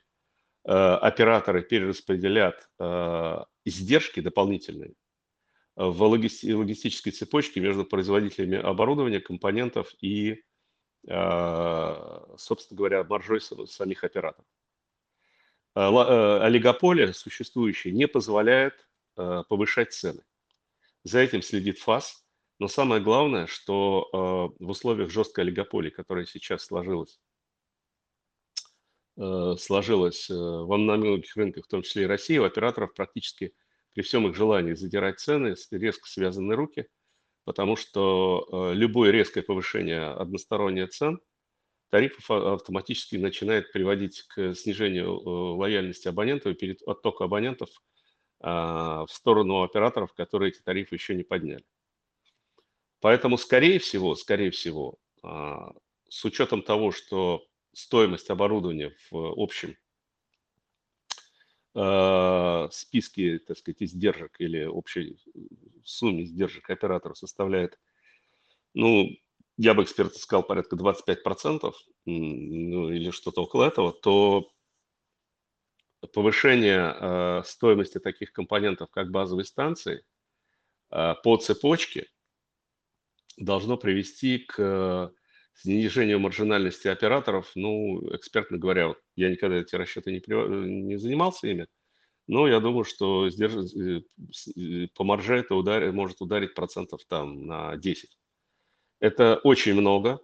э, 0.64 0.72
операторы 0.72 1.62
перераспределят 1.64 2.70
э, 2.80 3.38
издержки 3.66 4.20
дополнительные 4.22 4.94
в 5.76 6.04
логисти- 6.04 6.54
логистической 6.54 7.12
цепочке 7.12 7.60
между 7.60 7.86
производителями 7.86 8.60
оборудования, 8.60 9.20
компонентов 9.20 9.94
и, 10.00 10.44
э, 11.08 12.20
собственно 12.38 12.78
говоря, 12.78 13.04
маржой 13.04 13.40
са- 13.40 13.66
самих 13.66 14.04
операторов. 14.04 14.46
Э, 15.76 15.82
э, 15.82 16.40
Олигополия 16.42 17.14
существующая 17.14 17.92
не 17.92 18.08
позволяет 18.08 18.74
э, 19.18 19.44
повышать 19.48 19.94
цены. 19.94 20.24
За 21.04 21.20
этим 21.20 21.42
следит 21.42 21.80
ФАС, 21.80 22.26
но 22.60 22.68
самое 22.68 23.02
главное, 23.02 23.48
что 23.48 24.54
в 24.60 24.70
условиях 24.70 25.10
жесткой 25.10 25.46
олигополии, 25.46 25.90
которая 25.90 26.28
сейчас 26.28 26.64
сложилась, 26.64 27.20
сложилась 29.16 30.30
во 30.30 30.78
многих 30.78 31.36
рынках, 31.36 31.66
в 31.66 31.68
том 31.68 31.82
числе 31.82 32.04
и 32.04 32.06
России, 32.06 32.38
у 32.38 32.44
операторов 32.44 32.94
практически 32.94 33.56
при 33.94 34.04
всем 34.04 34.28
их 34.28 34.36
желании 34.36 34.74
задирать 34.74 35.20
цены 35.20 35.56
резко 35.72 36.08
связаны 36.08 36.54
руки, 36.54 36.88
потому 37.46 37.76
что 37.76 38.72
любое 38.76 39.10
резкое 39.10 39.42
повышение 39.42 40.10
односторонних 40.10 40.92
цен 40.92 41.20
тарифов 41.92 42.32
а- 42.32 42.54
автоматически 42.54 43.18
начинает 43.18 43.72
приводить 43.72 44.24
к 44.24 44.56
снижению 44.56 45.20
э, 45.20 45.30
лояльности 45.30 46.08
абонентов 46.08 46.54
и 46.54 46.56
перед- 46.56 46.82
оттоку 46.88 47.24
абонентов 47.24 47.70
а, 48.40 49.06
в 49.06 49.12
сторону 49.12 49.62
операторов, 49.62 50.14
которые 50.14 50.50
эти 50.50 50.62
тарифы 50.62 50.96
еще 50.96 51.14
не 51.14 51.24
подняли. 51.24 51.64
Поэтому, 53.02 53.38
скорее 53.38 53.78
всего, 53.78 54.16
скорее 54.16 54.50
всего, 54.52 54.98
а, 55.22 55.74
с 56.10 56.26
учетом 56.26 56.64
того, 56.64 56.92
что 56.92 57.46
стоимость 57.74 58.30
оборудования 58.30 58.96
в 59.12 59.40
общем 59.40 59.78
э, 61.74 62.68
списке, 62.72 63.40
так 63.40 63.58
сказать, 63.58 63.82
издержек 63.82 64.36
или 64.40 64.66
общей 64.66 65.18
сумме 65.86 66.24
издержек 66.24 66.70
оператора 66.70 67.14
составляет, 67.14 67.80
ну, 68.74 69.10
я 69.62 69.76
бы 69.76 69.84
эксперт 69.84 70.16
сказал 70.16 70.42
порядка 70.42 70.76
25%, 70.76 71.72
ну 72.06 72.90
или 72.90 73.12
что-то 73.12 73.44
около 73.44 73.66
этого, 73.66 73.94
то 73.94 74.50
повышение 76.14 76.96
э, 77.00 77.44
стоимости 77.46 78.00
таких 78.00 78.34
компонентов, 78.34 78.90
как 78.90 79.12
базовые 79.12 79.46
станции, 79.46 80.04
э, 80.90 81.14
по 81.24 81.38
цепочке 81.38 82.08
должно 83.38 83.78
привести 83.78 84.40
к 84.40 85.14
снижению 85.54 86.20
маржинальности 86.20 86.88
операторов. 86.88 87.52
Ну, 87.54 88.02
экспертно 88.16 88.58
говоря, 88.58 88.88
вот 88.88 88.98
я 89.16 89.30
никогда 89.30 89.58
эти 89.58 89.76
расчеты 89.76 90.12
не, 90.12 90.22
не 90.86 90.98
занимался 90.98 91.48
ими, 91.48 91.68
но 92.26 92.48
я 92.48 92.60
думаю, 92.60 92.84
что 92.84 93.30
сдерж... 93.30 93.54
Э, 93.76 94.02
э, 94.60 94.88
по 94.96 95.04
марже 95.04 95.36
это 95.36 95.54
удар... 95.54 95.92
может 95.92 96.20
ударить 96.20 96.56
процентов 96.56 97.02
там 97.08 97.46
на 97.46 97.78
10. 97.78 98.18
Это 99.02 99.36
очень 99.44 99.74
много 99.74 100.22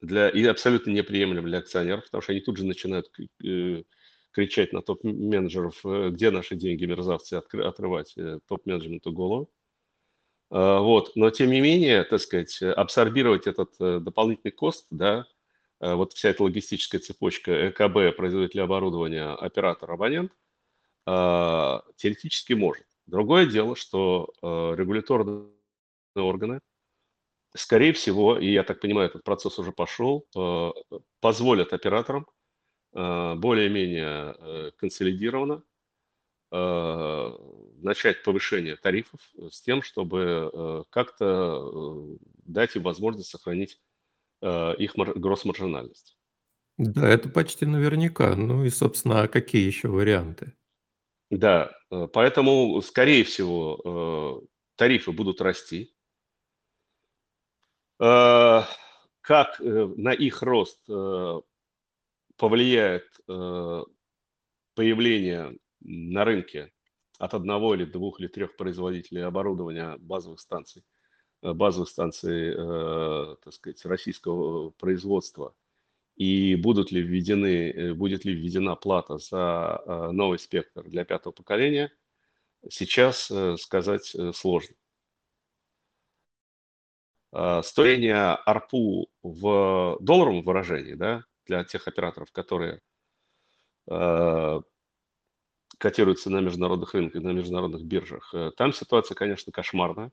для... 0.00 0.28
и 0.28 0.44
абсолютно 0.44 0.90
неприемлемо 0.90 1.48
для 1.48 1.58
акционеров, 1.58 2.04
потому 2.04 2.22
что 2.22 2.32
они 2.32 2.40
тут 2.40 2.58
же 2.58 2.64
начинают 2.64 3.10
э, 3.44 3.82
кричать 4.30 4.72
на 4.72 4.82
топ-менеджеров, 4.82 5.80
где 6.12 6.30
наши 6.30 6.54
деньги, 6.54 6.84
мерзавцы, 6.84 7.34
отрывать 7.34 8.14
топ-менеджменту 8.46 9.12
голову. 9.12 9.50
А, 10.50 10.80
вот. 10.80 11.16
Но 11.16 11.30
тем 11.30 11.50
не 11.50 11.60
менее, 11.60 12.04
так 12.04 12.20
сказать, 12.20 12.62
абсорбировать 12.62 13.48
этот 13.48 13.72
дополнительный 13.78 14.52
кост, 14.52 14.86
да, 14.90 15.26
вот 15.80 16.12
вся 16.12 16.28
эта 16.28 16.44
логистическая 16.44 17.00
цепочка 17.00 17.70
ЭКБ, 17.70 18.16
производителя 18.16 18.64
оборудования, 18.64 19.32
оператор, 19.32 19.90
абонент, 19.90 20.30
а, 21.06 21.82
теоретически 21.96 22.52
может. 22.52 22.86
Другое 23.06 23.46
дело, 23.46 23.74
что 23.76 24.32
а, 24.42 24.74
регуляторные 24.74 25.48
органы, 26.14 26.60
скорее 27.54 27.92
всего, 27.92 28.38
и 28.38 28.50
я 28.50 28.62
так 28.62 28.80
понимаю, 28.80 29.08
этот 29.08 29.24
процесс 29.24 29.58
уже 29.58 29.72
пошел, 29.72 30.26
а, 30.36 30.72
позволят 31.20 31.72
операторам 31.72 32.26
более-менее 32.92 34.34
э, 34.36 34.70
консолидированно 34.76 35.62
начать 36.50 38.24
повышение 38.24 38.74
тарифов 38.74 39.20
с 39.48 39.62
тем, 39.62 39.82
чтобы 39.82 40.50
э, 40.52 40.82
как-то 40.90 42.16
э, 42.16 42.16
дать 42.46 42.74
им 42.74 42.82
возможность 42.82 43.30
сохранить 43.30 43.78
их 44.42 44.96
гросс-маржинальность. 44.96 46.16
Да, 46.78 47.06
это 47.06 47.28
почти 47.28 47.66
наверняка. 47.66 48.34
Ну 48.34 48.64
и, 48.64 48.70
собственно, 48.70 49.22
а 49.22 49.28
какие 49.28 49.66
еще 49.66 49.88
варианты? 49.88 50.54
Да, 51.30 51.72
э, 51.90 52.08
поэтому, 52.10 52.80
скорее 52.80 53.22
всего, 53.24 54.40
э, 54.42 54.46
тарифы 54.76 55.12
будут 55.12 55.42
расти. 55.42 55.94
Э, 58.00 58.62
как 59.20 59.60
на 59.60 60.12
их 60.12 60.42
рост 60.42 60.80
повлияет 62.36 63.04
появление 64.74 65.58
на 65.80 66.24
рынке 66.24 66.72
от 67.18 67.34
одного 67.34 67.74
или 67.74 67.84
двух 67.84 68.18
или 68.18 68.28
трех 68.28 68.56
производителей 68.56 69.24
оборудования 69.24 69.96
базовых 69.98 70.40
станций, 70.40 70.82
базовых 71.42 71.90
станций, 71.90 72.54
так 73.44 73.52
сказать, 73.52 73.84
российского 73.84 74.70
производства– 74.70 75.54
и 76.20 76.54
будут 76.54 76.92
ли 76.92 77.00
введены, 77.00 77.70
э, 77.70 77.94
будет 77.94 78.26
ли 78.26 78.34
введена 78.34 78.76
плата 78.76 79.16
за 79.16 79.82
э, 79.86 80.10
новый 80.12 80.38
спектр 80.38 80.82
для 80.86 81.06
пятого 81.06 81.32
поколения, 81.32 81.90
сейчас 82.68 83.30
э, 83.30 83.56
сказать 83.56 84.14
сложно. 84.34 84.76
А, 87.32 87.62
стоение 87.62 88.38
ARPU 88.46 89.06
в 89.22 89.96
долларовом 90.00 90.42
выражении, 90.42 90.94
да, 90.94 91.24
для 91.46 91.64
тех 91.64 91.88
операторов, 91.88 92.30
которые 92.32 92.80
котируются 95.78 96.30
на 96.30 96.40
международных 96.40 96.94
рынках, 96.94 97.22
на 97.22 97.30
международных 97.30 97.82
биржах, 97.82 98.32
там 98.56 98.72
ситуация, 98.72 99.16
конечно, 99.16 99.50
кошмарная. 99.50 100.12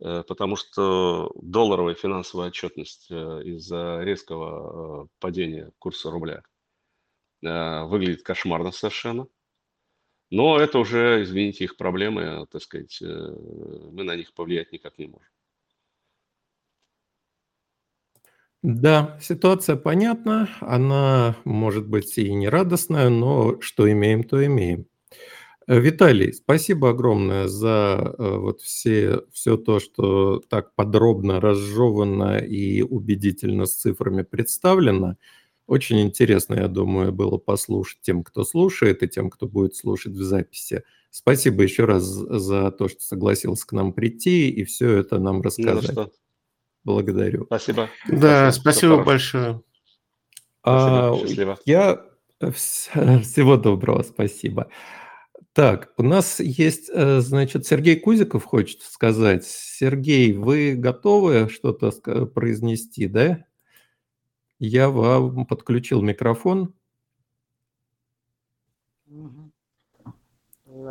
Э, 0.00 0.22
потому 0.26 0.56
что 0.56 1.30
долларовая 1.36 1.94
финансовая 1.94 2.48
отчетность 2.48 3.06
э, 3.10 3.42
из-за 3.44 4.00
резкого 4.02 5.04
э, 5.04 5.08
падения 5.18 5.72
курса 5.78 6.10
рубля 6.10 6.42
выглядит 7.42 8.22
кошмарно 8.22 8.70
совершенно. 8.70 9.26
Но 10.28 10.60
это 10.60 10.78
уже, 10.78 11.22
извините, 11.22 11.64
их 11.64 11.78
проблемы, 11.78 12.46
так 12.50 12.60
сказать, 12.60 12.98
мы 13.00 14.04
на 14.04 14.14
них 14.14 14.34
повлиять 14.34 14.72
никак 14.72 14.98
не 14.98 15.06
можем. 15.06 15.30
Да, 18.62 19.18
ситуация 19.22 19.76
понятна, 19.76 20.48
она 20.60 21.36
может 21.44 21.88
быть 21.88 22.18
и 22.18 22.32
не 22.32 22.48
радостная, 22.48 23.08
но 23.08 23.58
что 23.60 23.90
имеем, 23.90 24.22
то 24.22 24.44
имеем. 24.44 24.86
Э, 25.66 25.78
Виталий, 25.80 26.34
спасибо 26.34 26.90
огромное 26.90 27.48
за 27.48 28.14
э, 28.18 28.36
вот 28.36 28.60
все, 28.60 29.22
все 29.32 29.56
то, 29.56 29.78
что 29.80 30.42
так 30.48 30.74
подробно, 30.74 31.40
разжеванно 31.40 32.38
и 32.38 32.82
убедительно 32.82 33.64
с 33.64 33.76
цифрами 33.76 34.22
представлено. 34.22 35.16
Очень 35.66 36.00
интересно, 36.02 36.54
я 36.54 36.68
думаю, 36.68 37.12
было 37.12 37.38
послушать 37.38 38.00
тем, 38.02 38.24
кто 38.24 38.44
слушает, 38.44 39.02
и 39.02 39.08
тем, 39.08 39.30
кто 39.30 39.46
будет 39.46 39.74
слушать 39.74 40.12
в 40.12 40.22
записи. 40.22 40.82
Спасибо 41.10 41.62
еще 41.62 41.84
раз 41.86 42.02
за 42.04 42.72
то, 42.72 42.88
что 42.88 43.00
согласился 43.00 43.66
к 43.66 43.72
нам 43.72 43.92
прийти 43.94 44.50
и 44.50 44.64
все 44.64 44.98
это 44.98 45.18
нам 45.18 45.40
рассказать. 45.40 45.92
что. 45.92 46.10
Благодарю. 46.84 47.44
Спасибо. 47.44 47.88
Да, 48.08 48.50
спасибо, 48.52 48.72
спасибо 48.72 49.04
большое. 49.04 49.62
А, 50.62 51.14
Счастливо. 51.16 51.58
Я 51.64 52.04
всего 52.40 53.56
доброго, 53.56 54.02
спасибо. 54.02 54.68
Так, 55.52 55.92
у 55.96 56.02
нас 56.02 56.38
есть, 56.38 56.90
э, 56.92 57.20
значит, 57.20 57.66
Сергей 57.66 57.98
Кузиков 57.98 58.44
хочет 58.44 58.82
сказать. 58.82 59.44
Сергей, 59.44 60.32
вы 60.32 60.74
готовы 60.74 61.48
что-то 61.48 61.90
произнести, 62.26 63.08
да? 63.08 63.44
Я 64.60 64.90
вам 64.90 65.46
подключил 65.46 66.02
микрофон. 66.02 66.74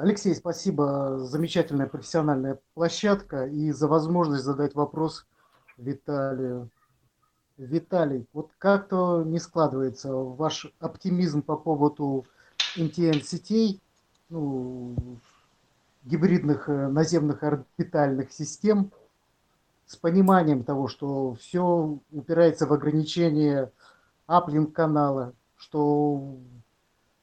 Алексей, 0.01 0.35
спасибо. 0.35 1.19
Замечательная 1.19 1.87
профессиональная 1.87 2.59
площадка 2.73 3.45
и 3.45 3.71
за 3.71 3.87
возможность 3.87 4.43
задать 4.43 4.75
вопрос 4.75 5.25
Виталию. 5.79 6.69
Виталий, 7.57 8.25
вот 8.31 8.51
как-то 8.57 9.23
не 9.25 9.39
складывается 9.39 10.13
ваш 10.13 10.71
оптимизм 10.79 11.41
по 11.41 11.57
поводу 11.57 12.25
NTN-сетей– 12.77 13.81
ну, 14.29 14.95
гибридных 16.03 16.69
э, 16.69 16.87
наземных 16.87 17.43
орбитальных 17.43 18.31
систем 18.31 18.91
с 19.85 19.95
пониманием 19.95 20.63
того, 20.63 20.87
что 20.87 21.33
все 21.35 21.99
упирается 22.11 22.67
в 22.67 22.73
ограничение 22.73 23.71
аплинг 24.27 24.73
канала, 24.73 25.33
что 25.57 26.37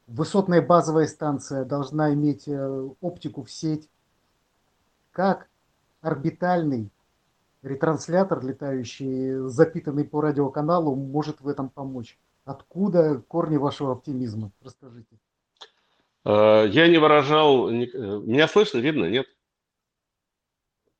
высотная 0.09 0.61
базовая 0.61 1.07
станция 1.07 1.64
должна 1.64 2.12
иметь 2.12 2.48
э, 2.48 2.88
оптику 3.00 3.44
в 3.44 3.50
сеть. 3.50 3.88
Как 5.12 5.48
орбитальный 6.02 6.90
ретранслятор, 7.67 8.45
летающий, 8.45 9.49
запитанный 9.49 10.05
по 10.05 10.21
радиоканалу, 10.21 10.95
может 10.95 11.41
в 11.41 11.49
этом 11.49 11.69
помочь? 11.69 12.19
Откуда 12.45 13.23
корни 13.27 13.57
вашего 13.57 13.93
оптимизма? 13.93 14.53
Расскажите. 14.62 15.19
Э, 16.25 16.67
я 16.69 16.89
не 16.89 16.99
выражал... 16.99 17.69
Э, 17.69 17.73
меня 17.73 18.47
слышно, 18.49 18.79
видно, 18.79 19.05
нет? 19.07 19.27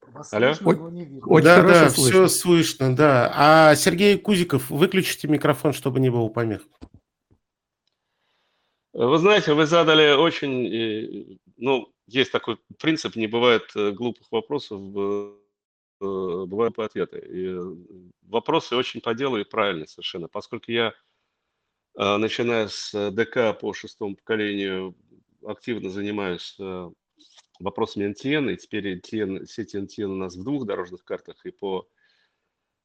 Вас 0.09 0.33
Алло? 0.33 0.55
Слышно, 0.55 0.89
не 0.89 1.05
видно. 1.05 1.27
Очень 1.29 1.45
да, 1.45 1.63
да, 1.63 1.91
слышно. 1.91 2.11
все 2.11 2.29
слышно, 2.29 2.97
да. 2.97 3.33
А 3.35 3.75
Сергей 3.77 4.19
Кузиков, 4.19 4.71
выключите 4.71 5.29
микрофон, 5.29 5.73
чтобы 5.73 6.01
не 6.01 6.11
было 6.11 6.29
помех. 6.29 6.63
Вы 8.93 9.19
знаете, 9.19 9.55
вы 9.55 9.67
задали 9.67 10.17
очень... 10.17 10.67
Э, 10.67 11.37
ну, 11.59 11.93
есть 12.09 12.33
такой 12.33 12.59
принцип, 12.79 13.15
не 13.17 13.27
бывает 13.27 13.71
глупых 13.75 14.27
вопросов, 14.31 14.81
бывают 16.01 16.79
ответы. 16.79 17.19
И 17.19 17.59
вопросы 18.23 18.77
очень 18.77 19.01
по 19.01 19.15
делу 19.15 19.39
и 19.39 19.45
правильные 19.45 19.89
совершенно. 19.89 20.29
Поскольку 20.29 20.71
я, 20.71 20.93
начиная 21.95 22.69
с 22.69 23.11
ДК 23.11 23.59
по 23.59 23.73
шестому 23.73 24.17
поколению, 24.17 24.95
активно 25.47 25.91
занимаюсь 25.91 26.57
э, 26.59 26.91
вопросами 27.59 28.13
NTN, 28.13 28.53
и 28.53 28.57
теперь 28.57 28.99
NTN, 28.99 29.47
сеть 29.47 29.75
NTN 29.75 30.07
у 30.07 30.17
нас 30.17 30.37
в 30.37 30.43
двух 30.43 30.67
дорожных 30.67 31.05
картах, 31.05 31.45
и 31.47 31.51
по 31.51 31.89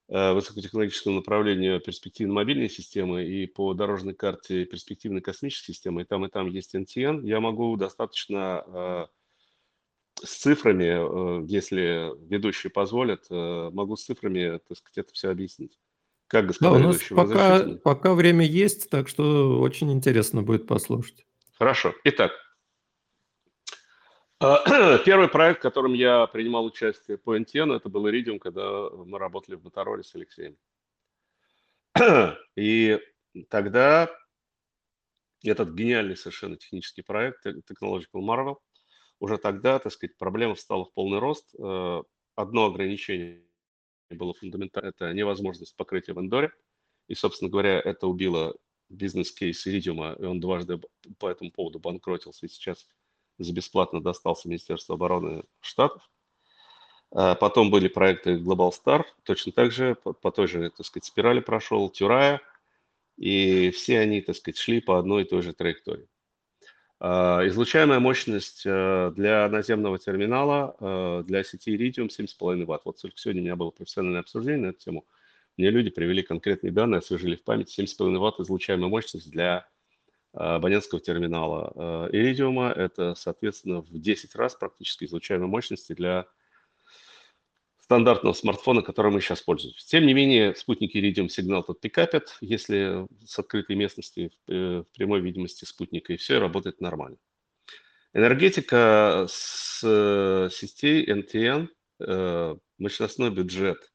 э, 0.08 0.34
высокотехнологическому 0.34 1.18
направлению 1.18 1.80
перспективной 1.82 2.36
мобильной 2.36 2.70
системы, 2.70 3.26
и 3.26 3.48
по 3.48 3.74
дорожной 3.74 4.14
карте 4.14 4.66
перспективной 4.66 5.22
космической 5.22 5.74
системы, 5.74 6.04
и 6.04 6.06
там, 6.06 6.26
и 6.26 6.30
там 6.30 6.48
есть 6.48 6.76
NTN, 6.76 7.26
я 7.26 7.40
могу 7.40 7.76
достаточно 7.78 9.10
с 10.24 10.38
цифрами, 10.38 11.46
если 11.50 12.12
ведущий 12.30 12.70
позволит, 12.70 13.30
могу 13.30 13.96
с 13.96 14.06
цифрами, 14.06 14.60
так 14.68 14.78
сказать, 14.78 14.98
это 14.98 15.14
все 15.14 15.30
объяснить. 15.30 15.80
Как, 16.28 16.48
господа 16.48 16.80
да, 16.80 16.86
у 16.86 16.88
нас 16.88 17.02
пока, 17.10 17.66
пока 17.84 18.14
время 18.14 18.46
есть, 18.46 18.90
так 18.90 19.10
что 19.10 19.60
очень 19.60 19.92
интересно 19.92 20.42
будет 20.44 20.66
послушать. 20.66 21.26
Хорошо. 21.58 21.94
Итак, 22.06 22.32
первый 25.06 25.28
проект, 25.28 25.60
в 25.60 25.62
котором 25.62 25.94
я 25.94 26.26
принимал 26.26 26.66
участие 26.66 27.20
по 27.20 27.38
NTN, 27.38 27.76
это 27.76 27.90
был 27.90 28.08
Iridium, 28.08 28.40
когда 28.40 28.90
мы 28.90 29.20
работали 29.20 29.56
в 29.56 29.64
Мотороле 29.64 30.04
с 30.04 30.16
Алексеем. 30.16 30.58
И 32.56 33.00
тогда 33.50 34.10
этот 35.44 35.70
гениальный 35.70 36.18
совершенно 36.18 36.56
технический 36.56 37.04
проект 37.04 37.46
Technological 37.46 38.22
Marvel, 38.22 38.56
уже 39.22 39.38
тогда, 39.38 39.78
так 39.80 39.94
сказать, 39.94 40.18
проблема 40.18 40.56
встала 40.56 40.84
в 40.84 40.92
полный 40.94 41.20
рост. 41.20 41.54
Э, 41.58 42.02
одно 42.36 42.66
ограничение 42.66 43.44
было 44.10 44.34
фундаментально, 44.34 44.90
это 44.90 45.14
невозможность 45.14 45.76
покрытия 45.78 46.14
в 46.14 46.20
Эндоре. 46.20 46.52
И, 47.08 47.14
собственно 47.14 47.50
говоря, 47.50 47.80
это 47.80 48.08
убило 48.08 48.58
бизнес-кейс 48.90 49.66
Iridium, 49.68 50.20
и 50.20 50.26
он 50.26 50.40
дважды 50.40 50.82
по 51.20 51.30
этому 51.30 51.52
поводу 51.52 51.80
банкротился, 51.80 52.46
и 52.46 52.50
сейчас 52.50 52.88
за 53.38 53.54
бесплатно 53.54 54.02
достался 54.02 54.50
Министерству 54.50 54.96
обороны 54.96 55.44
Штатов. 55.62 56.02
А 57.12 57.36
потом 57.36 57.70
были 57.70 57.90
проекты 57.90 58.38
Global 58.38 58.72
Star, 58.72 59.04
точно 59.24 59.52
так 59.52 59.72
же, 59.72 59.96
по, 59.96 60.14
по 60.14 60.32
той 60.32 60.48
же, 60.48 60.72
так 60.72 60.86
сказать, 60.86 61.06
спирали 61.06 61.42
прошел, 61.42 61.90
Тюрая, 61.90 62.42
и 63.18 63.70
все 63.70 64.00
они, 64.00 64.22
так 64.22 64.36
сказать, 64.36 64.58
шли 64.58 64.82
по 64.82 64.98
одной 64.98 65.24
и 65.24 65.28
той 65.28 65.44
же 65.44 65.54
траектории. 65.54 66.08
А, 67.04 67.42
излучаемая 67.48 68.00
мощность 68.00 68.62
э, 68.64 69.12
для 69.16 69.50
наземного 69.50 69.98
терминала, 69.98 70.76
э, 70.80 71.24
для 71.26 71.44
сети 71.44 71.76
Iridium 71.76 72.10
7,5 72.10 72.64
Вт. 72.66 72.82
Вот 72.86 73.02
только 73.02 73.18
сегодня 73.18 73.42
у 73.42 73.46
меня 73.46 73.56
было 73.56 73.72
профессиональное 73.72 74.20
обсуждение 74.20 74.68
на 74.68 74.70
эту 74.70 74.82
тему. 74.82 75.08
Мне 75.58 75.72
люди 75.72 75.90
привели 75.90 76.22
конкретные 76.22 76.72
данные, 76.72 77.00
освежили 77.00 77.36
в 77.36 77.44
память 77.44 77.76
7,5 77.76 78.20
Вт 78.20 78.42
излучаемая 78.42 78.88
мощность 78.88 79.32
для 79.32 79.68
э, 80.34 80.38
абонентского 80.38 81.02
терминала 81.02 82.10
Iridium. 82.14 82.72
Это, 82.72 83.16
соответственно, 83.16 83.82
в 83.82 84.00
10 84.00 84.36
раз 84.36 84.54
практически 84.54 85.06
излучаемой 85.06 85.48
мощности 85.48 85.94
для 85.94 86.28
стандартного 87.92 88.34
смартфона, 88.34 88.84
который 88.84 89.12
мы 89.12 89.20
сейчас 89.20 89.42
пользуемся. 89.42 89.86
Тем 89.86 90.06
не 90.06 90.14
менее, 90.14 90.56
спутники 90.56 90.96
Iridium 90.96 91.28
сигнал 91.28 91.62
тут 91.62 91.82
пикапят, 91.82 92.38
если 92.40 93.06
с 93.26 93.38
открытой 93.38 93.76
местности 93.76 94.32
э, 94.48 94.84
в 94.84 94.86
прямой 94.96 95.20
видимости 95.20 95.66
спутника, 95.66 96.14
и 96.14 96.16
все 96.16 96.40
работает 96.40 96.80
нормально. 96.80 97.18
Энергетика 98.14 99.26
с 99.30 99.82
э, 99.84 100.48
сетей 100.54 101.06
NTN, 101.06 101.68
э, 102.00 102.56
мощностной 102.78 103.30
бюджет 103.30 103.92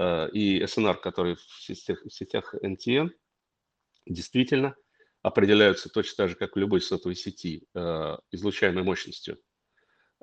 и 0.00 0.60
SNR, 0.60 0.96
которые 0.96 1.36
в 1.36 1.62
сетях, 1.62 2.02
в 2.04 2.10
сетях 2.10 2.52
NTN, 2.64 3.10
действительно 4.06 4.74
определяются 5.22 5.88
точно 5.88 6.16
так 6.16 6.30
же, 6.30 6.34
как 6.34 6.56
в 6.56 6.58
любой 6.58 6.80
сотовой 6.80 7.14
сети, 7.14 7.68
излучаемой 8.32 8.82
мощностью– 8.82 9.38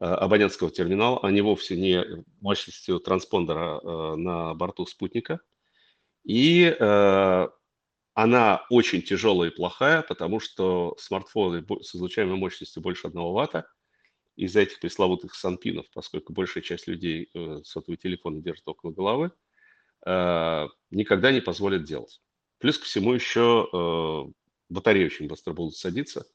абонентского 0.05 0.71
терминала, 0.71 1.19
а 1.21 1.31
не 1.31 1.41
вовсе 1.41 1.75
не 1.75 2.23
мощностью 2.39 2.99
транспондера 2.99 3.79
э, 3.83 4.15
на 4.15 4.53
борту 4.53 4.85
спутника. 4.85 5.41
И 6.23 6.63
э, 6.63 7.47
она 8.13 8.65
очень 8.69 9.01
тяжелая 9.01 9.49
и 9.49 9.53
плохая, 9.53 10.01
потому 10.01 10.39
что 10.39 10.95
смартфоны 10.97 11.65
с 11.81 11.95
излучаемой 11.95 12.37
мощностью 12.37 12.81
больше 12.81 13.07
1 13.07 13.21
ватта 13.21 13.69
из-за 14.35 14.61
этих 14.61 14.79
пресловутых 14.79 15.35
санпинов, 15.35 15.85
поскольку 15.93 16.31
большая 16.31 16.63
часть 16.63 16.87
людей 16.87 17.29
сотовые 17.65 17.97
телефоны 17.97 18.41
держат 18.41 18.67
около 18.67 18.91
головы, 18.91 19.31
никогда 20.91 21.31
не 21.33 21.41
позволят 21.41 21.83
делать. 21.83 22.21
Плюс 22.57 22.77
ко 22.77 22.85
всему 22.85 23.13
еще 23.13 24.31
батареи 24.69 25.05
очень 25.05 25.27
быстро 25.27 25.51
будут 25.53 25.75
садиться, 25.75 26.25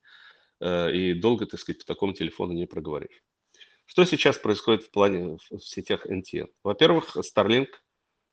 и 0.62 1.14
долго, 1.14 1.46
так 1.46 1.60
сказать, 1.60 1.80
по 1.80 1.86
такому 1.86 2.12
телефону 2.12 2.52
не 2.52 2.66
проговоришь. 2.66 3.22
Что 3.86 4.04
сейчас 4.04 4.38
происходит 4.38 4.84
в 4.84 4.90
плане 4.90 5.38
в 5.50 5.60
сетях 5.60 6.06
NTN? 6.06 6.48
Во-первых, 6.62 7.16
Starlink 7.16 7.68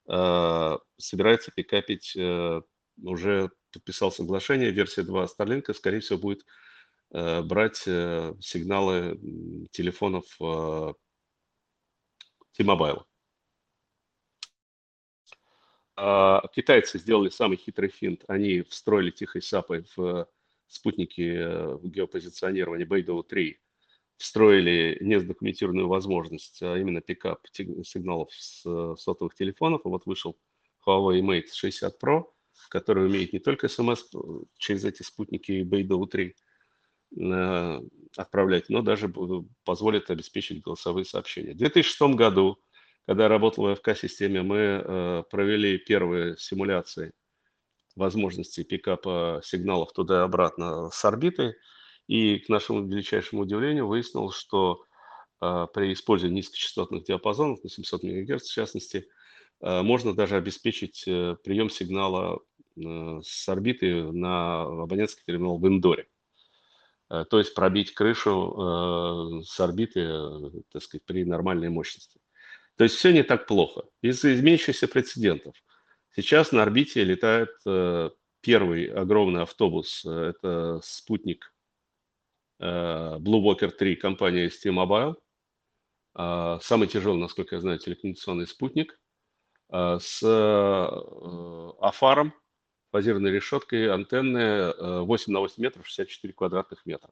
э, 0.08 0.78
собирается 0.98 1.52
пикапить, 1.52 2.16
э, 2.16 2.62
уже 3.04 3.52
подписал 3.74 4.12
соглашение, 4.12 4.72
версия 4.72 5.04
2 5.04 5.26
Starlink, 5.26 5.74
скорее 5.74 6.00
всего, 6.00 6.20
будет 6.20 6.46
э, 7.14 7.42
брать 7.42 7.84
э, 7.86 8.34
сигналы 8.40 9.20
телефонов 9.72 10.26
э, 10.40 10.94
T-Mobile. 12.54 13.04
А 15.98 16.48
китайцы 16.54 16.98
сделали 16.98 17.30
самый 17.30 17.58
хитрый 17.58 17.90
финт. 17.90 18.24
Они 18.28 18.62
встроили 18.64 19.12
тихой 19.12 19.42
сапой 19.42 19.86
в 19.96 20.28
спутники 20.68 21.36
э, 21.38 21.78
геопозиционирования 21.84 22.86
Beidou 22.86 23.24
3 23.24 23.60
встроили 24.22 24.98
незадокументированную 25.02 25.88
возможность, 25.88 26.62
а 26.62 26.78
именно 26.78 27.02
пикап 27.02 27.40
сигналов 27.54 28.30
с 28.34 28.64
э, 28.66 28.96
сотовых 28.98 29.36
телефонов. 29.36 29.82
И 29.84 29.88
вот 29.88 30.06
вышел 30.06 30.38
Huawei 30.86 31.22
Mate 31.22 31.48
60 31.54 32.02
Pro, 32.02 32.26
который 32.70 33.08
умеет 33.08 33.34
не 33.34 33.40
только 33.40 33.68
смс 33.68 34.04
э, 34.14 34.18
через 34.58 34.86
эти 34.86 35.02
спутники 35.04 35.64
Beidou 35.64 36.08
3 36.08 36.36
э, 37.20 37.80
отправлять, 38.16 38.70
но 38.70 38.82
даже 38.82 39.12
позволит 39.64 40.12
обеспечить 40.12 40.62
голосовые 40.62 41.06
сообщения. 41.06 41.54
В 41.54 41.58
2006 41.58 42.02
году, 42.16 42.58
когда 43.08 43.24
я 43.24 43.30
работал 43.30 43.66
в 43.66 43.68
АФК-системе, 43.68 44.44
мы 44.44 45.26
провели 45.32 45.78
первые 45.78 46.38
симуляции 46.38 47.12
возможности 47.96 48.64
пикапа 48.64 49.42
сигналов 49.44 49.92
туда 49.94 50.22
и 50.22 50.26
обратно 50.26 50.92
с 50.92 51.04
орбиты– 51.04 51.56
и 52.12 52.40
к 52.40 52.50
нашему 52.50 52.86
величайшему 52.86 53.44
удивлению 53.44 53.88
выяснилось, 53.88 54.36
что 54.36 54.84
э, 55.40 55.68
при 55.74 55.94
использовании 55.94 56.40
низкочастотных 56.40 57.06
диапазонов, 57.06 57.64
на 57.64 57.70
700 57.70 58.04
МГц 58.04 58.50
в 58.50 58.54
частности, 58.54 59.08
э, 59.62 59.82
можно 59.82 60.14
даже 60.14 60.36
обеспечить 60.36 61.06
э, 61.08 61.38
прием 61.42 61.70
сигнала 61.70 62.42
э, 62.76 63.22
с 63.24 63.48
орбиты 63.48 64.12
на 64.12 64.64
абонентский 64.64 65.24
терминал 65.26 65.58
в 65.58 65.66
Индоре. 65.66 66.10
Э, 67.10 67.24
то 67.30 67.40
есть 67.40 67.56
пробить 67.56 67.94
крышу 67.94 68.56
э, 68.58 69.44
с 69.46 69.58
орбиты, 69.62 70.06
так 70.74 70.84
сказать, 70.84 71.06
при 71.06 71.24
нормальной 71.24 71.70
мощности. 71.70 72.20
То 72.76 72.84
есть 72.84 72.98
все 72.98 73.14
не 73.14 73.24
так 73.24 73.48
плохо. 73.48 73.84
Из-за 74.02 74.34
изменяющихся 74.34 74.90
прецедентов. 74.90 75.56
Сейчас 76.14 76.52
на 76.52 76.64
орбите 76.64 77.06
летает 77.06 77.52
первый 78.42 78.88
огромный 78.88 79.44
автобус. 79.44 80.04
Это 80.04 80.82
спутник 80.84 81.54
Blue 82.62 83.42
Walker 83.42 83.72
3 83.72 83.96
компания 83.96 84.48
ST 84.48 84.70
Mobile. 84.70 85.16
А, 86.14 86.60
самый 86.62 86.88
тяжелый, 86.88 87.20
насколько 87.20 87.56
я 87.56 87.62
знаю, 87.62 87.80
телекоммуникационный 87.80 88.48
спутник 88.48 89.00
а, 89.70 90.00
с 90.00 90.22
э, 90.24 91.70
афаром, 91.80 92.34
фазированной 92.92 93.32
решеткой, 93.32 93.92
антенны 93.92 94.74
8 95.04 95.32
э, 95.32 95.34
на 95.34 95.40
8 95.40 95.64
метров, 95.64 95.88
64 95.88 96.34
квадратных 96.34 96.86
метра. 96.86 97.10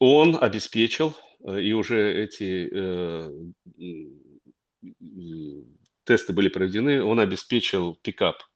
Он 0.00 0.36
обеспечил, 0.40 1.14
и 1.46 1.72
уже 1.72 2.24
эти 2.24 2.68
тесты 6.02 6.32
были 6.32 6.48
проведены, 6.48 7.04
он 7.04 7.20
обеспечил 7.20 7.94
пикап 8.02 8.42
Э, 8.42 8.51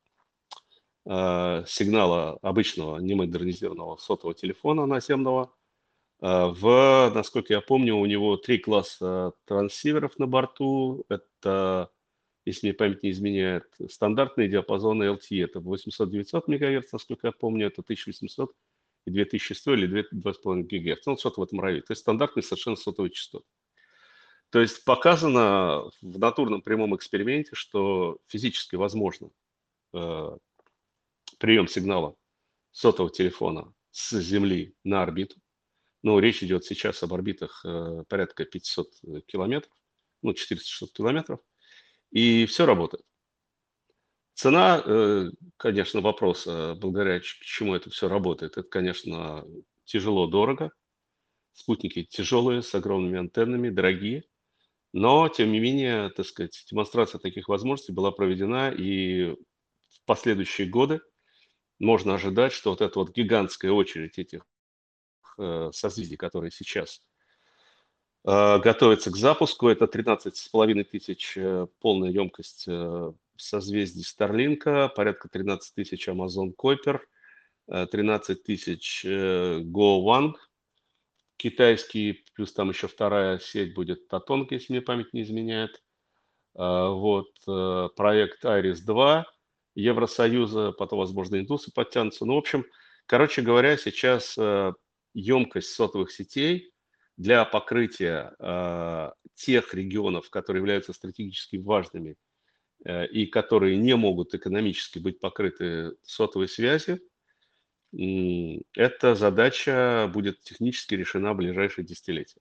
сигнала 1.07 2.38
обычного 2.42 2.98
немодернизированного 2.98 3.96
сотового 3.96 4.34
телефона 4.34 4.86
наземного. 4.86 5.52
Э, 6.20 6.46
в, 6.46 7.12
насколько 7.14 7.52
я 7.52 7.61
помню, 7.61 7.96
у 7.96 8.07
него 8.07 8.36
три 8.36 8.59
класса 8.59 9.32
трансиверов 9.44 10.18
на 10.18 10.26
борту. 10.26 11.04
Это, 11.09 11.90
если 12.44 12.68
мне 12.68 12.74
память 12.74 13.02
не 13.02 13.11
изменяет, 13.11 13.64
стандартные 13.90 14.48
диапазоны 14.48 15.04
LTE. 15.04 15.44
Это 15.44 15.59
800-900 15.61 16.44
МГц, 16.46 16.92
насколько 16.92 17.28
я 17.28 17.32
помню, 17.32 17.66
это 17.66 17.82
1800 17.82 18.52
и 19.07 19.11
2100 19.11 19.74
или 19.74 20.04
2,5 20.12 20.62
ГГц. 20.62 21.07
Ну, 21.07 21.16
что-то 21.16 21.40
в 21.40 21.44
этом 21.44 21.61
районе. 21.61 21.82
То 21.82 21.92
есть 21.92 22.02
стандартные 22.02 22.42
совершенно 22.42 22.76
сотовые 22.76 23.12
частоты. 23.12 23.46
То 24.50 24.61
есть 24.61 24.84
показано 24.84 25.90
в 26.00 26.18
натурном 26.18 26.62
прямом 26.62 26.94
эксперименте, 26.94 27.50
что 27.54 28.18
физически 28.28 28.76
возможно 28.76 29.30
э, 29.92 30.36
прием 31.39 31.68
сигнала 31.68 32.14
сотового 32.70 33.12
телефона 33.12 33.72
с 33.91 34.18
Земли 34.20 34.74
на 34.84 35.03
орбиту. 35.03 35.37
Но 36.03 36.18
речь 36.18 36.43
идет 36.43 36.64
сейчас 36.64 37.03
об 37.03 37.14
орбитах 37.14 37.64
э, 37.64 38.05
порядка 38.09 38.45
500 38.45 38.89
километров, 39.26 39.72
ну, 40.22 40.34
400 40.34 40.87
километров, 40.89 41.41
и 42.11 42.47
все 42.47 42.66
работает. 42.66 43.05
Цена, 44.34 44.82
э, 44.84 45.30
конечно, 45.57 46.03
вопрос, 46.03 46.47
благодаря 46.47 47.20
чему 47.20 47.74
это 47.74 47.91
все 47.91 48.09
работает, 48.09 48.53
это, 48.59 48.68
конечно, 48.68 49.45
тяжело, 49.87 50.26
дорого. 50.26 50.70
Спутники 51.55 52.05
тяжелые, 52.05 52.62
с 52.62 52.74
огромными 52.74 53.18
антеннами, 53.18 53.70
дорогие. 53.70 54.24
Но, 54.93 55.28
тем 55.28 55.53
не 55.53 55.61
менее, 55.61 56.11
так 56.11 56.26
сказать, 56.26 56.64
демонстрация 56.70 57.18
таких 57.18 57.49
возможностей 57.49 57.93
была 57.93 58.11
проведена, 58.11 58.70
и 58.70 59.32
в 59.32 60.05
последующие 60.05 60.68
годы 60.68 61.01
можно 61.78 62.14
ожидать, 62.14 62.52
что 62.52 62.70
вот 62.70 62.80
эта 62.80 62.98
вот 62.98 63.14
гигантская 63.14 63.70
очередь 63.70 64.18
этих 64.18 64.46
э, 65.38 65.70
созвездий, 65.72 66.16
которые 66.16 66.50
сейчас 66.50 67.02
э, 68.24 68.58
готовятся 68.58 69.10
к 69.10 69.16
запуску, 69.16 69.68
это 69.68 69.84
13,5 69.84 70.84
тысяч 70.84 71.36
э, 71.36 71.66
полная 71.80 72.10
емкость 72.10 72.64
э, 72.66 73.12
созвездий 73.36 74.04
Старлинка, 74.04 74.88
порядка 74.94 75.28
13 75.28 75.74
тысяч 75.74 76.08
Amazon 76.08 76.54
Kuiper, 76.56 77.00
13 77.66 78.42
тысяч 78.42 79.04
э, 79.04 79.60
Go 79.60 80.02
One, 80.04 80.34
китайский, 81.36 82.24
плюс 82.34 82.52
там 82.52 82.70
еще 82.70 82.88
вторая 82.88 83.38
сеть 83.38 83.74
будет 83.74 84.08
Татонг, 84.08 84.52
если 84.52 84.72
мне 84.72 84.82
память 84.82 85.12
не 85.12 85.22
изменяет. 85.22 85.82
А, 86.54 86.88
вот 86.88 87.30
э, 87.46 87.88
проект 87.96 88.44
Iris 88.44 88.80
2 88.84 89.26
Евросоюза, 89.76 90.72
потом, 90.72 90.98
возможно, 91.00 91.36
индусы 91.36 91.70
подтянутся. 91.72 92.24
Ну, 92.24 92.34
в 92.34 92.38
общем, 92.38 92.64
короче 93.06 93.42
говоря, 93.42 93.76
сейчас 93.76 94.36
емкость 95.14 95.70
э, 95.70 95.74
сотовых 95.74 96.10
сетей 96.10 96.72
для 97.16 97.44
покрытия 97.44 98.34
э, 98.38 99.10
тех 99.34 99.74
регионов, 99.74 100.30
которые 100.30 100.62
являются 100.62 100.92
стратегически 100.92 101.56
важными 101.56 102.16
и 102.84 103.26
которые 103.26 103.78
не 103.78 103.96
могут 103.96 104.34
экономически 104.34 104.98
быть 104.98 105.18
покрыты 105.18 105.96
сотовой 106.02 106.46
связью, 106.46 107.00
эта 107.90 109.14
задача 109.14 110.10
будет 110.12 110.42
технически 110.42 110.94
решена 110.94 111.32
в 111.32 111.36
ближайшие 111.36 111.86
десятилетия. 111.86 112.40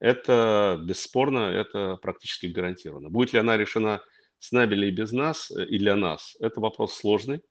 Это 0.00 0.80
бесспорно, 0.82 1.50
это 1.50 1.96
практически 2.02 2.46
гарантированно. 2.46 3.10
Будет 3.10 3.32
ли 3.32 3.38
она 3.38 3.56
решена 3.56 4.02
с 4.40 4.52
нами 4.52 4.74
или 4.74 4.90
без 4.90 5.12
нас, 5.12 5.50
э, 5.52 5.64
и 5.66 5.78
для 5.78 5.94
нас, 5.94 6.36
это 6.40 6.60
вопрос 6.60 6.94
сложный, 6.94 7.42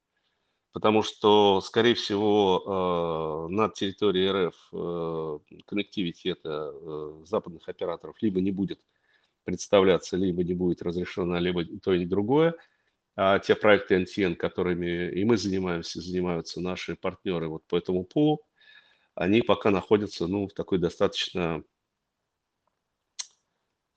потому 0.73 1.03
что, 1.03 1.61
скорее 1.61 1.93
всего, 1.95 3.47
э, 3.47 3.53
на 3.53 3.69
территории 3.69 4.47
РФ 4.47 4.55
э, 4.73 5.39
коннективити 5.65 6.29
это 6.29 6.73
западных 7.25 7.69
операторов 7.69 8.21
либо 8.21 8.41
не 8.41 8.51
будет 8.51 8.81
представляться, 9.45 10.17
либо 10.17 10.43
не 10.43 10.53
будет 10.53 10.81
разрешено, 10.81 11.37
либо 11.39 11.63
то 11.81 11.93
и 11.93 12.05
другое. 12.05 12.55
А 13.15 13.39
те 13.39 13.55
проекты 13.55 13.95
NTN, 13.95 14.35
которыми 14.35 15.11
и 15.11 15.23
мы 15.25 15.37
занимаемся, 15.37 16.01
занимаются 16.01 16.61
наши 16.61 16.95
партнеры 16.95 17.49
вот 17.49 17.63
по 17.65 17.77
этому 17.77 18.03
пулу, 18.03 18.41
они 19.15 19.41
пока 19.41 19.71
находятся 19.71 20.27
ну, 20.27 20.47
в 20.47 20.53
такой 20.53 20.77
достаточно 20.77 21.63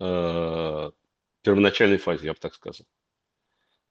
э, 0.00 0.90
первоначальной 1.42 1.98
фазе, 1.98 2.26
я 2.26 2.32
бы 2.32 2.38
так 2.38 2.54
сказал. 2.54 2.86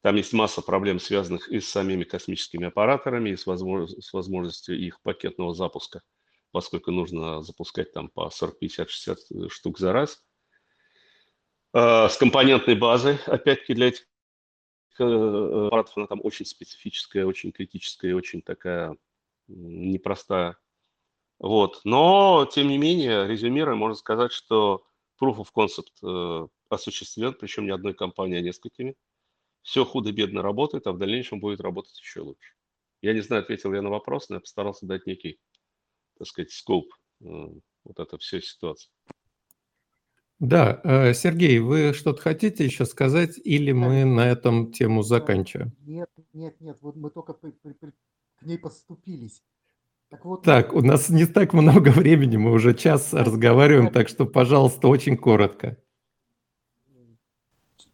Там 0.02 0.16
есть 0.16 0.34
масса 0.34 0.62
проблем, 0.62 1.00
связанных 1.00 1.48
и 1.50 1.60
с 1.60 1.70
самими 1.70 2.04
космическими 2.04 2.68
аппараторами, 2.68 3.30
и 3.30 3.38
с, 3.38 3.46
возможно, 3.46 3.88
с 4.02 4.14
возможностью 4.14 4.80
их 4.80 5.00
пакетного 5.02 5.54
запуска, 5.54 6.02
поскольку 6.52 6.92
нужно 6.92 7.44
запускать 7.44 7.94
там 7.94 8.10
по 8.10 8.30
40, 8.30 8.60
50, 8.60 8.90
60 8.90 9.52
штук 9.52 9.78
за 9.78 9.94
раз. 9.94 10.24
Э, 11.74 12.10
с 12.10 12.18
компонентной 12.18 12.76
базой, 12.76 13.20
опять-таки, 13.28 13.76
для 13.76 13.90
этих 13.90 14.08
Э, 15.02 15.66
аппаратов, 15.68 15.98
она 15.98 16.08
там 16.08 16.20
очень 16.24 16.46
специфическая, 16.46 17.26
очень 17.26 17.52
критическая, 17.52 18.14
очень 18.14 18.42
такая 18.42 18.98
непростая. 19.48 20.58
Вот. 21.40 21.82
Но, 21.84 22.48
тем 22.52 22.68
не 22.68 22.78
менее, 22.78 23.28
резюмируя, 23.28 23.76
можно 23.76 23.96
сказать, 23.96 24.32
что 24.32 24.84
Proof 25.22 25.38
of 25.38 25.48
Concept 25.56 25.92
э, 26.04 26.48
осуществлен, 26.70 27.36
причем 27.40 27.66
не 27.66 27.72
одной 27.72 27.94
компанией, 27.94 28.40
а 28.40 28.42
несколькими. 28.42 28.96
Все 29.62 29.86
худо-бедно 29.86 30.42
работает, 30.42 30.88
а 30.88 30.92
в 30.92 30.98
дальнейшем 30.98 31.40
будет 31.40 31.62
работать 31.62 32.00
еще 32.00 32.22
лучше. 32.22 32.54
Я 33.02 33.14
не 33.14 33.22
знаю, 33.22 33.44
ответил 33.44 33.74
я 33.74 33.82
на 33.82 33.90
вопрос, 33.90 34.30
но 34.30 34.36
я 34.36 34.40
постарался 34.40 34.86
дать 34.86 35.06
некий, 35.06 35.40
так 36.18 36.28
сказать, 36.28 36.52
скоп 36.52 36.86
э, 37.22 37.26
вот 37.26 38.00
это 38.00 38.18
все 38.18 38.42
ситуации. 38.42 38.90
Да, 40.40 40.82
э, 40.84 41.14
Сергей, 41.14 41.60
вы 41.60 41.94
что-то 41.94 42.20
хотите 42.20 42.66
еще 42.66 42.86
сказать, 42.86 43.38
или 43.44 43.72
мы 43.72 44.06
на 44.06 44.28
этом 44.28 44.72
тему 44.72 45.04
заканчиваем? 45.04 45.76
Нет, 45.82 46.10
нет, 46.34 46.60
нет, 46.60 46.78
вот 46.82 46.96
мы 46.96 47.12
только 47.12 47.34
при, 47.34 47.52
при, 47.52 47.74
при, 47.74 47.92
к 48.38 48.42
ней 48.42 48.58
поступились. 48.58 49.44
Так, 50.12 50.26
вот, 50.26 50.44
так, 50.44 50.74
у 50.74 50.82
нас 50.82 51.10
не 51.10 51.26
так 51.26 51.54
много 51.54 51.90
времени, 51.96 52.38
мы 52.38 52.52
уже 52.52 52.76
час 52.76 53.14
разговариваем, 53.14 53.92
так 53.92 54.08
что, 54.08 54.26
пожалуйста, 54.26 54.88
очень 54.88 55.18
коротко. 55.18 55.78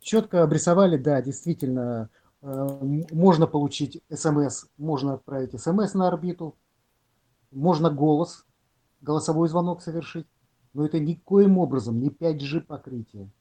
Четко 0.01 0.43
обрисовали, 0.43 0.97
да, 0.97 1.21
действительно, 1.21 2.09
э, 2.41 3.03
можно 3.11 3.47
получить 3.47 4.01
смс, 4.11 4.65
можно 4.77 5.13
отправить 5.13 5.59
смс 5.59 5.93
на 5.93 6.09
орбиту, 6.09 6.57
можно 7.51 7.89
голос, 7.89 8.45
голосовой 9.01 9.47
звонок 9.47 9.81
совершить 9.81 10.27
но 10.77 10.85
это 10.85 10.99
никоим 10.99 11.57
образом 11.57 11.99
не 11.99 12.09
5G 12.09 12.61
покрытие. 12.61 13.31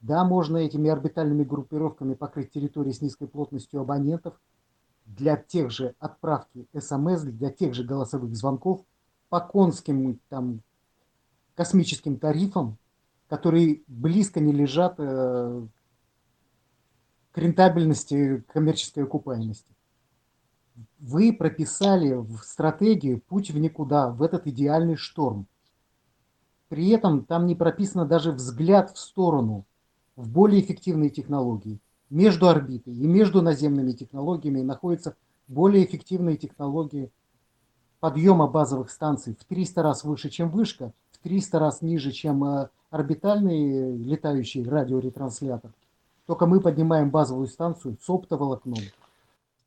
Да, 0.00 0.24
можно 0.24 0.56
этими 0.56 0.88
орбитальными 0.88 1.44
группировками 1.44 2.14
покрыть 2.14 2.52
территории 2.52 2.92
с 2.92 3.02
низкой 3.02 3.28
плотностью 3.28 3.82
абонентов 3.82 4.40
для 5.04 5.36
тех 5.36 5.70
же 5.70 5.94
отправки 5.98 6.66
СМС, 6.76 7.22
для 7.22 7.50
тех 7.50 7.74
же 7.74 7.84
голосовых 7.84 8.34
звонков 8.34 8.84
по 9.28 9.40
конским 9.40 10.20
там, 10.28 10.60
космическим 11.54 12.18
тарифам, 12.18 12.78
которые 13.28 13.82
близко 13.86 14.40
не 14.40 14.52
лежат 14.52 14.94
э, 14.98 15.66
к 17.32 17.38
рентабельности 17.38 18.44
коммерческой 18.52 19.04
окупаемости. 19.04 19.72
Вы 20.98 21.32
прописали 21.32 22.14
в 22.14 22.38
стратегию 22.38 23.20
путь 23.20 23.50
в 23.50 23.58
никуда, 23.58 24.10
в 24.10 24.22
этот 24.22 24.46
идеальный 24.46 24.96
шторм– 24.96 25.46
при 26.74 26.88
этом 26.88 27.24
там 27.24 27.46
не 27.46 27.54
прописано 27.54 28.04
даже 28.04 28.32
взгляд 28.32 28.90
в 28.90 28.98
сторону, 28.98 29.64
в 30.16 30.28
более 30.28 30.60
эффективные 30.60 31.08
технологии. 31.08 31.78
Между 32.10 32.48
орбитой 32.48 32.94
и 32.94 33.06
между 33.06 33.42
наземными 33.42 33.92
технологиями 33.92 34.60
находятся 34.60 35.16
более 35.48 35.84
эффективные 35.84 36.36
технологии 36.36 37.10
подъема 38.00 38.46
базовых 38.46 38.90
станций 38.90 39.34
в 39.38 39.44
300 39.44 39.82
раз 39.82 40.04
выше, 40.04 40.30
чем 40.30 40.50
вышка, 40.50 40.92
в 41.12 41.18
300 41.18 41.58
раз 41.58 41.82
ниже, 41.82 42.12
чем 42.12 42.44
э, 42.44 42.68
орбитальный 42.90 43.96
летающий 43.96 44.62
радиоретранслятор. 44.68 45.72
Только 46.26 46.46
мы 46.46 46.60
поднимаем 46.60 47.10
базовую 47.10 47.46
станцию 47.48 47.96
с 48.00 48.08
оптоволокном 48.08 48.76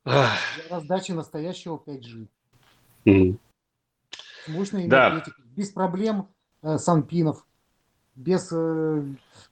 для 0.06 0.30
раздачи 0.70 1.12
настоящего 1.12 1.82
5G. 1.86 2.28
Mm. 3.06 3.38
С 4.46 4.48
мощной 4.48 4.86
энергетикой, 4.86 5.44
да. 5.44 5.52
без 5.56 5.70
проблем 5.72 6.28
Э, 6.64 6.78
санпинов, 6.80 7.46
без 8.16 8.50
э, 8.52 9.04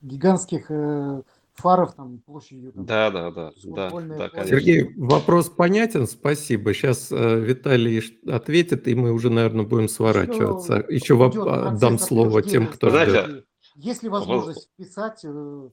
гигантских 0.02 0.66
э, 0.70 1.22
фаров 1.56 1.96
там 1.96 2.20
площадью. 2.20 2.74
Там, 2.74 2.86
да, 2.86 3.12
да, 3.12 3.32
да, 3.32 3.52
да, 3.64 3.90
да 3.90 4.46
Сергей, 4.46 4.94
вопрос 4.98 5.50
понятен, 5.50 6.08
спасибо. 6.08 6.74
Сейчас 6.74 7.12
э, 7.12 7.40
Виталий 7.40 8.02
ответит, 8.30 8.88
и 8.88 8.96
мы 8.96 9.12
уже, 9.12 9.30
наверное, 9.30 9.66
будем 9.66 9.88
сворачиваться. 9.88 10.86
Еще, 10.88 10.96
Еще 10.96 11.14
воп- 11.16 11.78
дам 11.80 11.98
слово 11.98 12.42
тем, 12.42 12.68
кто 12.68 12.90
ждет. 12.90 13.46
Есть 13.76 14.04
ли 14.04 14.10
возможность 14.10 14.70
вписать 14.74 15.22
э, 15.24 15.70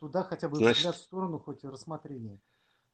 туда 0.00 0.22
хотя 0.24 0.48
бы 0.48 0.56
Значит, 0.56 0.78
взгляд 0.78 0.96
в 0.96 1.00
сторону, 1.00 1.38
хоть 1.38 1.62
рассмотрение? 1.62 2.38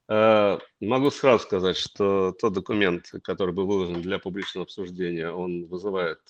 Э, 0.09 0.59
могу 0.81 1.11
сразу 1.11 1.45
сказать, 1.45 1.77
что 1.77 2.33
тот 2.33 2.53
документ, 2.53 3.11
который 3.23 3.55
был 3.55 3.67
выложен 3.67 4.03
для 4.03 4.19
публичного 4.19 4.65
обсуждения, 4.65 5.31
он 5.31 5.67
вызывает 5.67 6.21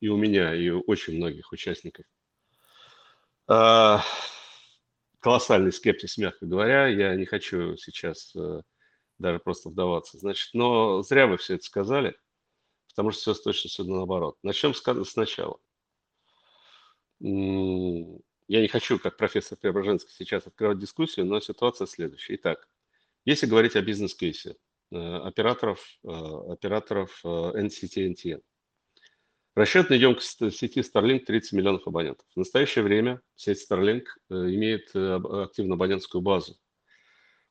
и 0.00 0.08
у 0.08 0.16
меня, 0.16 0.54
и 0.54 0.68
у 0.68 0.80
очень 0.80 1.16
многих 1.16 1.52
участников. 1.52 2.04
Колоссальный 5.20 5.72
скептиз, 5.72 6.18
мягко 6.18 6.46
говоря. 6.46 6.86
Я 6.86 7.14
не 7.16 7.26
хочу 7.26 7.76
сейчас 7.76 8.34
э, 8.36 8.62
даже 9.18 9.38
просто 9.38 9.70
вдаваться. 9.70 10.18
Значит, 10.18 10.50
но 10.54 11.02
зря 11.02 11.26
вы 11.26 11.36
все 11.36 11.54
это 11.54 11.64
сказали, 11.64 12.16
потому 12.90 13.10
что 13.10 13.32
все 13.32 13.42
точно 13.42 13.70
все 13.70 13.84
наоборот. 13.84 14.36
Начнем 14.42 14.74
сначала. 15.04 15.58
Я 17.18 18.60
не 18.60 18.68
хочу, 18.68 18.98
как 18.98 19.16
профессор 19.16 19.58
Преображенский, 19.58 20.12
сейчас 20.12 20.46
открывать 20.46 20.78
дискуссию, 20.78 21.26
но 21.26 21.40
ситуация 21.40 21.86
следующая. 21.86 22.36
Итак, 22.36 22.68
если 23.24 23.46
говорить 23.46 23.74
о 23.74 23.82
бизнес-кейсе 23.82 24.56
э, 24.92 24.96
операторов, 24.96 25.84
э, 26.04 26.08
операторов 26.08 27.24
NCT 27.24 28.14
NTN– 28.14 28.42
Расчетная 29.56 29.96
емкость 29.96 30.38
сети 30.54 30.80
Starlink 30.80 31.20
30 31.20 31.52
миллионов 31.52 31.86
абонентов. 31.86 32.26
В 32.34 32.38
настоящее 32.38 32.84
время 32.84 33.22
сеть 33.36 33.66
Starlink 33.66 34.04
э, 34.28 34.34
имеет 34.34 34.90
э, 34.94 35.14
активную 35.44 35.76
абонентскую 35.76 36.20
базу. 36.20 36.58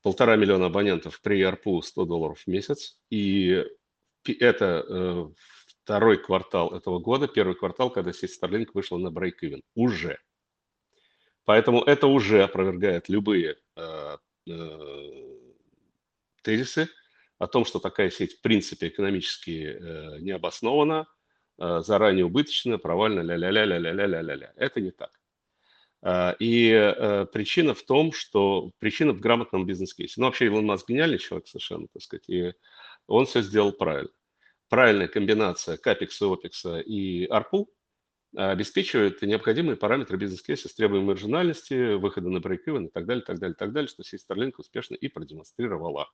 Полтора 0.03 0.35
миллиона 0.35 0.67
абонентов 0.67 1.19
при 1.23 1.41
ARPU 1.41 1.81
100 1.81 2.05
долларов 2.05 2.39
в 2.39 2.47
месяц. 2.47 2.99
И 3.09 3.65
это 4.23 5.33
второй 5.83 6.17
квартал 6.17 6.75
этого 6.75 6.99
года, 6.99 7.27
первый 7.27 7.55
квартал, 7.55 7.89
когда 7.89 8.13
сеть 8.13 8.39
Starlink 8.39 8.69
вышла 8.75 8.97
на 8.97 9.07
break-even. 9.07 9.61
Уже. 9.73 10.19
Поэтому 11.43 11.81
это 11.81 12.05
уже 12.05 12.43
опровергает 12.43 13.09
любые 13.09 13.57
э, 13.75 14.17
э, 14.47 15.37
тезисы 16.43 16.87
о 17.39 17.47
том, 17.47 17.65
что 17.65 17.79
такая 17.79 18.11
сеть 18.11 18.37
в 18.37 18.41
принципе 18.41 18.89
экономически 18.89 19.75
э, 19.79 20.19
не 20.19 20.29
обоснована, 20.31 21.07
э, 21.07 21.24
заранее 21.57 22.25
убыточна, 22.25 22.77
провальна, 22.77 23.21
ля-ля-ля-ля-ля-ля-ля-ля. 23.21 24.53
Это 24.55 24.81
не 24.81 24.91
так. 24.91 25.11
Э, 26.05 26.35
и 26.39 26.69
э, 26.69 27.25
причина 27.25 27.73
в 27.73 27.83
том, 27.83 28.13
что 28.13 28.71
причина 28.77 29.11
в 29.11 29.19
грамотном 29.19 29.65
бизнес-кейсе. 29.65 30.21
Ну, 30.21 30.27
вообще, 30.27 30.45
Илон 30.45 30.65
Маск 30.65 30.87
гениальный 30.87 31.17
человек 31.17 31.47
совершенно, 31.47 31.87
так 31.91 32.01
сказать, 32.03 32.29
и 32.29 32.53
он 33.07 33.25
все 33.25 33.41
сделал 33.41 33.71
правильно. 33.71 34.11
Правильная 34.69 35.07
комбинация 35.07 35.77
капекса, 35.77 36.27
опекса 36.31 36.79
и 36.79 37.27
ARPU 37.27 37.65
обеспечивает 38.35 39.21
необходимые 39.21 39.77
параметры 39.77 40.17
бизнес-кейса 40.17 40.67
с 40.67 40.73
требованием 40.73 41.07
маржинальности, 41.07 41.93
выхода 41.95 42.29
на 42.29 42.39
брейк 42.39 42.67
и 42.67 42.89
так 42.89 43.05
далее, 43.05 43.23
так 43.23 43.39
далее, 43.39 43.55
так 43.55 43.71
далее, 43.71 43.87
что 43.87 44.03
сеть 44.03 44.25
Starlink 44.29 44.53
успешно 44.57 44.95
и 44.95 45.07
продемонстрировала. 45.07 46.09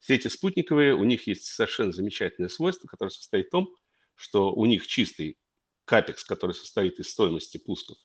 Сети 0.00 0.28
спутниковые, 0.28 0.94
у 0.94 1.04
них 1.04 1.26
есть 1.26 1.44
совершенно 1.44 1.92
замечательное 1.92 2.48
свойство, 2.48 2.88
которое 2.88 3.10
состоит 3.10 3.48
в 3.48 3.50
том, 3.50 3.76
что 4.14 4.52
у 4.52 4.66
них 4.66 4.86
чистый 4.86 5.38
капекс, 5.84 6.24
который 6.24 6.52
состоит 6.52 6.98
из 7.00 7.10
стоимости 7.10 7.58
пусков, 7.58 7.98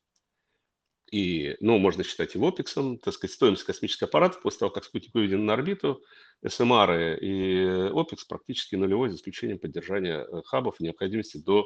и, 1.12 1.55
ну, 1.62 1.78
можно 1.78 2.03
считать 2.03 2.36
его 2.36 2.49
опексом, 2.49 2.97
так 2.97 3.14
сказать, 3.14 3.34
стоимость 3.34 3.64
космического 3.64 4.10
аппарата 4.10 4.39
после 4.41 4.60
того, 4.60 4.72
как 4.72 4.84
спутник 4.84 5.14
выведен 5.14 5.45
на 5.45 5.53
орбиту, 5.53 6.03
СМР 6.45 7.18
и 7.22 7.89
опекс 7.93 8.26
практически 8.26 8.76
нулевой, 8.76 9.10
за 9.10 9.16
исключением 9.16 9.60
поддержания 9.60 10.26
э, 10.26 10.41
хабов 10.43 10.80
и 10.80 10.84
необходимости 10.84 11.38
до 11.38 11.66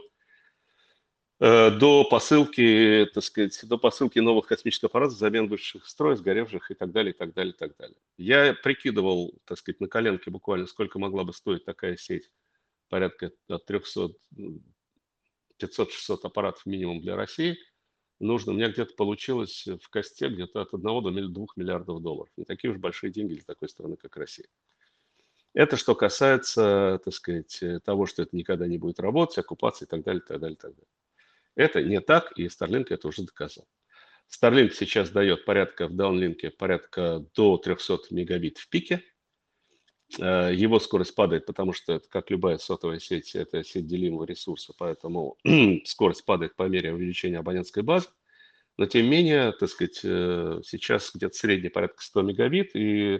Э, 1.43 1.71
до 1.71 2.03
посылки, 2.03 3.09
так 3.15 3.23
сказать, 3.23 3.59
до 3.63 3.79
посылки 3.79 4.19
новых 4.19 4.45
космических 4.45 4.85
аппаратов, 4.89 5.17
замен 5.17 5.49
бывших 5.49 5.87
строя, 5.87 6.15
сгоревших 6.15 6.69
и 6.69 6.75
так 6.75 6.91
далее, 6.91 7.13
и 7.13 7.17
так 7.17 7.33
далее, 7.33 7.51
и 7.51 7.57
так 7.57 7.75
далее. 7.77 7.97
Я 8.17 8.53
прикидывал, 8.53 9.33
так 9.45 9.57
сказать, 9.57 9.79
на 9.79 9.87
коленке 9.87 10.29
буквально, 10.29 10.67
сколько 10.67 10.99
могла 10.99 11.23
бы 11.23 11.33
стоить 11.33 11.65
такая 11.65 11.97
сеть, 11.97 12.29
порядка 12.91 13.31
от 13.47 13.65
300, 13.65 14.09
500-600 15.59 16.19
аппаратов 16.23 16.65
минимум 16.65 17.01
для 17.01 17.15
России. 17.15 17.57
Нужно, 18.19 18.51
у 18.51 18.55
меня 18.55 18.69
где-то 18.69 18.93
получилось 18.95 19.65
в 19.65 19.89
косте 19.89 20.27
где-то 20.27 20.61
от 20.61 20.73
1 20.73 20.83
до 20.83 21.09
2 21.09 21.45
миллиардов 21.55 22.01
долларов. 22.03 22.29
Не 22.37 22.43
такие 22.43 22.71
уж 22.71 22.77
большие 22.77 23.11
деньги 23.11 23.35
для 23.35 23.43
такой 23.43 23.69
страны, 23.69 23.95
как 23.95 24.17
Россия. 24.17 24.45
Это 25.53 25.77
что 25.77 25.95
касается, 25.95 26.99
так 27.03 27.13
сказать, 27.13 27.63
того, 27.83 28.05
что 28.05 28.21
это 28.21 28.35
никогда 28.35 28.67
не 28.67 28.77
будет 28.77 28.99
работать, 28.99 29.37
оккупации 29.37 29.85
и 29.85 29.87
так 29.87 30.03
далее, 30.03 30.21
так 30.21 30.39
далее, 30.39 30.57
так 30.57 30.71
далее. 30.71 30.87
Это 31.55 31.81
не 31.81 31.99
так, 32.01 32.37
и 32.37 32.45
Starlink 32.47 32.87
это 32.89 33.07
уже 33.07 33.23
доказал. 33.23 33.67
Starlink 34.29 34.71
сейчас 34.71 35.09
дает 35.09 35.45
порядка 35.45 35.87
в 35.87 35.95
даунлинке 35.95 36.51
порядка 36.51 37.25
до 37.35 37.57
300 37.57 37.99
мегабит 38.11 38.57
в 38.57 38.69
пике. 38.69 39.03
Э, 40.19 40.51
его 40.53 40.79
скорость 40.79 41.15
падает, 41.15 41.45
потому 41.45 41.73
что, 41.73 41.93
это, 41.93 42.09
как 42.09 42.29
любая 42.31 42.57
сотовая 42.57 42.99
сеть, 42.99 43.35
это 43.35 43.63
сеть 43.63 43.87
делимого 43.87 44.25
ресурса, 44.25 44.73
поэтому 44.77 45.37
скорость 45.85 46.25
падает 46.25 46.55
по 46.55 46.63
мере 46.63 46.93
увеличения 46.93 47.39
абонентской 47.39 47.83
базы. 47.83 48.09
Но 48.77 48.85
тем 48.85 49.03
не 49.03 49.09
менее, 49.09 49.51
так 49.53 49.69
сказать, 49.69 50.01
э, 50.03 50.61
сейчас 50.65 51.11
где-то 51.13 51.35
средний 51.35 51.69
порядка 51.69 52.01
100 52.03 52.21
мегабит, 52.23 52.75
и 52.75 53.19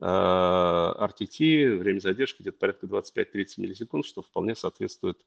RTT, 0.00 1.38
э, 1.40 1.76
время 1.76 2.00
задержки 2.00 2.42
где-то 2.42 2.58
порядка 2.58 2.86
25-30 2.86 3.58
миллисекунд, 3.58 4.06
что 4.06 4.22
вполне 4.22 4.56
соответствует 4.56 5.20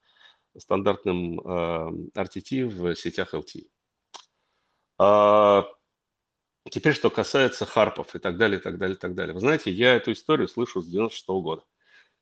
стандартным 0.58 1.40
RTT 1.40 2.66
в 2.66 2.96
сетях 2.96 3.34
LTE. 3.34 3.68
Теперь, 6.72 6.94
что 6.94 7.10
касается 7.10 7.66
харпов 7.66 8.16
и 8.16 8.20
так 8.20 8.38
далее, 8.38 8.60
и 8.60 8.62
так 8.62 8.78
далее, 8.78 8.96
и 8.96 9.00
так 9.00 9.16
далее. 9.16 9.34
Вы 9.34 9.40
знаете, 9.40 9.72
я 9.72 9.96
эту 9.96 10.12
историю 10.12 10.48
слышу 10.48 10.82
с 10.82 10.88
96 10.88 11.30
-го 11.30 11.42
года. 11.42 11.64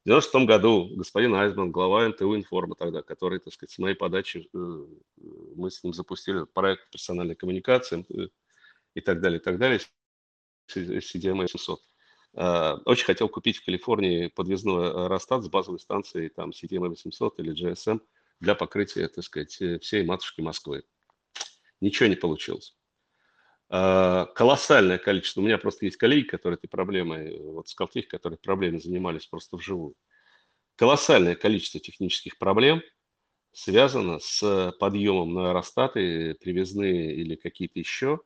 В 0.03 0.07
96 0.07 0.45
году 0.45 0.89
господин 0.95 1.33
Айзман, 1.35 1.71
глава 1.71 2.07
НТУ 2.07 2.35
Информа 2.35 2.75
тогда, 2.75 3.01
который, 3.01 3.39
так 3.39 3.53
сказать, 3.53 3.71
с 3.71 3.79
моей 3.79 3.95
подачи, 3.95 4.49
э, 4.53 4.85
мы 5.55 5.71
с 5.71 5.83
ним 5.83 5.93
запустили 5.93 6.45
проект 6.53 6.89
персональной 6.91 7.35
коммуникации 7.35 8.05
э, 8.09 8.27
и 8.93 9.01
так 9.01 9.19
далее, 9.19 9.39
и 9.39 9.43
так 9.43 9.57
далее, 9.57 9.79
CDMA 10.69 11.47
700. 11.47 11.79
А, 12.37 12.81
очень 12.85 13.05
хотел 13.05 13.29
купить 13.29 13.57
в 13.57 13.65
Калифорнии 13.65 14.27
подвесной 14.27 15.07
Ростат 15.07 15.43
с 15.43 15.47
базовой 15.47 15.79
станцией 15.79 16.29
там 16.29 16.51
CDMA 16.51 16.89
800 16.89 17.39
или 17.39 17.53
GSM– 17.53 17.99
для 18.39 18.55
покрытия, 18.55 19.07
так 19.07 19.23
сказать, 19.23 19.61
э, 19.61 19.79
всей 19.79 20.03
матушки 20.03 20.41
Москвы. 20.41 20.83
Ничего 21.81 22.07
не 22.07 22.15
получилось. 22.15 22.75
А, 23.69 24.25
колоссальное 24.35 24.97
количество. 24.97 25.41
У 25.41 25.43
меня 25.43 25.57
просто 25.57 25.85
есть 25.85 25.97
коллеги, 25.97 26.27
которые 26.27 26.57
этой 26.57 26.67
проблемой, 26.67 27.37
вот 27.39 27.67
скалтих, 27.67 28.07
которые 28.07 28.37
проблемой 28.37 28.79
занимались 28.79 29.25
просто 29.27 29.57
вживую. 29.57 29.95
Колоссальное 30.77 31.35
количество 31.35 31.79
технических 31.79 32.37
проблем 32.37 32.81
связано 33.53 34.19
с 34.19 34.73
подъемом 34.79 35.33
на 35.33 35.49
аэростаты, 35.51 36.35
привязные 36.35 37.15
или 37.15 37.35
какие-то 37.35 37.79
еще 37.79 38.21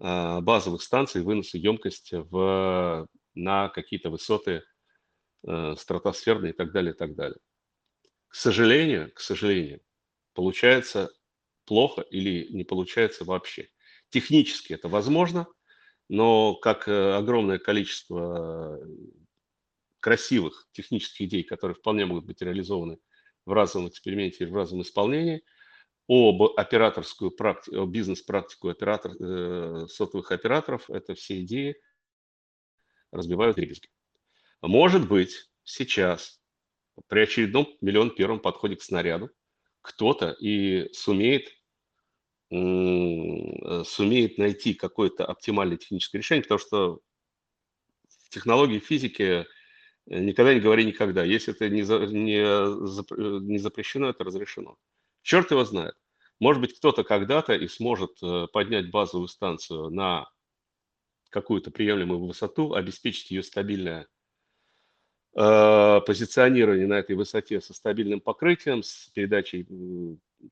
а, 0.00 0.40
базовых 0.40 0.82
станций 0.82 1.22
выноса 1.22 1.58
емкости 1.58 2.16
в, 2.30 3.08
на 3.34 3.68
какие-то 3.70 4.10
высоты 4.10 4.62
э, 5.46 5.74
стратосферные 5.78 6.52
и 6.52 6.56
так 6.56 6.72
далее, 6.72 6.94
и 6.94 6.96
так 6.96 7.14
далее. 7.14 7.38
К 8.28 8.34
сожалению, 8.34 9.12
к 9.14 9.20
сожалению, 9.20 9.80
получается 10.34 11.10
плохо 11.66 12.02
или 12.02 12.48
не 12.52 12.64
получается 12.64 13.24
вообще. 13.24 13.70
Технически 14.14 14.74
это 14.74 14.86
возможно, 14.86 15.48
но 16.08 16.54
как 16.54 16.86
э, 16.86 17.14
огромное 17.16 17.58
количество 17.58 18.78
э, 18.80 18.86
красивых 19.98 20.68
технических 20.70 21.22
идей, 21.22 21.42
которые 21.42 21.74
вполне 21.74 22.06
могут 22.06 22.24
быть 22.24 22.40
реализованы 22.40 23.00
в 23.44 23.50
разовом 23.50 23.88
эксперименте 23.88 24.44
и 24.44 24.46
в 24.46 24.54
разовом 24.54 24.82
исполнении, 24.82 25.42
об 26.06 26.40
операторскую 26.56 27.32
практику, 27.32 27.86
бизнес-практику 27.86 28.68
оператор, 28.68 29.16
э, 29.20 29.88
сотовых 29.88 30.30
операторов, 30.30 30.88
это 30.90 31.16
все 31.16 31.40
идеи 31.40 31.74
разбивают 33.10 33.56
дребезги. 33.56 33.88
Может 34.62 35.08
быть, 35.08 35.50
сейчас 35.64 36.40
при 37.08 37.22
очередном 37.22 37.66
миллион 37.80 38.14
первом 38.14 38.38
подходе 38.38 38.76
к 38.76 38.82
снаряду 38.84 39.32
кто-то 39.82 40.30
и 40.38 40.88
сумеет, 40.92 41.48
сумеет 42.50 44.38
найти 44.38 44.74
какое-то 44.74 45.24
оптимальное 45.24 45.76
техническое 45.76 46.18
решение, 46.18 46.42
потому 46.42 46.58
что 46.58 47.00
в 48.08 48.30
технологии 48.30 48.78
физики 48.78 49.46
э, 50.06 50.18
никогда 50.20 50.54
не 50.54 50.60
говори 50.60 50.84
никогда. 50.84 51.24
Если 51.24 51.54
это 51.54 51.68
не, 51.68 51.82
за, 51.82 52.00
не, 52.06 52.40
не 53.40 53.58
запрещено, 53.58 54.10
это 54.10 54.24
разрешено. 54.24 54.76
Черт 55.22 55.50
его 55.50 55.64
знает. 55.64 55.94
Может 56.38 56.60
быть, 56.60 56.76
кто-то 56.76 57.02
когда-то 57.02 57.54
и 57.54 57.66
сможет 57.68 58.22
э, 58.22 58.46
поднять 58.52 58.90
базовую 58.90 59.28
станцию 59.28 59.90
на 59.90 60.28
какую-то 61.30 61.70
приемлемую 61.70 62.26
высоту, 62.26 62.74
обеспечить 62.74 63.30
ее 63.30 63.42
стабильное 63.42 64.06
Э, 65.36 66.00
позиционирование 66.06 66.86
на 66.86 66.94
этой 66.94 67.16
высоте 67.16 67.60
со 67.60 67.74
стабильным 67.74 68.20
покрытием, 68.20 68.84
с 68.84 69.08
передачей 69.14 69.66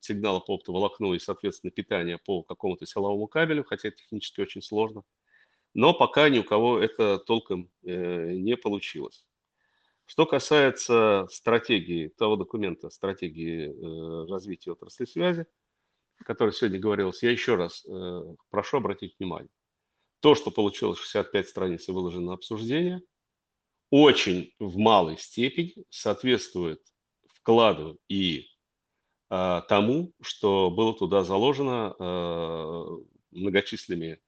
сигнала 0.01 0.39
по 0.39 0.55
оптоволокну 0.55 1.13
и, 1.13 1.19
соответственно, 1.19 1.71
питания 1.71 2.17
по 2.17 2.43
какому-то 2.43 2.85
силовому 2.85 3.27
кабелю, 3.27 3.63
хотя 3.63 3.91
технически 3.91 4.41
очень 4.41 4.61
сложно. 4.61 5.03
Но 5.73 5.93
пока 5.93 6.29
ни 6.29 6.39
у 6.39 6.43
кого 6.43 6.79
это 6.79 7.17
толком 7.17 7.69
э, 7.83 8.33
не 8.33 8.55
получилось. 8.55 9.25
Что 10.05 10.25
касается 10.25 11.27
стратегии, 11.31 12.09
того 12.09 12.35
документа, 12.35 12.89
стратегии 12.89 13.69
э, 13.69 14.29
развития 14.29 14.71
отрасли 14.71 15.05
связи, 15.05 15.45
о 16.19 16.23
которой 16.25 16.53
сегодня 16.53 16.79
говорилось, 16.79 17.23
я 17.23 17.31
еще 17.31 17.55
раз 17.55 17.85
прошу 18.49 18.77
обратить 18.77 19.15
внимание. 19.17 19.49
То, 20.19 20.35
что 20.35 20.51
получилось 20.51 20.99
65 20.99 21.49
страниц 21.49 21.89
и 21.89 21.91
выложено 21.91 22.27
на 22.27 22.33
обсуждение– 22.33 23.01
очень 23.95 24.51
в 24.57 24.75
малой 24.77 25.19
степени 25.19 25.75
соответствует 25.91 26.81
вкладу 27.27 27.99
и 28.09 28.47
тому, 29.67 30.13
что 30.21 30.69
было 30.69 30.93
туда 30.93 31.23
заложено 31.23 31.95
а, 31.97 32.85
многочисленными 33.31 34.19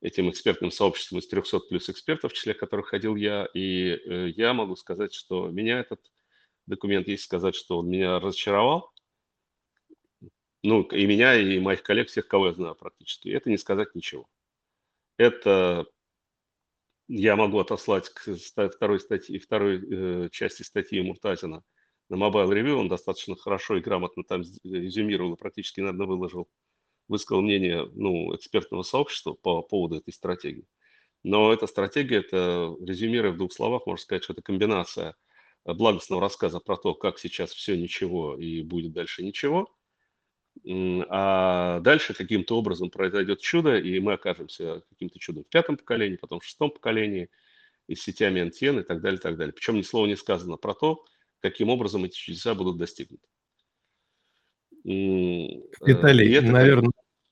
этим 0.00 0.30
экспертным 0.30 0.70
сообществом 0.70 1.18
из 1.18 1.26
300 1.26 1.60
плюс 1.60 1.88
экспертов, 1.88 2.32
в 2.32 2.34
числе 2.36 2.54
которых 2.54 2.88
ходил 2.88 3.16
я, 3.16 3.48
и 3.52 3.90
э, 3.90 4.28
я 4.28 4.54
могу 4.54 4.76
сказать, 4.76 5.12
что 5.12 5.48
меня 5.48 5.80
этот 5.80 6.00
документ, 6.66 7.08
если 7.08 7.24
сказать, 7.24 7.56
что 7.56 7.78
он 7.78 7.88
меня 7.88 8.20
разочаровал, 8.20 8.92
ну, 10.62 10.82
и 10.82 11.06
меня, 11.06 11.34
и 11.34 11.58
моих 11.58 11.82
коллег, 11.82 12.08
всех, 12.08 12.28
кого 12.28 12.48
я 12.48 12.52
знаю 12.52 12.76
практически, 12.76 13.28
это 13.28 13.50
не 13.50 13.58
сказать 13.58 13.94
ничего. 13.94 14.28
Это 15.16 15.86
я 17.08 17.34
могу 17.34 17.58
отослать 17.58 18.08
к 18.10 18.36
второй, 18.36 19.00
статье, 19.00 19.40
второй 19.40 19.82
э, 19.82 20.28
части 20.30 20.62
статьи 20.62 21.00
Муртазина 21.00 21.64
на 22.08 22.16
Mobile 22.16 22.48
Review, 22.48 22.74
он 22.74 22.88
достаточно 22.88 23.36
хорошо 23.36 23.76
и 23.76 23.80
грамотно 23.80 24.24
там 24.24 24.42
резюмировал 24.64 25.34
и 25.34 25.38
практически, 25.38 25.80
наверное, 25.80 26.06
выложил, 26.06 26.48
высказал 27.08 27.42
мнение 27.42 27.88
ну, 27.94 28.34
экспертного 28.34 28.82
сообщества 28.82 29.34
по 29.34 29.62
поводу 29.62 29.96
этой 29.96 30.12
стратегии. 30.12 30.66
Но 31.22 31.52
эта 31.52 31.66
стратегия, 31.66 32.18
это, 32.18 32.74
резюмируя 32.80 33.32
в 33.32 33.36
двух 33.36 33.52
словах, 33.52 33.86
можно 33.86 34.02
сказать, 34.02 34.24
что 34.24 34.32
это 34.32 34.42
комбинация 34.42 35.16
благостного 35.64 36.22
рассказа 36.22 36.60
про 36.60 36.76
то, 36.76 36.94
как 36.94 37.18
сейчас 37.18 37.52
все 37.52 37.76
ничего 37.76 38.36
и 38.36 38.62
будет 38.62 38.92
дальше 38.92 39.22
ничего, 39.22 39.68
а 40.64 41.80
дальше 41.80 42.14
каким-то 42.14 42.56
образом 42.56 42.90
произойдет 42.90 43.40
чудо, 43.40 43.78
и 43.78 44.00
мы 44.00 44.14
окажемся 44.14 44.82
каким-то 44.88 45.18
чудом 45.18 45.44
в 45.44 45.48
пятом 45.48 45.76
поколении, 45.76 46.16
потом 46.16 46.40
в 46.40 46.44
шестом 46.44 46.70
поколении, 46.70 47.28
и 47.86 47.94
с 47.94 48.02
сетями 48.02 48.40
NTN 48.40 48.80
и 48.80 48.82
так 48.82 49.00
далее, 49.00 49.18
и 49.18 49.22
так 49.22 49.36
далее. 49.36 49.52
Причем 49.52 49.76
ни 49.76 49.82
слова 49.82 50.06
не 50.06 50.16
сказано 50.16 50.56
про 50.56 50.74
то, 50.74 51.04
каким 51.40 51.68
образом 51.68 52.04
эти 52.04 52.16
чудеса 52.16 52.54
будут 52.54 52.78
достигнуты. 52.78 53.26
Э, 54.84 54.88
Виталий, 55.84 56.34
это, 56.34 56.46
наверное, 56.46 56.90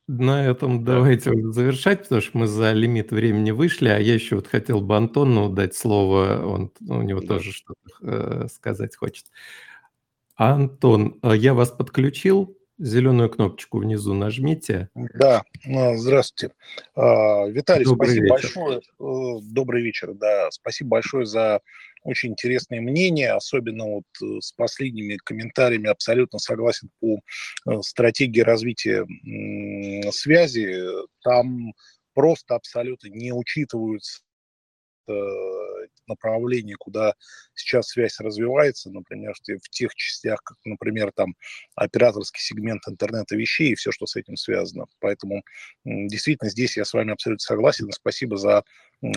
на 0.09 0.45
этом 0.47 0.85
да. 0.85 0.95
давайте 0.95 1.33
завершать, 1.51 2.03
потому 2.03 2.21
что 2.21 2.39
мы 2.39 2.47
за 2.47 2.73
лимит 2.73 3.11
времени 3.11 3.51
вышли, 3.51 3.89
а 3.89 3.99
я 3.99 4.15
еще 4.15 4.37
вот 4.37 4.47
хотел 4.47 4.81
бы 4.81 4.97
Антону 4.97 5.49
дать 5.49 5.75
слово, 5.75 6.47
он, 6.47 6.73
у 6.89 7.03
него 7.03 7.21
да. 7.21 7.27
тоже 7.27 7.53
что-то 7.53 7.91
э, 8.03 8.49
сказать 8.49 8.95
хочет. 8.95 9.27
Антон, 10.37 11.19
а 11.23 11.35
я 11.35 11.55
вас 11.55 11.71
подключил, 11.71 12.57
зеленую 12.79 13.31
кнопочку 13.31 13.79
внизу 13.79 14.15
нажмите. 14.15 14.89
Да, 14.95 15.45
а, 15.67 15.97
здравствуйте. 15.97 16.55
А, 16.95 17.47
Виталий, 17.49 17.85
добрый 17.85 18.09
спасибо 18.09 18.37
вечер. 18.37 18.51
большое. 18.55 18.81
Э, 19.01 19.41
добрый 19.43 19.83
вечер, 19.83 20.15
да. 20.15 20.51
Спасибо 20.51 20.91
большое 20.91 21.27
за 21.27 21.61
очень 22.03 22.31
интересные 22.31 22.81
мнения, 22.81 23.33
особенно 23.33 23.85
вот 23.85 24.05
э, 24.23 24.41
с 24.41 24.53
последними 24.53 25.17
комментариями 25.17 25.89
абсолютно 25.89 26.39
согласен 26.39 26.91
по 27.01 27.17
э, 27.17 27.81
стратегии 27.83 28.41
развития 28.41 29.07
связи. 30.13 30.85
Там 31.23 31.73
просто 32.15 32.55
абсолютно 32.55 33.09
не 33.09 33.33
учитываются 33.33 34.21
направлении, 36.09 36.75
куда 36.75 37.15
сейчас 37.55 37.89
связь 37.89 38.19
развивается, 38.21 38.91
например, 38.91 39.35
в 39.35 39.69
тех 39.71 39.95
частях, 39.95 40.43
как, 40.43 40.59
например, 40.65 41.13
там 41.15 41.35
операторский 41.75 42.41
сегмент 42.41 42.83
интернета 42.89 43.37
вещей 43.37 43.73
и 43.73 43.75
все, 43.75 43.93
что 43.93 44.07
с 44.07 44.17
этим 44.17 44.37
связано. 44.37 44.87
Поэтому 45.01 45.43
действительно 45.85 46.51
здесь 46.51 46.77
я 46.77 46.85
с 46.85 46.93
вами 46.93 47.13
абсолютно 47.13 47.43
согласен. 47.43 47.91
Спасибо 47.93 48.37
за 48.37 48.65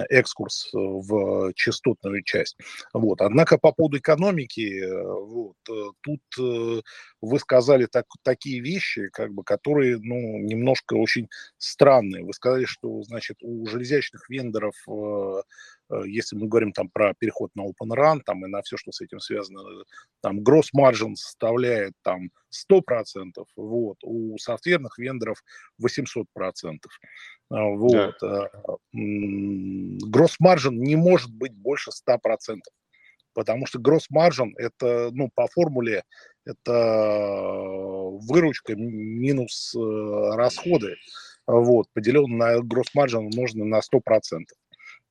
экскурс 0.10 0.70
в 0.74 1.54
частотную 1.54 2.24
часть. 2.24 2.58
Вот. 2.94 3.22
Однако 3.22 3.58
по 3.58 3.72
поводу 3.72 3.98
экономики, 3.98 4.84
э, 4.84 5.04
вот, 5.04 5.58
э, 5.70 5.92
тут 6.02 6.22
э, 6.40 6.82
вы 7.22 7.40
сказали 7.40 7.86
так, 7.86 8.06
такие 8.24 8.62
вещи, 8.62 9.10
как 9.10 9.34
бы, 9.34 9.44
которые 9.44 9.98
ну, 9.98 10.40
немножко 10.40 10.94
очень 10.96 11.28
странные. 11.58 12.24
Вы 12.24 12.34
сказали, 12.34 12.66
что 12.66 13.02
значит, 13.04 13.38
у 13.42 13.66
железячных 13.66 14.30
вендоров 14.30 14.76
Э, 15.90 16.04
если 16.06 16.36
мы 16.36 16.48
говорим 16.48 16.72
там 16.72 16.90
про 16.90 17.14
переход 17.14 17.52
на 17.56 17.68
Open 17.68 17.94
Run 17.96 18.22
там, 18.26 18.46
и 18.46 18.50
на 18.50 18.62
все, 18.62 18.78
что 18.78 18.92
с 18.92 19.02
этим 19.02 19.20
связано, 19.20 19.62
там 20.22 20.40
gross 20.42 20.70
margin 20.76 21.16
составляет 21.16 21.94
там 22.04 22.30
100%, 22.72 23.46
вот, 23.56 23.98
у 24.04 24.38
софтверных 24.38 24.98
вендоров 24.98 25.44
800%. 25.82 26.26
А, 27.50 27.64
вот. 27.66 28.16
Да. 28.22 28.50
Margin 30.42 30.72
не 30.72 30.96
может 30.96 31.34
быть 31.34 31.54
больше 31.54 31.92
100%, 31.92 32.60
потому 33.34 33.66
что 33.66 33.80
margin 34.14 34.52
это, 34.58 35.10
ну, 35.14 35.30
по 35.34 35.48
формуле, 35.48 36.04
это 36.46 36.72
выручка 38.28 38.76
минус 38.76 39.74
э, 39.76 40.36
расходы, 40.36 40.96
вот, 41.48 41.88
поделен 41.94 42.38
на 42.38 42.58
margin 42.96 43.30
можно 43.36 43.66
на 43.66 43.80
100%. 43.80 44.46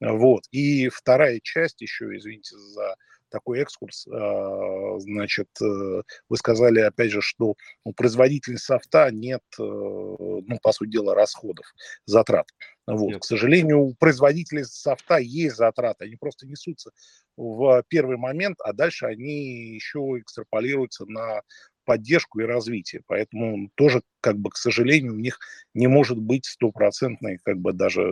Вот. 0.01 0.45
И 0.53 0.89
вторая 0.89 1.41
часть 1.43 1.81
еще, 1.81 2.17
извините 2.17 2.57
за 2.57 2.95
такой 3.31 3.61
экскурс, 3.61 4.07
а, 4.09 4.99
значит, 4.99 5.49
э, 5.61 6.03
вы 6.29 6.37
сказали, 6.37 6.81
опять 6.81 7.11
же, 7.11 7.21
что 7.21 7.55
у 7.85 7.93
производителей 7.93 8.59
софта 8.59 9.11
нет, 9.11 9.43
э, 9.59 9.63
ну, 9.63 10.59
по 10.63 10.73
сути 10.73 10.91
дела, 10.91 11.15
расходов, 11.15 11.67
затрат. 12.07 12.47
Вот. 12.87 13.09
Нет. 13.09 13.23
К 13.23 13.25
сожалению, 13.25 13.81
у 13.81 13.95
производителей 13.95 14.65
софта 14.65 15.19
есть 15.19 15.57
затраты, 15.57 16.07
они 16.07 16.17
просто 16.17 16.47
несутся 16.47 16.91
в 17.37 17.85
первый 17.89 18.17
момент, 18.17 18.59
а 18.65 18.73
дальше 18.73 19.07
они 19.07 19.75
еще 19.75 19.99
экстраполируются 20.19 21.05
на 21.07 21.43
поддержку 21.85 22.41
и 22.41 22.45
развитие. 22.45 23.03
Поэтому 23.07 23.71
тоже, 23.75 24.03
как 24.21 24.37
бы, 24.39 24.51
к 24.51 24.57
сожалению, 24.57 25.15
у 25.15 25.19
них 25.19 25.39
не 25.75 25.87
может 25.87 26.19
быть 26.19 26.45
стопроцентной, 26.45 27.39
как 27.45 27.59
бы, 27.59 27.73
даже 27.73 28.03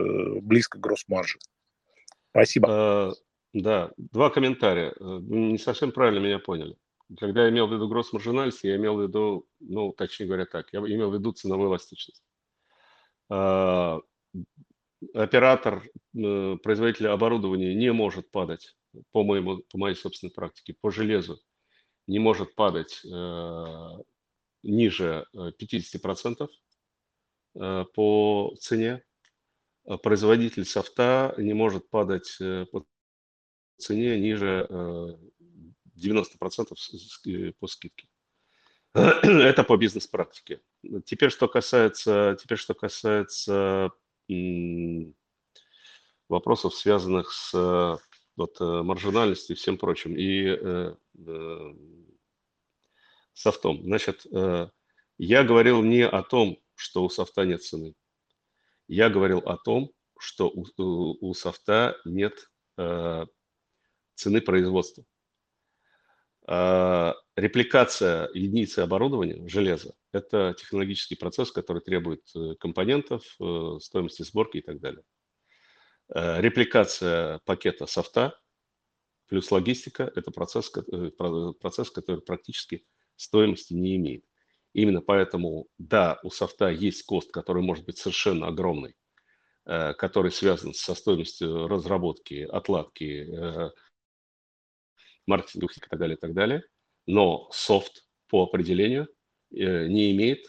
близко 0.41 0.79
гросс-маржи. 0.79 1.39
Спасибо. 2.31 3.15
Э, 3.55 3.61
да, 3.61 3.93
два 3.97 4.31
комментария. 4.31 4.95
Э, 4.99 5.19
не 5.21 5.59
совсем 5.59 5.93
правильно 5.93 6.25
меня 6.25 6.39
поняли. 6.39 6.77
Когда 7.19 7.45
я 7.45 7.51
имел 7.51 7.69
в 7.69 7.73
виду 7.73 7.93
gross 7.93 8.07
marginality, 8.13 8.61
я 8.65 8.77
имел 8.77 8.97
в 8.97 9.03
виду, 9.03 9.47
ну, 9.61 9.93
точнее 9.93 10.27
говоря 10.27 10.47
так, 10.47 10.73
я 10.73 10.81
имел 10.81 11.11
в 11.11 11.15
виду 11.15 11.33
ценовую 11.33 11.71
эластичность. 11.71 12.23
Э, 13.31 13.99
оператор, 15.15 15.89
производитель 16.13 17.09
оборудования 17.09 17.75
не 17.75 17.93
может 17.93 18.31
падать, 18.31 18.77
по, 19.13 19.23
моему, 19.23 19.59
по 19.71 19.79
моей 19.79 19.95
собственной 19.95 20.33
практике, 20.33 20.75
по 20.81 20.91
железу, 20.91 21.39
не 22.07 22.19
может 22.19 22.55
падать 22.55 23.03
ниже 24.63 25.27
50% 25.35 26.49
по 27.95 28.55
цене, 28.59 29.03
Э, 29.87 29.97
производитель 29.99 30.65
софта 30.65 31.35
не 31.39 31.55
может 31.55 31.89
падать 31.89 32.37
э, 32.41 32.67
по 32.71 32.85
цене 33.77 34.19
ниже 34.19 34.67
90% 35.97 36.75
э, 37.27 37.53
по 37.59 37.67
скидке. 37.67 38.09
Это 38.95 39.65
по 39.65 39.77
бизнес-практике. 39.77 40.61
Теперь, 41.05 41.31
что 41.31 41.49
касается, 41.49 42.37
теперь, 42.41 42.59
что 42.59 42.75
касается 42.75 43.91
вопросов, 46.29 46.75
связанных 46.75 47.33
с 47.33 48.01
вот, 48.37 48.61
маржинальностью 48.61 49.55
и 49.55 49.59
всем 49.59 49.79
прочим, 49.79 50.17
и 50.17 50.47
э, 50.47 50.95
э, 51.27 51.75
софтом. 53.33 53.83
Значит, 53.85 54.27
э, 54.33 54.69
я 55.19 55.45
говорил 55.45 55.83
не 55.83 56.07
о 56.07 56.23
том, 56.23 56.59
что 56.75 57.05
у 57.05 57.09
софта 57.09 57.45
нет 57.45 57.63
цены 57.63 57.95
я 58.89 59.11
говорил 59.11 59.39
о 59.39 59.57
том, 59.57 59.91
что 60.19 60.49
у, 60.49 60.65
у, 60.79 61.29
у 61.29 61.35
софта 61.35 61.97
нет 62.05 62.51
э, 62.79 63.27
цены 64.17 64.41
производства. 64.41 65.05
Э, 66.49 67.13
репликация 67.37 68.29
единицы 68.35 68.81
оборудования, 68.81 69.47
железа, 69.49 69.95
это 70.13 70.55
технологический 70.59 71.17
процесс, 71.17 71.51
который 71.53 71.83
требует 71.83 72.23
э, 72.35 72.55
компонентов, 72.59 73.23
э, 73.41 73.79
стоимости 73.81 74.23
сборки 74.23 74.59
и 74.59 74.63
так 74.63 74.81
далее. 74.81 75.03
Э, 76.15 76.41
репликация 76.41 77.41
пакета 77.45 77.87
софта 77.87 78.39
плюс 79.29 79.51
логистика– 79.51 80.11
это 80.15 80.31
процесс, 80.31 80.73
э, 80.75 81.11
процесс, 81.61 81.91
который 81.91 82.23
практически 82.23 82.87
стоимости 83.17 83.75
не 83.75 83.97
имеет. 83.97 84.25
Именно 84.73 85.01
поэтому, 85.01 85.67
да, 85.79 86.21
у 86.23 86.31
софта 86.31 86.69
есть 86.69 87.03
кост, 87.05 87.31
который 87.33 87.63
может 87.63 87.87
быть 87.87 87.97
совершенно 87.97 88.49
огромный, 88.49 88.95
который 89.65 90.31
связан 90.31 90.75
со 90.75 90.95
стоимостью 90.95 91.67
разработки, 91.67 92.43
отладки, 92.43 93.27
э, 95.27 95.31
маркетинга 95.31 95.67
и 95.67 95.81
так 95.81 95.99
далее, 95.99 96.17
и 96.17 96.21
так 96.21 96.35
далее. 96.35 96.63
Но 97.07 97.49
софт 97.53 98.05
по 98.29 98.43
определению 98.45 99.09
э, 99.53 99.87
не 99.89 100.13
имеет 100.13 100.47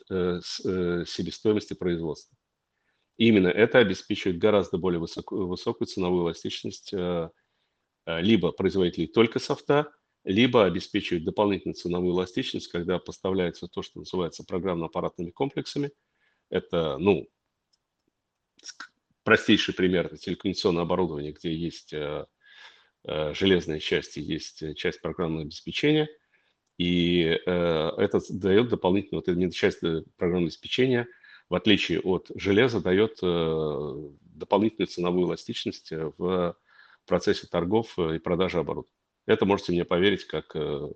себестоимости 1.08 1.74
производства. 1.74 2.36
Именно 3.18 3.48
это 3.48 3.80
обеспечивает 3.80 4.38
гораздо 4.38 4.78
более 4.78 5.00
высокую, 5.00 5.48
высокую 5.48 5.88
ценовую 5.88 6.26
эластичность 6.26 6.94
либо 8.06 8.52
производителей 8.52 9.08
только 9.08 9.40
софта, 9.40 9.92
либо 10.24 10.66
обеспечивать 10.66 11.24
дополнительную 11.24 11.76
ценовую 11.76 12.14
эластичность, 12.14 12.68
когда 12.68 13.00
поставляется 13.00 13.68
то, 13.68 13.82
что 13.82 14.00
называется 14.00 14.44
программно-аппаратными 14.44 15.32
комплексами. 15.32 15.92
Это, 16.50 16.98
ну, 17.00 17.28
простейший 19.24 19.74
пример– 19.74 20.06
это 20.08 20.18
телекоммуникационное 20.18 20.84
оборудование, 20.84 21.32
где 21.32 21.54
есть 21.54 21.94
э, 23.04 23.30
э, 23.30 23.34
железные 23.34 23.80
части, 23.80 24.20
есть 24.20 24.76
часть 24.76 25.02
программного 25.02 25.44
обеспечения, 25.44 26.08
и 26.78 27.24
э, 27.24 27.40
это 27.46 28.20
дает 28.30 28.70
дополнительную, 28.70 29.24
вот 29.26 29.30
эта 29.30 29.52
часть 29.52 29.80
программного 30.18 30.48
обеспечения, 30.48 31.08
в 31.50 31.56
отличие 31.56 32.02
от 32.02 32.30
железа, 32.36 32.82
дает 32.82 33.20
дополнительную 33.22 34.88
ценовую 34.88 35.28
эластичность 35.28 35.92
в 35.92 36.58
процессе 37.06 37.48
торгов 37.48 37.98
и 37.98 38.20
продажи 38.20 38.60
оборудования. 38.60 38.98
Это 39.28 39.46
можете 39.46 39.74
мне 39.74 39.86
поверить 39.86 40.26
как 40.26 40.56
э, 40.56 40.90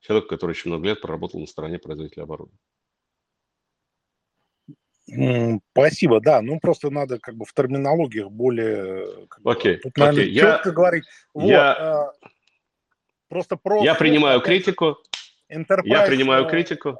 человеку, 0.00 0.28
который 0.28 0.52
очень 0.52 0.70
много 0.70 0.86
лет 0.86 1.00
проработал 1.00 1.38
на 1.38 1.46
стороне 1.46 1.78
производителя 1.78 2.24
оборудования. 2.24 2.58
Спасибо, 5.06 6.20
да. 6.20 6.40
Ну, 6.40 6.58
просто 6.60 6.90
надо 6.90 7.18
как 7.18 7.36
бы 7.36 7.44
в 7.44 7.52
терминологиях 7.52 8.30
более... 8.30 9.26
Окей, 9.44 9.76
тут, 9.76 9.96
наверное, 9.96 10.24
окей. 10.24 10.34
четко 10.38 10.68
я, 10.70 10.74
говорить. 10.74 11.04
Вот, 11.34 11.48
я, 11.48 11.72
а, 11.72 12.12
просто 13.28 13.56
про... 13.56 13.82
Я 13.82 13.94
принимаю 13.94 14.40
критику. 14.40 14.96
Enterprise, 15.52 15.82
я 15.84 16.06
принимаю 16.06 16.48
критику. 16.48 16.98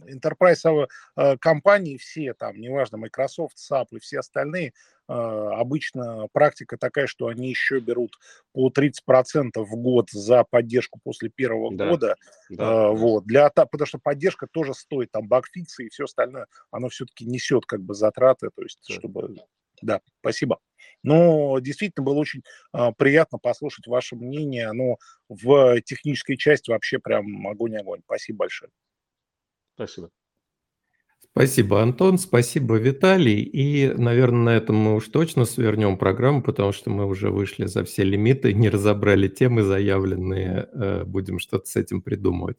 Enterprise 0.00 0.88
э, 1.16 1.36
компании 1.38 1.96
все 1.96 2.34
там, 2.34 2.60
неважно, 2.60 2.98
Microsoft, 2.98 3.56
SAP 3.58 3.86
и 3.92 3.98
все 3.98 4.20
остальные, 4.20 4.68
э, 5.08 5.12
обычно 5.12 6.28
практика 6.32 6.76
такая, 6.76 7.06
что 7.06 7.28
они 7.28 7.48
еще 7.48 7.80
берут 7.80 8.18
по 8.52 8.70
30% 8.70 9.52
в 9.56 9.76
год 9.76 10.10
за 10.10 10.44
поддержку 10.44 10.98
после 11.02 11.28
первого 11.28 11.74
да. 11.74 11.88
года. 11.88 12.16
Да. 12.50 12.64
Э, 12.64 12.90
вот, 12.90 13.26
для, 13.26 13.50
потому 13.50 13.86
что 13.86 13.98
поддержка 13.98 14.46
тоже 14.50 14.74
стоит, 14.74 15.10
там, 15.10 15.28
багфиксы 15.28 15.86
и 15.86 15.88
все 15.88 16.04
остальное, 16.04 16.46
оно 16.70 16.88
все-таки 16.88 17.24
несет 17.24 17.66
как 17.66 17.80
бы 17.80 17.94
затраты, 17.94 18.50
то 18.54 18.62
есть, 18.62 18.80
чтобы... 18.90 19.36
Да, 19.80 20.00
спасибо. 20.20 20.60
Но 21.02 21.58
действительно 21.58 22.04
было 22.04 22.18
очень 22.18 22.42
э, 22.72 22.92
приятно 22.96 23.38
послушать 23.38 23.88
ваше 23.88 24.14
мнение. 24.14 24.68
Оно 24.68 24.98
в 25.28 25.80
технической 25.80 26.36
части 26.36 26.70
вообще 26.70 27.00
прям 27.00 27.48
огонь-огонь. 27.48 28.02
Спасибо 28.04 28.40
большое. 28.40 28.70
Спасибо. 29.74 30.10
Спасибо, 31.34 31.80
Антон, 31.80 32.18
спасибо, 32.18 32.76
Виталий. 32.76 33.40
И, 33.40 33.88
наверное, 33.94 34.42
на 34.42 34.56
этом 34.56 34.76
мы 34.76 34.94
уж 34.96 35.08
точно 35.08 35.46
свернем 35.46 35.96
программу, 35.96 36.42
потому 36.42 36.72
что 36.72 36.90
мы 36.90 37.06
уже 37.06 37.30
вышли 37.30 37.64
за 37.64 37.84
все 37.84 38.04
лимиты, 38.04 38.52
не 38.52 38.68
разобрали 38.68 39.28
темы 39.28 39.62
заявленные, 39.62 40.68
э, 40.72 41.04
будем 41.04 41.38
что-то 41.38 41.66
с 41.66 41.76
этим 41.76 42.02
придумывать. 42.02 42.58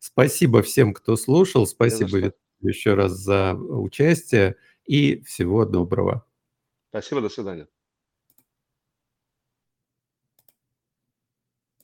Спасибо 0.00 0.60
всем, 0.60 0.92
кто 0.92 1.16
слушал, 1.16 1.66
спасибо, 1.66 2.16
Виталий, 2.18 2.34
еще 2.60 2.92
раз 2.92 3.12
за 3.12 3.54
участие 3.54 4.56
и 4.84 5.22
всего 5.22 5.64
доброго. 5.64 6.26
Спасибо, 6.90 7.22
до 7.22 7.30
свидания. 7.30 7.68